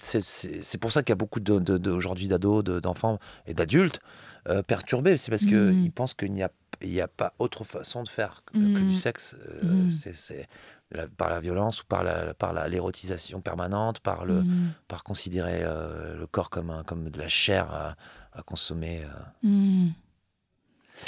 [0.79, 3.17] pour ça qu'il y a beaucoup de, de- de- aujourd'hui d'ados, de- d'enfants
[3.47, 3.99] et d'adultes
[4.47, 5.17] euh, perturbés.
[5.17, 5.91] C'est parce qu'ils Mhm.
[5.91, 6.51] pensent qu'il n'y a,
[6.81, 9.35] il y a pas autre façon de faire que, que du sexe.
[9.63, 9.91] Euh, Mhm.
[9.91, 10.47] c'est-
[10.93, 14.43] la- par la violence ou par la par la- l'érotisation permanente, par le
[14.89, 17.95] par considérer euh, le corps comme un, comme de la chair à,
[18.33, 19.03] à consommer.
[19.05, 19.87] euh.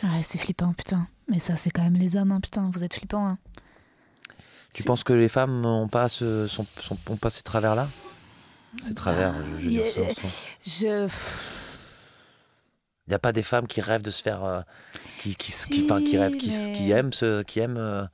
[0.03, 1.07] Ouais, c'est flippant, putain.
[1.27, 2.69] Mais ça, c'est quand même les hommes, hein, putain.
[2.73, 3.37] Vous êtes flippants, hein.
[4.73, 7.87] Tu penses que les femmes n'ont pas, ce, sont, sont- ont pas ces travers-là?
[8.81, 9.85] Ces travers, je, je veux dire.
[9.85, 10.13] yeah.
[10.15, 10.27] sont-
[10.65, 11.07] Je.
[13.05, 14.43] Il n'y a pas des femmes qui rêvent de se faire.
[14.43, 14.61] euh,
[15.19, 18.05] qui, qui, Si, qui, enfin, qui rêvent, qui, qui aiment, se, qui aiment euh,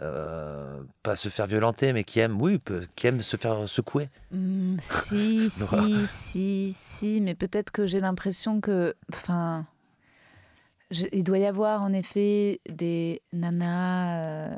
[0.00, 2.58] euh, pas se faire violenter, mais qui aiment, oui,
[2.96, 4.08] qui aiment se faire secouer.
[4.32, 8.94] Hmm, si, si, si, si, mais peut-être que j'ai l'impression que.
[9.12, 9.66] Enfin.
[10.92, 14.20] Je- il doit y avoir en effet des nanas.
[14.20, 14.56] euh,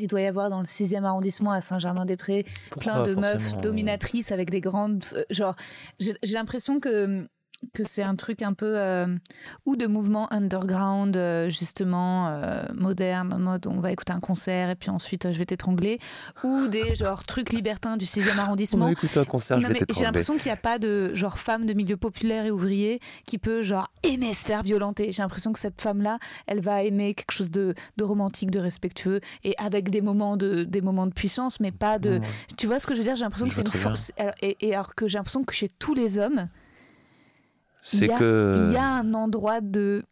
[0.00, 2.46] il doit y avoir dans le 6e arrondissement à Saint-Germain-des-Prés
[2.80, 5.04] plein de meufs dominatrices avec des grandes.
[5.12, 5.54] euh, genre,
[5.98, 7.26] j'ai j'ai l'impression que
[7.72, 9.06] que c'est un truc un peu euh,
[9.66, 14.70] ou de mouvement underground euh, justement euh, moderne en mode on va écouter un concert
[14.70, 15.98] et puis ensuite je vais t'étrangler
[16.44, 19.94] ou des genre trucs libertins du 6e arrondissement écoute un concert, je non, vais mais
[19.94, 23.38] j'ai l'impression qu'il n'y a pas de genre femme de milieu populaire et ouvrier qui
[23.38, 25.12] peut genre aimer se faire violenter.
[25.12, 29.20] J'ai l'impression que cette femme-là, elle va aimer quelque chose de, de romantique, de respectueux
[29.44, 32.20] et avec des moments de, des moments de puissance, mais pas de.
[32.56, 33.16] Tu vois ce que je veux dire?
[33.16, 34.12] J'ai l'impression Je que c'est une force.
[34.40, 36.48] Et, et alors que j'ai l'impression que chez tous les hommes,
[37.82, 38.66] C'est que.
[38.68, 40.04] il y a un endroit de.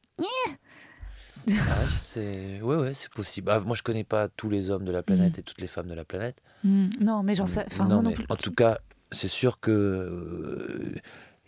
[1.48, 3.50] Ah, je sais- Ouais, ouais, c'est possible.
[3.50, 5.88] Ah, moi, je connais pas tous les hommes de la planète et toutes les femmes
[5.88, 6.36] de la planète.
[6.64, 7.64] Hmm, non, mais j'en sais.
[7.66, 8.26] Enfin, non, moi non mais plus.
[8.28, 8.78] en tout cas,
[9.10, 10.94] c'est sûr que euh,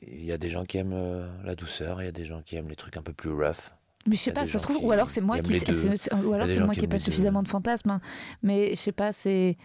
[0.01, 2.41] il y a des gens qui aiment euh, la douceur, il y a des gens
[2.43, 3.71] qui aiment les trucs un peu plus rough.
[4.07, 5.97] Mais je sais pas, ça se trouve, qui ou alors c'est moi qui, c'est- c'est-
[5.97, 7.91] c'est- ou alors c'est moi qui n'ai pas suffisamment de fantasmes.
[7.91, 8.01] hein.
[8.43, 9.57] Mais je sais pas, c'est.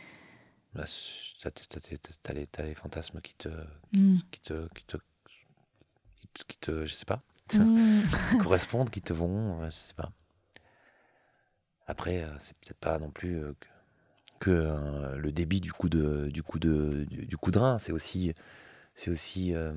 [0.76, 3.48] Là, c'est- t'as, t'as- t'as- t'as les, t'as les fantasmes qui te,
[3.90, 4.98] qui te, qui te, qui te,
[6.46, 10.12] qui te- je sais pas, qui correspondent, qui te vont, euh, je sais pas.
[11.88, 13.68] Après, euh, c'est peut-être pas non plus euh, que,
[14.40, 17.80] que, le débit du coup de, du coup de, du, coup de rein.
[17.80, 18.34] C'est aussi,
[18.94, 19.74] c'est aussi euh,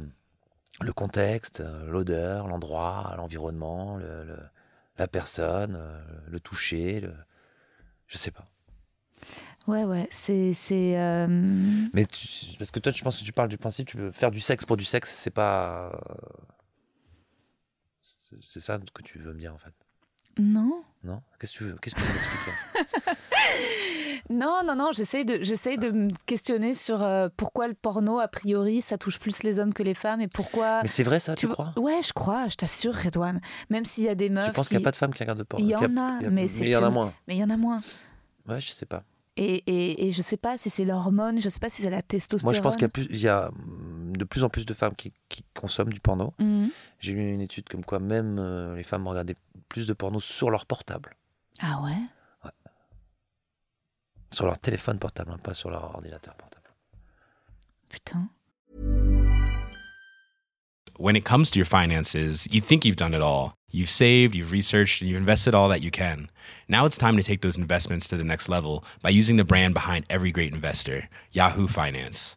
[0.80, 4.38] le contexte, l'odeur, l'endroit, l'environnement, le, le-
[4.98, 5.80] la personne,
[6.28, 7.14] le toucher, le,
[8.06, 8.46] je sais pas.
[9.66, 10.52] Ouais, ouais, c'est.
[10.98, 11.26] euh,
[11.94, 14.30] Mais tu- parce que toi, je pense que tu parles du principe, tu veux faire
[14.30, 15.92] du sexe pour du sexe, c'est pas.
[18.42, 19.72] C'est- ça que tu veux me dire en fait,
[20.38, 20.82] Non.
[21.04, 21.22] non?
[21.38, 21.76] Qu'est-ce que tu veux?
[21.80, 22.50] Qu'est-ce que tu veux m'expliquer
[24.30, 28.80] Non, non, non, j'essaye de, de me questionner sur euh, pourquoi le porno, a priori,
[28.80, 30.82] ça touche plus les hommes que les femmes et pourquoi.
[30.82, 31.72] Mais c'est vrai ça, tu, crois?
[31.76, 33.40] Ouais, je crois, je t'assure, Redouane.
[33.70, 34.46] Même s'il y a des meufs.
[34.46, 35.66] Tu penses qu'il n'y a pas de femmes qui regardent de porno?
[35.66, 37.12] Il y en a, mais il y en a moins.
[37.26, 37.80] Mais il y en a moins.
[38.46, 39.02] Ouais, je sais pas.
[39.36, 42.02] Et, et, et je sais pas si c'est l'hormone, je sais pas si c'est la
[42.02, 42.52] testostérone.
[42.52, 43.50] Moi, je pense qu'il y a, plus, il y a
[44.16, 46.34] de plus en plus de femmes qui, qui consomment du porno.
[46.38, 46.70] Mhm.
[46.98, 49.36] J'ai lu une étude comme quoi même euh, les femmes regardaient
[49.68, 51.16] plus de porno sur leur portable,
[51.60, 51.96] Ah ouais?
[54.32, 56.70] Sur leur téléphone portable, hein, pas sur leur ordinateur portable.
[57.88, 58.28] Putain.
[61.00, 63.54] when it comes to your finances, you think you've done it all.
[63.70, 66.28] You've saved, you've researched, and you've invested all that you can.
[66.68, 69.72] Now it's time to take those investments to the next level by using the brand
[69.72, 72.36] behind every great investor, Yahoo Finance.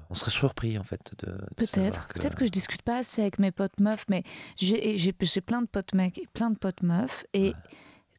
[0.11, 1.31] on serait surpris en fait de.
[1.31, 2.07] de Peut-être.
[2.09, 4.23] que- Peut-être que je discute pas assez avec mes potes meufs, mais
[4.57, 7.23] j'ai j'ai- j'ai plein de potes mecs et plein de potes meufs.
[7.33, 7.53] Et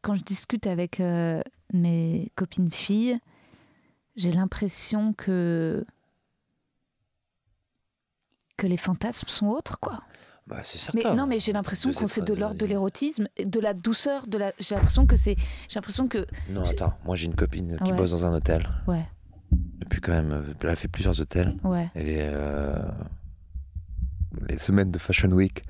[0.00, 1.40] quand je discute avec euh,
[1.72, 3.18] mes copines filles,
[4.16, 5.84] j'ai l'impression que
[8.56, 10.02] que les fantasmes sont autres, quoi.
[10.46, 11.16] Bah, c'est Mais certain.
[11.16, 12.74] non, mais j'ai l'impression que c'est de l'ordre de animés.
[12.74, 14.52] l'érotisme, de la douceur, de la.
[14.58, 15.36] J'ai l'impression que c'est.
[15.68, 16.26] J'ai l'impression que.
[16.50, 17.96] Non, attends, moi j'ai une copine qui Ouais.
[17.96, 18.68] bosse dans un hôtel.
[18.88, 19.04] Ouais,
[19.52, 21.54] Depuis quand même, euh, elle a fait plusieurs hôtels.
[21.64, 21.88] ouais.
[21.94, 22.28] Elle est.
[22.32, 22.74] euh,
[24.48, 25.62] les semaines de Fashion Week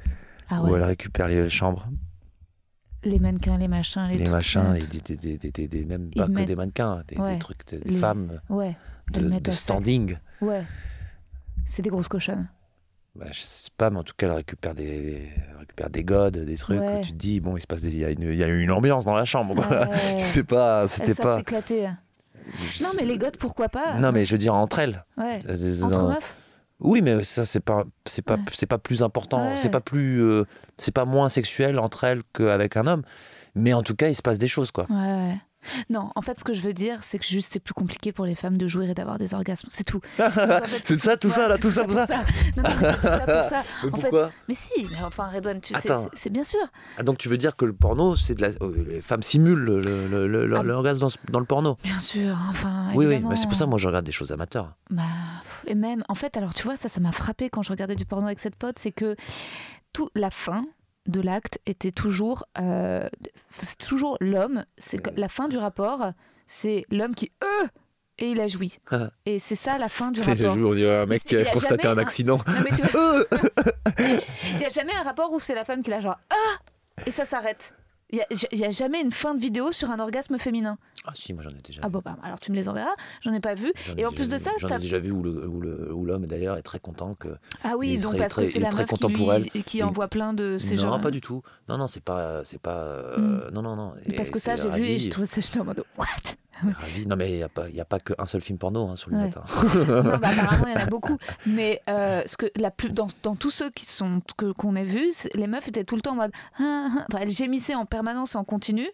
[0.49, 1.89] Ah où elle récupère les chambres,
[3.05, 6.27] Les mannequins, les machins, les, les machins, et des, des, des, des- des- même pas
[6.29, 7.39] que des mannequins, des, Ouais.
[7.39, 8.77] trucs, des Les- femmes Ouais.
[9.13, 10.17] de, standing.
[10.41, 10.65] Ouais.
[11.65, 12.49] C'est des grosses cochonnes.
[13.17, 16.39] Bah, je sais pas, mais en tout cas, elle récupère des, elle récupère des godes,
[16.39, 17.01] des trucs Ouais.
[17.01, 18.43] où tu te dis, bon, il se passe des, il y a une, il y
[18.45, 19.55] a une ambiance dans la chambre.
[19.57, 19.89] quoi.
[19.89, 19.89] Ouais.
[20.19, 21.37] C'est pas, c'était pas.
[21.39, 21.89] s'éclater.
[22.63, 23.95] Je Non, mais les godes, pourquoi pas?
[23.99, 25.05] Non, mais je veux dire entre elles.
[25.17, 25.41] Ouais.
[25.49, 26.37] Euh, Entre meufs?
[26.81, 28.41] Oui, mais ça c'est pas, c'est pas, Ouais.
[28.53, 29.51] c'est pas plus important.
[29.51, 29.57] Ouais.
[29.57, 30.45] C'est pas plus, euh,
[30.79, 33.03] c'est pas moins sexuel entre elles qu'avec un homme.
[33.55, 34.87] Mais en tout cas, il se passe des choses, quoi.
[34.91, 35.37] Ouais, ouais.
[35.91, 38.25] Non, en fait, ce que je veux dire, c'est que juste c'est plus compliqué pour
[38.27, 39.69] les femmes de jouir et d'avoir des orgasmes.
[39.71, 40.01] C'est tout.
[40.19, 42.07] Donc, en fait, C'est ça, tout ça, là, tout ça pour ça.
[42.57, 43.63] Non, non, mais c'est tout ça pour ça.
[43.85, 46.61] Mais En fait, pourquoi Mais si, mais enfin, Redouane, tu sais, c'est- bien sûr.
[46.99, 49.59] Ah, Donc tu veux dire que le porno, c'est de la, euh, les femmes simulent
[49.59, 50.63] le- le- le- le- Ah.
[50.63, 51.77] l'orgasme dans, le porno.
[51.85, 52.91] Bien sûr, enfin.
[52.95, 54.73] Oui, oui, mais c'est pour ça, moi, je regarde des choses amateurs.
[54.91, 55.03] Bah,
[55.67, 58.05] et même, en fait, alors tu vois, ça, ça m'a frappé quand je regardais du
[58.05, 59.17] porno avec cette pote, c'est que
[59.93, 60.65] tout la fin
[61.07, 63.09] de l'acte était toujours, euh,
[63.51, 64.65] c'est toujours l'homme.
[64.79, 66.13] C'est la fin du rapport,
[66.47, 67.67] c'est l'homme qui euh
[68.19, 68.79] et il a joui.
[69.27, 70.57] et c'est ça la fin du rapport.
[70.57, 72.39] on dirait un mec qui a constaté un accident.
[72.47, 73.25] Non, mais tu vois,
[73.99, 77.11] il n'y a jamais un rapport où c'est la femme qui l'a genre ah et
[77.11, 77.75] ça s'arrête.
[78.13, 78.21] Il
[78.53, 80.77] n'y a, jamais une fin de vidéo sur un orgasme féminin.
[81.07, 81.93] Ah si, moi j'en ai déjà Ah vu.
[81.95, 83.73] bon, bah, alors tu me les enverras, j'en ai pas vu.
[83.97, 86.63] Ai Et en plus de ça, j'en t'as- ai déjà vu où l'homme d'ailleurs est
[86.63, 87.29] très content que.
[87.65, 90.35] Ah oui, donc parce très- que c'est la très meuf qui, lui- qui envoie plein
[90.35, 91.01] de ces non, gens.
[91.01, 91.43] pas du tout.
[91.69, 92.83] Non, non, c'est pas, c'est pas.
[92.83, 93.95] euh, Non, non, non.
[94.07, 96.07] Et Parce que ça, j'ai vu et j'ai trouvé ça, j'étais en mode What?
[96.71, 97.07] Ravi.
[97.07, 99.25] Non, mais il n'y a pas, pas qu'un seul film porno hein, sur le Ouais.
[99.25, 99.37] net.
[99.37, 99.43] hein.
[100.03, 101.19] Non, bah, apparemment, il y en a beaucoup.
[101.47, 104.85] Mais euh, ce que la plus, dans, dans tous ceux qui sont que- qu'on ait
[104.85, 106.33] vus, les meufs étaient tout le temps en mode.
[106.59, 107.05] Ah, ah.
[107.09, 108.87] Enfin, elles gémissaient en permanence et en continu,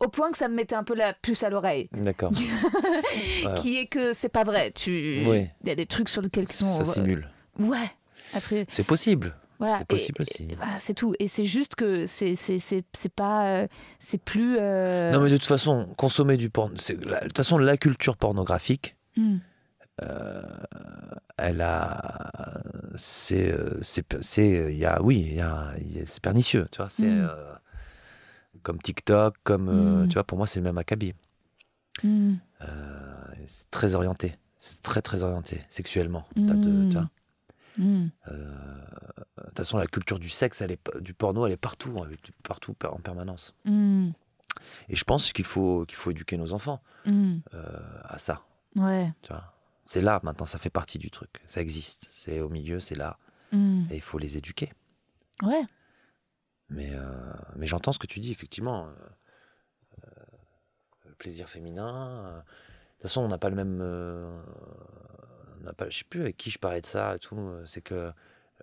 [0.00, 1.88] au point que ça me mettait un peu la puce à l'oreille.
[1.92, 2.32] D'accord.
[3.60, 4.70] Qui est que c'est pas vrai.
[4.72, 5.46] Tu, Oui.
[5.62, 6.70] il y a des trucs sur lesquels qui sont.
[6.72, 7.28] Ça simule.
[7.58, 7.90] Ouais.
[8.34, 9.34] Après, C'est possible.
[9.58, 9.78] Voilà.
[9.78, 10.56] C'est possible Et- aussi.
[10.78, 11.14] c'est tout.
[11.18, 13.66] Et c'est juste que c'est c'est c'est c'est pas euh,
[13.98, 14.56] c'est plus.
[14.58, 16.74] euh, Non, mais de toute façon, consommer du porno.
[17.04, 19.38] la- De toute façon, la culture pornographique, hmm.
[21.36, 22.60] elle a.
[22.96, 23.52] C'est.
[23.52, 25.00] euh, c'est- c'est- Il y a.
[25.02, 26.88] Oui, y a, y a- c'est pernicieux, tu vois.
[26.88, 27.06] C'est.
[27.06, 27.28] Mm.
[27.30, 27.54] euh,
[28.62, 29.68] comme TikTok, comme.
[29.68, 30.08] euh, Mm.
[30.08, 31.14] Tu vois, pour moi, c'est le même acabit.
[32.02, 32.34] Hmm.
[32.62, 34.36] Euh, c'est très orienté.
[34.58, 36.24] C'est très, très orienté, sexuellement.
[36.36, 37.08] De- tu vois.
[37.78, 38.04] Euh,
[39.38, 42.12] de toute façon, la culture du sexe, elle est, du porno, elle est partout, elle
[42.14, 43.54] est partout en permanence.
[43.64, 44.10] Hmm.
[44.88, 47.38] Et je pense qu'il faut, qu'il faut éduquer nos enfants Hmm.
[47.54, 48.42] euh, à ça.
[48.76, 49.12] Ouais.
[49.22, 49.54] Tu vois?
[49.84, 51.30] C'est là maintenant, ça fait partie du truc.
[51.46, 52.06] Ça existe.
[52.10, 53.16] C'est au milieu, c'est là.
[53.52, 53.84] Hmm.
[53.90, 54.72] Et il faut les éduquer.
[55.42, 55.64] Ouais.
[56.68, 58.88] Mais, euh, mais j'entends ce que tu dis, effectivement.
[58.88, 60.04] euh,
[61.06, 62.24] le plaisir féminin.
[62.26, 62.42] euh, de
[62.94, 63.80] toute façon, on n'a pas le même.
[65.60, 67.36] On n'a pas, je sais plus avec qui je parlais de ça et tout.
[67.36, 68.10] euh, C'est que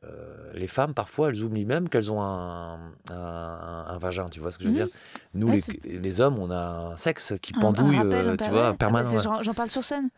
[0.03, 2.75] euh, les femmes, parfois, elles oublient même qu'elles ont un,
[3.09, 4.25] un, un vagin.
[4.27, 4.87] Tu vois ce que je veux Mhm.
[4.87, 4.95] dire?
[5.33, 6.59] Nous, Ouais, les, les hommes, on a
[6.91, 9.11] un sexe qui pendouille, rappel, euh, tu vois, permanent.
[9.15, 9.41] Ah.
[9.41, 10.09] J'en parle sur scène.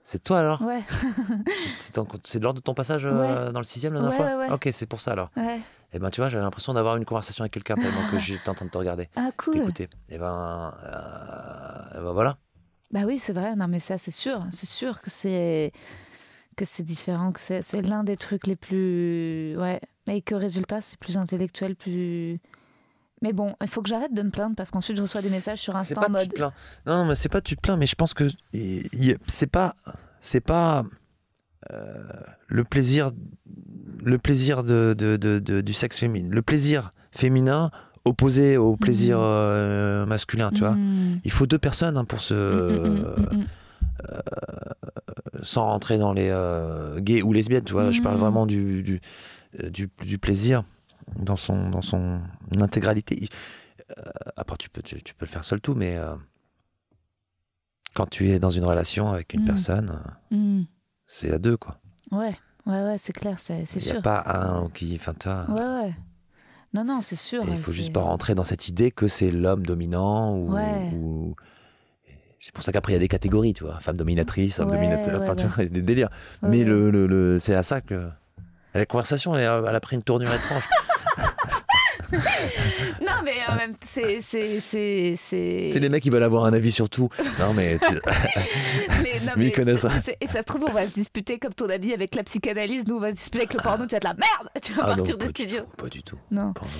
[0.00, 0.62] C'est toi alors?
[0.62, 0.82] Ouais.
[1.76, 4.46] C'est lors de ton passage euh, dans le sixième la dernière Ouais, fois?
[4.48, 4.52] ouais.
[4.54, 5.30] Ok, c'est pour ça alors.
[5.94, 8.54] Et ben tu vois, j'avais l'impression d'avoir une conversation avec quelqu'un tellement que j'étais en
[8.54, 9.54] train de te regarder, Ah, cool.
[9.56, 9.88] t'écouter.
[10.08, 12.38] Et ben, euh, et ben voilà.
[12.90, 13.54] Bah oui, c'est vrai.
[13.56, 14.44] Non, mais ça, c'est sûr.
[14.50, 15.72] C'est sûr que c'est
[16.56, 19.56] que c'est différent, que c'est l'un des trucs les plus.
[19.58, 19.80] Ouais.
[20.06, 22.40] Mais que résultat, c'est plus intellectuel, plus.
[23.22, 25.60] Mais bon, il faut que j'arrête de me plaindre parce qu'ensuite je reçois des messages
[25.60, 26.28] sur Insta pas en tu mode.
[26.28, 26.52] te plains.
[26.86, 28.24] Non, non, mais c'est pas tu te plains, mais je pense que
[29.28, 29.76] c'est pas,
[30.20, 30.84] c'est pas
[31.72, 32.02] euh,
[32.48, 33.12] le plaisir,
[34.04, 37.70] le plaisir de, de- de- de- du sexe féminin, le plaisir féminin
[38.04, 39.24] opposé au plaisir Mhm.
[39.24, 40.72] euh, masculin, tu vois.
[40.74, 41.20] Mm.
[41.24, 43.46] Il faut deux personnes hein, pour se, Mm, mm, mm, mm,
[45.42, 47.90] sans rentrer dans les euh, gays ou lesbiennes, tu vois.
[47.90, 48.20] Je parle Mhm.
[48.22, 49.00] vraiment du, du,
[49.60, 50.62] euh, du, du plaisir
[51.16, 52.20] dans son, dans son
[52.58, 53.28] intégralité.
[53.98, 54.02] Euh,
[54.36, 55.98] après, tu peux, tu, tu peux le faire seul tout, mais
[57.94, 59.46] quand tu es dans une relation avec une Mm.
[59.46, 60.00] personne,
[60.30, 60.62] Hmm.
[61.06, 61.78] c'est à deux, quoi.
[62.10, 62.36] Ouais,
[62.66, 64.02] ouais, ouais, c'est clair, c'est c'est Il n'y a sûr.
[64.02, 64.94] pas un qui.
[64.98, 65.94] Enfin, tu vois, Ouais, ouais.
[66.74, 67.42] Non, non, c'est sûr.
[67.46, 70.52] il faut c'est- juste pas rentrer dans cette idée que c'est l'homme dominant ou.
[70.54, 70.90] Ouais.
[70.94, 71.34] ou-
[72.44, 73.78] C'est pour ça qu'après, il y a des catégories, tu vois.
[73.80, 75.66] Femme dominatrice, homme Ouais, dominateur, ouais, enfin, ouais.
[75.66, 76.08] des délires.
[76.42, 78.08] Mais le, le- le- c'est à ça que.
[78.74, 80.68] La conversation, elle, a- elle a pris une tournure étrange.
[83.00, 84.20] Non, mais en même c'est.
[84.20, 87.08] c'est- les mecs, ils veulent avoir un avis sur tout.
[87.38, 87.78] Non, mais.
[89.02, 89.88] Mais, non, Lui, il connaît ça.
[90.20, 92.84] Et ça se trouve, on va se disputer comme ton ami avec la psychanalyse.
[92.86, 93.86] Nous, on va se disputer avec le porno.
[93.86, 95.60] Tu vas de la merde Tu vas Ah partir pas du du studio.
[95.62, 96.18] tout, Pas du tout.
[96.30, 96.52] Non.
[96.52, 96.70] Porno.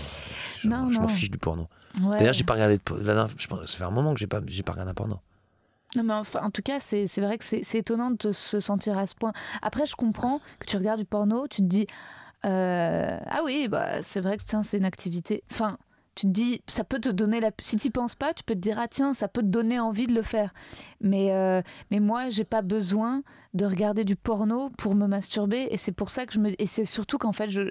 [0.60, 1.68] Je, Non, je m'en fiche du porno.
[2.02, 2.18] Ouais.
[2.18, 2.76] D'ailleurs, j'ai pas regardé.
[2.78, 4.94] de dernière- je pense- Ça fait un moment que j'ai pas, j'ai pas regardé un
[4.94, 5.18] porno.
[5.94, 9.06] Non, mais enfin, en tout cas, c'est vrai que c'est étonnant de se sentir à
[9.06, 9.32] ce point.
[9.60, 11.86] Après, je comprends que tu regardes du porno, tu te dis
[12.46, 15.44] euh, Ah oui, bah, c'est vrai que c'est une activité.
[15.50, 15.76] Enfin,
[16.14, 17.50] tu te dis, ça peut te donner la.
[17.60, 20.06] Si tu penses pas, tu peux te dire Ah tiens, ça peut te donner envie
[20.06, 20.54] de le faire.
[21.00, 21.60] Mais, euh,
[21.90, 23.22] mais moi, j'ai pas besoin
[23.54, 25.68] de regarder du porno pour me masturber.
[25.70, 26.60] Et c'est pour ça que je me.
[26.60, 27.62] Et c'est surtout qu'en fait, je...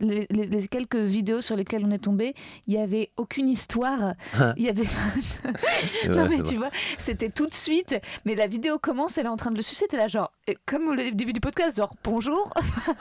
[0.00, 2.34] les, les- les quelques vidéos sur lesquelles on est tombé,
[2.66, 4.14] il y avait aucune histoire.
[4.56, 4.84] Il y avait.
[6.08, 7.94] non, mais tu vois, c'était tout de suite.
[8.24, 9.86] Mais la vidéo commence, elle est en train de le sucer.
[9.88, 10.32] T'es là, genre,
[10.66, 12.52] comme au début du podcast, genre, bonjour.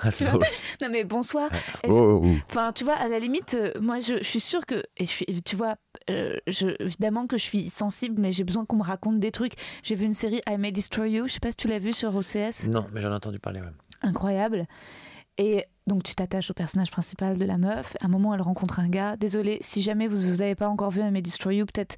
[0.02, 0.10] Ah,
[0.82, 1.49] non, mais bonsoir.
[1.88, 2.28] Oh, oh.
[2.49, 4.76] Enfin, tu vois, à la limite, euh, moi, je, je suis sûre que.
[4.98, 5.76] Et je suis, tu vois,
[6.09, 9.53] euh, je, évidemment que je suis sensible, mais j'ai besoin qu'on me raconte des trucs.
[9.84, 11.27] J'ai vu une série I May Destroy You.
[11.27, 12.67] Je sais pas si tu l'as vu sur OCS.
[12.67, 13.61] Non, mais j'en ai entendu parler.
[13.61, 13.67] Ouais.
[14.01, 14.65] Incroyable.
[15.38, 17.95] Et donc, tu t'attaches au personnage principal de la meuf.
[18.01, 19.15] À un moment, elle rencontre un gars.
[19.17, 21.95] Désolée, si jamais vous n'avez pas encore vu I May Destroy You, peut-être.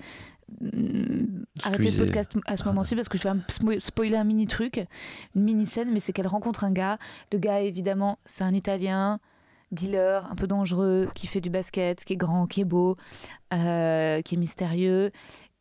[0.62, 4.48] hum, Arrêtez le podcast à ce moment-ci parce que je vais me spoiler un mini
[4.48, 4.86] truc,
[5.36, 6.98] une mini scène, mais c'est qu'elle rencontre un gars.
[7.32, 9.20] Le gars, évidemment, c'est un Italien,
[9.72, 12.98] dealer, un peu dangereux, qui fait du basket, qui est grand, qui est beau,
[13.54, 15.12] euh, qui est mystérieux.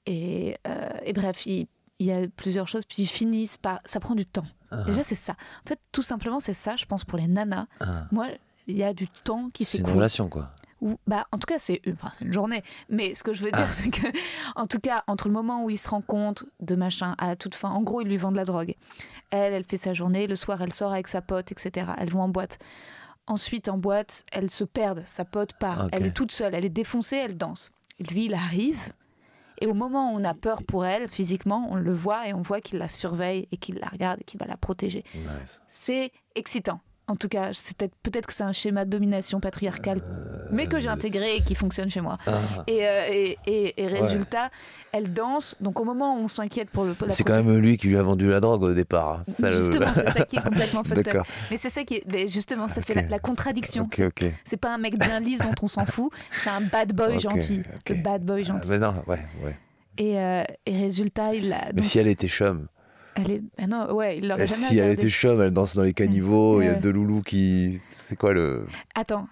[0.06, 1.66] Et, euh, et bref, il,
[1.98, 3.80] il y a plusieurs choses, puis ils finissent par.
[3.84, 4.46] Ça prend du temps.
[4.70, 5.32] Ah, Déjà, c'est ça.
[5.64, 7.66] En fait, tout simplement, c'est ça, je pense, pour les nanas.
[7.80, 8.06] ah.
[8.12, 8.28] Moi,
[8.66, 9.96] il y a du temps qui C'est une s'écoule.
[9.98, 10.50] relation, quoi.
[11.06, 12.62] Bah, en tout cas, c'est une, enfin, c'est une journée.
[12.88, 13.68] Mais ce que je veux dire, Ah.
[13.72, 14.06] c'est que,
[14.56, 17.54] en tout cas, entre le moment où ils se rencontrent, de machin, à la toute
[17.54, 18.74] fin, en gros, ils lui vendent de la drogue.
[19.30, 20.26] Elle, elle fait sa journée.
[20.26, 21.86] Le soir, elle sort avec sa pote, etc.
[21.98, 22.58] Elles vont en boîte.
[23.30, 25.02] Ensuite, en boîte, elles se perdent.
[25.06, 25.84] Sa pote part.
[25.84, 25.90] Ok.
[25.92, 26.54] Elle est toute seule.
[26.54, 27.16] Elle est défoncée.
[27.16, 27.70] Elle danse.
[28.10, 28.92] Lui, il arrive.
[29.60, 32.42] Et au moment où on a peur pour elle, physiquement, on le voit et on
[32.42, 35.04] voit qu'il la surveille et qu'il la regarde et qu'il va la protéger.
[35.14, 35.62] Nice.
[35.68, 36.80] C'est excitant.
[37.10, 40.00] En tout cas, c'est peut-être peut-être que c'est un schéma de domination patriarcale,
[40.52, 42.18] mais que j'ai intégré et qui fonctionne chez moi.
[42.26, 42.32] Ah.
[42.68, 44.50] Et, euh, et, et- et résultat,
[44.92, 45.56] elle danse.
[45.60, 48.02] Donc au moment où on s'inquiète pour le C'est quand même lui qui lui a
[48.04, 49.20] vendu la drogue au départ.
[49.20, 49.22] hein.
[49.26, 51.26] Ça, le- Justement, c'est ça qui est complètement fucked up.
[51.50, 52.04] Mais c'est ça qui est.
[52.06, 53.84] mais justement, ça fait la, la contradiction.
[53.84, 54.24] Ok, ok.
[54.44, 57.62] C'est pas un mec bien lisse dont on s'en fout, c'est un bad boy gentil.
[57.88, 58.68] Le bad boy Ah, gentil.
[58.70, 59.58] mais non, ouais, ouais.
[59.98, 61.70] Et, euh, résultat, il a.
[61.74, 62.68] Mais si elle était chum,
[63.16, 63.42] elle est.
[63.58, 65.94] ah non, ouais, il l'aurait eh, jamais si elle était chum, elle danse dans les
[65.94, 67.80] caniveaux, il y a deux loulous qui.
[67.90, 68.66] C'est quoi le.
[68.94, 69.26] Attends,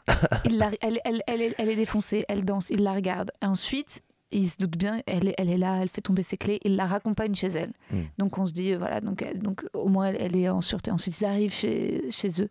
[0.44, 3.30] il la- elle, elle, elle, est, elle est défoncée, elle danse, il la regarde.
[3.42, 6.84] Ensuite, il se doute bien, elle est, là, elle fait tomber ses clés, il la
[6.86, 7.72] raccompagne chez elle.
[7.90, 8.02] Hmm.
[8.18, 9.24] Donc on se dit, voilà, donc,
[9.72, 10.90] au moins elle, est en sûreté.
[10.90, 12.48] Ensuite, ils arrivent chez, chez eux.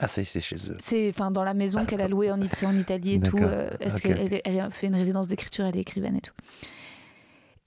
[0.00, 0.76] Ah, ça y est, c'est chez eux.
[0.78, 3.36] C'est enfin dans la maison qu'elle a louée en, en Italie et tout.
[3.38, 4.02] Euh, Est-ce Ok.
[4.02, 6.34] qu'elle elle- fait une résidence d'écriture, elle est écrivaine et tout.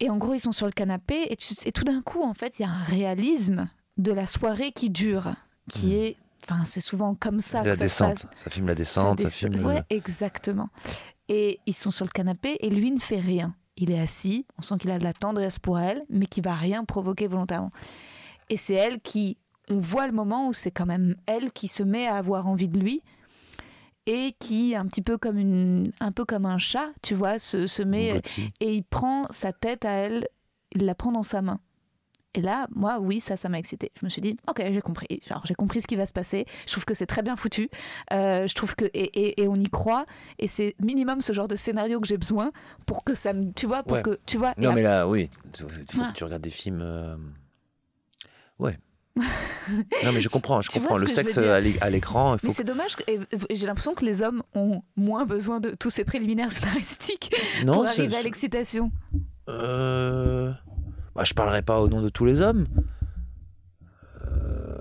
[0.01, 2.33] Et en gros, ils sont sur le canapé et, tu- et tout d'un coup, en
[2.33, 5.33] fait, il y a un réalisme de la soirée qui dure,
[5.69, 5.91] qui Hmm.
[5.91, 6.17] est,
[6.49, 8.13] enfin, c'est souvent comme ça la que ça se passe.
[8.13, 8.31] descente.
[8.35, 9.51] Ça filme la descente, ça, Ça filme.
[9.51, 10.69] descend- le- Ouais, exactement.
[11.29, 13.55] Et ils sont sur le canapé et lui ne fait rien.
[13.77, 16.55] Il est assis, on sent qu'il a de la tendresse pour elle, mais qui va
[16.55, 17.71] rien provoquer volontairement.
[18.49, 19.37] Et c'est elle qui,
[19.69, 22.67] on voit le moment où c'est quand même elle qui se met à avoir envie
[22.67, 23.01] de lui
[24.07, 27.67] et qui, un petit peu comme une, un peu comme un chat, tu vois, se,
[27.67, 28.21] se met
[28.59, 30.27] et il prend sa tête à elle,
[30.73, 31.59] il la prend dans sa main.
[32.33, 33.91] Et là, moi, oui, ça, ça m'a excité.
[33.99, 35.19] Je me suis dit, ok, j'ai compris.
[35.27, 36.45] Genre, j'ai compris ce qui va se passer.
[36.65, 37.69] Je trouve que c'est très bien foutu.
[38.13, 40.05] Euh, je trouve que et, et- et on y croit.
[40.39, 42.51] Et c'est minimum ce genre de scénario que j'ai besoin
[42.85, 44.01] pour que ça me, tu vois, pour Ouais.
[44.01, 44.53] que, tu vois.
[44.57, 45.29] Non, mais là, oui.
[45.53, 46.07] Il faut Ouais.
[46.07, 46.79] que tu regardes des films.
[46.81, 47.17] euh,
[48.59, 48.79] Ouais.
[49.17, 50.97] Non, mais je comprends, je Tu comprends.
[50.97, 52.95] Le sexe à l'é- à l'écran, il Mais c'est dommage.
[52.95, 53.19] que- et
[53.55, 57.35] j'ai l'impression que les hommes ont moins besoin de tous ces préliminaires scénaristiques
[57.65, 58.91] Non, pour arriver à l'excitation.
[59.49, 60.51] Euh...
[61.15, 62.67] Bah, je parlerai pas au nom de tous les hommes.
[64.25, 64.77] Euh,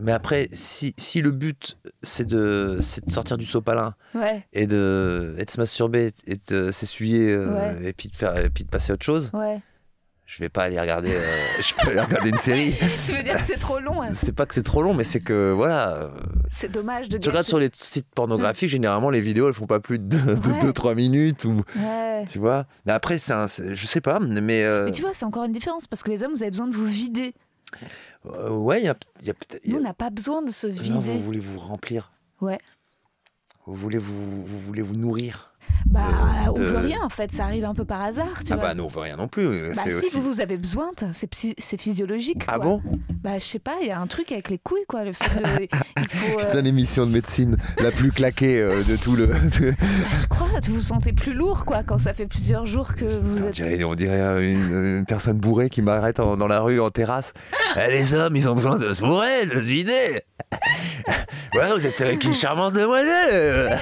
[0.00, 2.78] Mais après, si, si le but c'est de,
[3.08, 7.88] sortir du sopalin Ouais, et de, et de se masturber et de s'essuyer euh, Ouais.
[7.88, 9.60] et, puis de faire, et puis de passer à autre chose, ouais.
[10.26, 12.74] Je vais pas aller regarder, euh, je peux aller regarder une série.
[13.06, 15.04] tu veux dire que c'est trop long hein C'est pas que c'est trop long, mais
[15.04, 15.94] c'est que voilà.
[15.94, 16.08] euh,
[16.50, 19.80] C'est dommage de Tu regardes sur les sites pornographiques, généralement les vidéos elles font pas
[19.80, 20.60] plus de Ouais.
[20.60, 22.24] 2-3 minutes ou Ouais.
[22.28, 22.66] tu vois.
[22.86, 23.34] Mais après, c'est
[23.74, 26.22] je sais pas, mais, euh, Mais tu vois, c'est encore une différence parce que les
[26.24, 27.34] hommes, vous avez besoin de vous vider.
[28.26, 29.34] euh, ouais, il y a, y a
[29.66, 30.98] Nous, on n'a pas besoin de se Non, vider.
[30.98, 32.10] vous voulez vous remplir.
[32.40, 32.58] Ouais.
[33.66, 35.52] Vous voulez vous, vous voulez vous nourrir.
[35.86, 36.02] Bah,
[36.46, 38.64] de- on veut rien en fait, ça arrive un peu par hasard, tu ah vois.
[38.68, 39.72] bah non, on veut rien non plus.
[39.74, 40.16] Bah si, aussi.
[40.16, 42.42] vous, vous avez besoin, c'est physiologique.
[42.48, 42.64] Ah quoi.
[42.64, 42.82] bon?
[43.22, 45.42] Bah je sais pas, il y a un truc avec les couilles quoi, le fait
[45.42, 45.68] de...
[45.98, 49.26] il faut, euh, Putain, l'émission de médecine la plus claquée euh, de tout le.
[49.26, 49.36] bah,
[50.20, 53.42] je crois, vous vous sentez plus lourd quoi quand ça fait plusieurs jours que vous
[53.42, 53.54] on, êtes...
[53.54, 54.20] dirait, on dirait
[54.52, 57.32] une, une personne bourrée qui m'arrête dans la rue en terrasse.
[57.76, 60.22] Eh, les hommes, ils ont besoin de se bourrer, de se vider.
[61.54, 63.78] ouais, vous êtes avec une charmante demoiselle.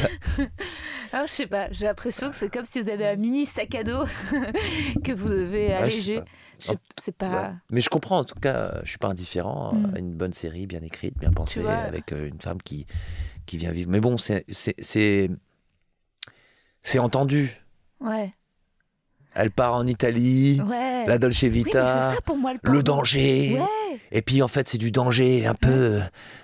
[1.13, 3.75] Ah, je sais pas, j'ai l'impression que c'est comme si vous avez un mini sac
[3.77, 4.05] à dos
[5.05, 6.21] que vous devez Ouais, alléger.
[6.59, 7.29] C'est pas...
[7.31, 7.51] Ouais.
[7.71, 9.95] Mais je comprends, en tout cas, je suis pas indifférent Mm.
[9.95, 12.87] à une bonne série, bien écrite, bien pensée, avec euh, une femme qui,
[13.47, 13.91] qui vient vivre.
[13.91, 14.45] Mais bon, c'est
[16.85, 17.51] c'est- entendu.
[18.01, 18.33] Ouais,
[19.35, 21.07] Elle part en Italie, ouais.
[21.07, 23.59] la Dolce Oui, Vita, ça pour moi le le danger.
[23.59, 26.01] Ouais, Et puis en fait, c'est du danger un peu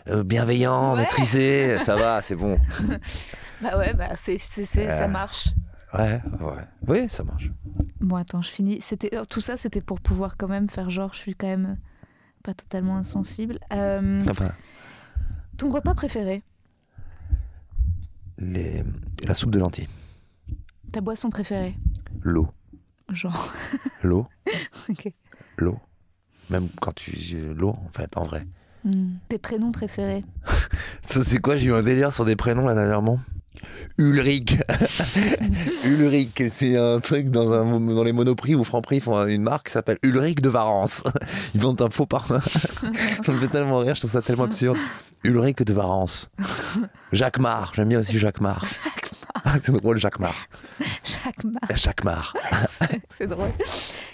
[0.09, 1.03] euh, bienveillant, Ouais.
[1.03, 1.79] maîtrisé.
[1.79, 2.57] Ça va, c'est bon.
[3.63, 5.09] bah ouais, bah c'est, c'est- ça Euh.
[5.09, 5.51] marche.
[5.93, 6.65] Ouais, ouais.
[6.89, 7.51] Oui, ça marche.
[8.01, 8.81] Bon, attends, je finis.
[8.81, 11.77] C'était euh, tout ça, c'était pour pouvoir quand même faire genre, je suis quand même
[12.43, 13.59] pas totalement insensible.
[13.73, 14.51] Euh, Enfin,
[15.59, 16.43] ton repas préféré,
[18.39, 18.83] les...
[19.25, 19.89] la soupe de lentilles,
[20.93, 21.77] ta boisson préférée,
[22.23, 22.49] l'eau,
[23.11, 23.53] genre.
[24.03, 24.27] l'eau,
[24.89, 25.13] ok.
[25.59, 25.79] l'eau.
[26.51, 27.13] Même quand tu
[27.55, 28.47] l'eau, en fait, en vrai.
[28.85, 29.15] Hmm.
[29.29, 30.25] Tes prénoms préférés.
[31.03, 31.57] Ça, c'est quoi?
[31.57, 33.21] J'ai eu un délire sur des prénoms là dernièrement.
[33.99, 34.57] Ulrich.
[35.85, 39.67] Ulrich, c'est un truc dans, un, dans les monoprix ou Franprix, ils font une marque
[39.67, 41.05] qui s'appelle Ulrich de Varence.
[41.55, 42.41] Ils vendent un faux parfum.
[43.25, 44.79] ça me fait tellement rire, je trouve ça tellement absurde.
[45.25, 46.31] Ulrich de Varence.
[47.13, 48.65] Jacques Mar, j'aime bien aussi Jacques Mar.
[49.45, 50.35] Ah, c'est drôle, Jacques Mar.
[51.05, 52.35] Jacques Mar, Jacques Mar.
[53.19, 53.51] c'est drôle.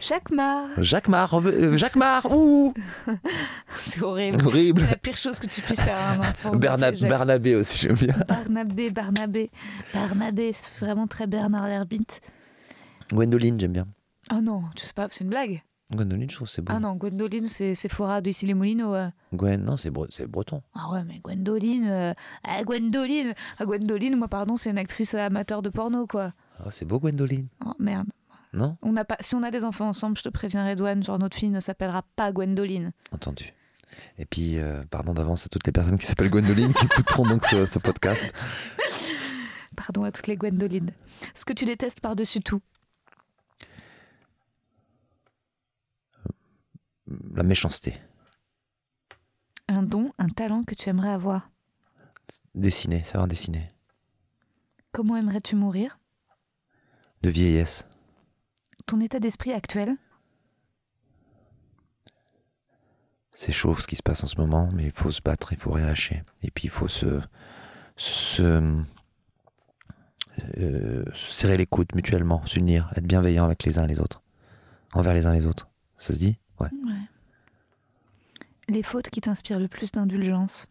[0.01, 2.72] Jacques Mar, Jacques Mar, rev- euh, Jacques Mar, ouh
[3.78, 4.44] c'est horrible.
[4.47, 4.80] Horrible.
[4.82, 6.51] C'est la pire chose que tu puisses faire à un enfant.
[6.56, 8.14] Berna- Jacques- Bernabé aussi, j'aime bien.
[8.28, 9.51] Barnabé, Barnabé,
[9.94, 12.20] Barnabé, c'est vraiment très Bernard Lermite.
[13.12, 13.86] Gwendoline, j'aime bien.
[14.32, 15.62] Oh non, tu sais pas, c'est une blague.
[15.92, 16.72] Gwendoline, je trouve c'est beau.
[16.74, 18.94] Ah non, Gwendoline, c'est Sephora de les Moulineaux.
[18.94, 19.08] euh.
[19.32, 20.62] Gwen, non, c'est bre- breton.
[20.74, 25.62] Ah ouais, mais Gwendoline, euh, ah, Gwendoline, ah, Gwendoline, moi pardon, c'est une actrice amateur
[25.62, 26.32] de porno quoi.
[26.58, 27.46] Ah, c'est beau, Gwendoline.
[27.64, 28.08] Oh merde.
[28.52, 28.76] Non?
[28.82, 31.36] On n'a pas, si on a des enfants ensemble, je te préviens Redouane, genre notre
[31.36, 32.92] fille ne s'appellera pas Gwendoline.
[33.12, 33.52] Entendu.
[34.18, 37.44] Et puis, euh, pardon d'avance à toutes les personnes qui s'appellent Gwendoline qui écouteront donc
[37.44, 38.32] ce, ce podcast.
[39.76, 40.90] Pardon à toutes les Gwendolines.
[41.34, 42.60] Ce que tu détestes par-dessus tout.
[47.34, 48.00] La méchanceté.
[49.68, 51.50] Un don, un talent que tu aimerais avoir.
[52.54, 53.68] Dessiner, savoir dessiner.
[54.92, 55.98] Comment aimerais-tu mourir?
[57.22, 57.84] De vieillesse.
[58.86, 59.96] Ton état d'esprit actuel?
[63.32, 65.58] C'est chaud ce qui se passe en ce moment, mais il faut se battre, il
[65.58, 66.24] faut rien lâcher.
[66.42, 67.20] Et puis il faut se,
[67.96, 68.42] se,
[70.56, 74.22] euh, se serrer les coudes mutuellement, s'unir, être bienveillant avec les uns et les autres.
[74.94, 75.68] Envers les uns et les autres.
[75.98, 76.38] Ça se dit?
[76.60, 76.68] Ouais.
[76.84, 77.08] Ouais.
[78.68, 80.66] Les fautes qui t'inspirent le plus d'indulgence.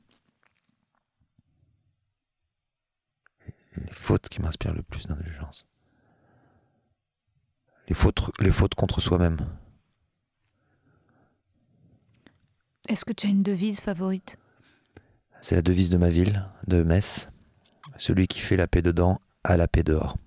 [3.78, 5.66] Les fautes qui m'inspirent le plus d'indulgence.
[7.88, 9.38] Les fautes, les fautes contre soi-même.
[12.88, 14.38] Est-ce que tu as une devise favorite?
[15.41, 17.30] C'est la devise de ma ville, de Metz.
[17.98, 20.18] Celui qui fait la paix dedans a la paix dehors.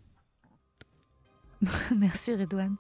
[1.96, 2.76] Merci Redouane.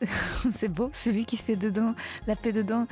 [0.52, 1.94] C'est beau, celui qui fait dedans,
[2.26, 2.86] la paix dedans,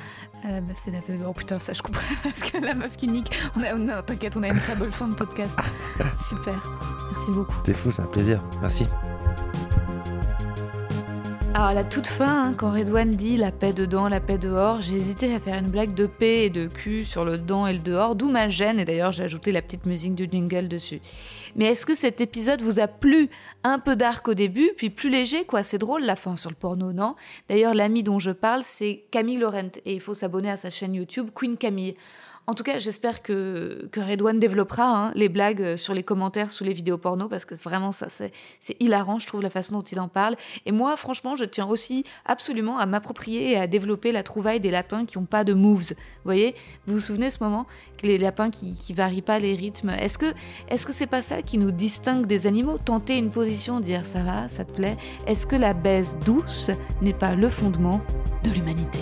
[0.45, 1.27] euh, la meuf fait la paix dedans.
[1.29, 3.31] Oh putain, ça je comprends parce que la meuf qui nique.
[3.55, 5.59] On a, non, t'inquiète, on a une très bonne fin de podcast.
[6.21, 6.61] Super,
[7.11, 7.55] merci beaucoup.
[7.65, 8.43] C'est fou, c'est un plaisir.
[8.61, 8.85] Merci.
[11.55, 14.81] Alors à la toute fin, hein, quand Redouane dit la paix dedans, la paix dehors,
[14.81, 17.73] j'ai hésité à faire une blague de paix et de cul sur le dedans et
[17.73, 20.99] le dehors, d'où ma gêne, et d'ailleurs j'ai ajouté la petite musique du jingle dessus.
[21.55, 23.29] Mais est-ce que cet épisode vous a plu?
[23.63, 26.55] Un peu dark au début, puis plus léger, quoi, c'est drôle la fin sur le
[26.55, 27.15] porno, non?
[27.49, 30.93] D'ailleurs l'ami dont je parle, c'est Camille Laurent, et il faut s'abonner à sa chaîne
[30.93, 31.95] YouTube Queen Camille.
[32.49, 36.51] En tout cas, j'espère que, que Redouane développera hein, les blagues euh, sur les commentaires
[36.51, 38.31] sous les vidéos porno, parce que vraiment, ça, c'est
[38.79, 40.35] hilarant, je trouve, la façon dont il en parle.
[40.65, 44.71] Et moi, franchement, je tiens aussi absolument à m'approprier et à développer la trouvaille des
[44.71, 45.91] lapins qui n'ont pas de moves.
[45.91, 46.55] Vous voyez
[46.87, 47.67] Vous vous souvenez ce moment
[48.01, 49.91] Les lapins qui, qui varient pas les rythmes.
[49.91, 50.33] Est-ce que
[50.69, 52.79] est-ce que c'est pas ça qui nous distingue des animaux?
[52.83, 54.97] Tenter une position, dire ça va, ça te plaît
[55.27, 56.71] Est-ce que la baisse douce
[57.03, 58.01] n'est pas le fondement
[58.43, 59.01] de l'humanité?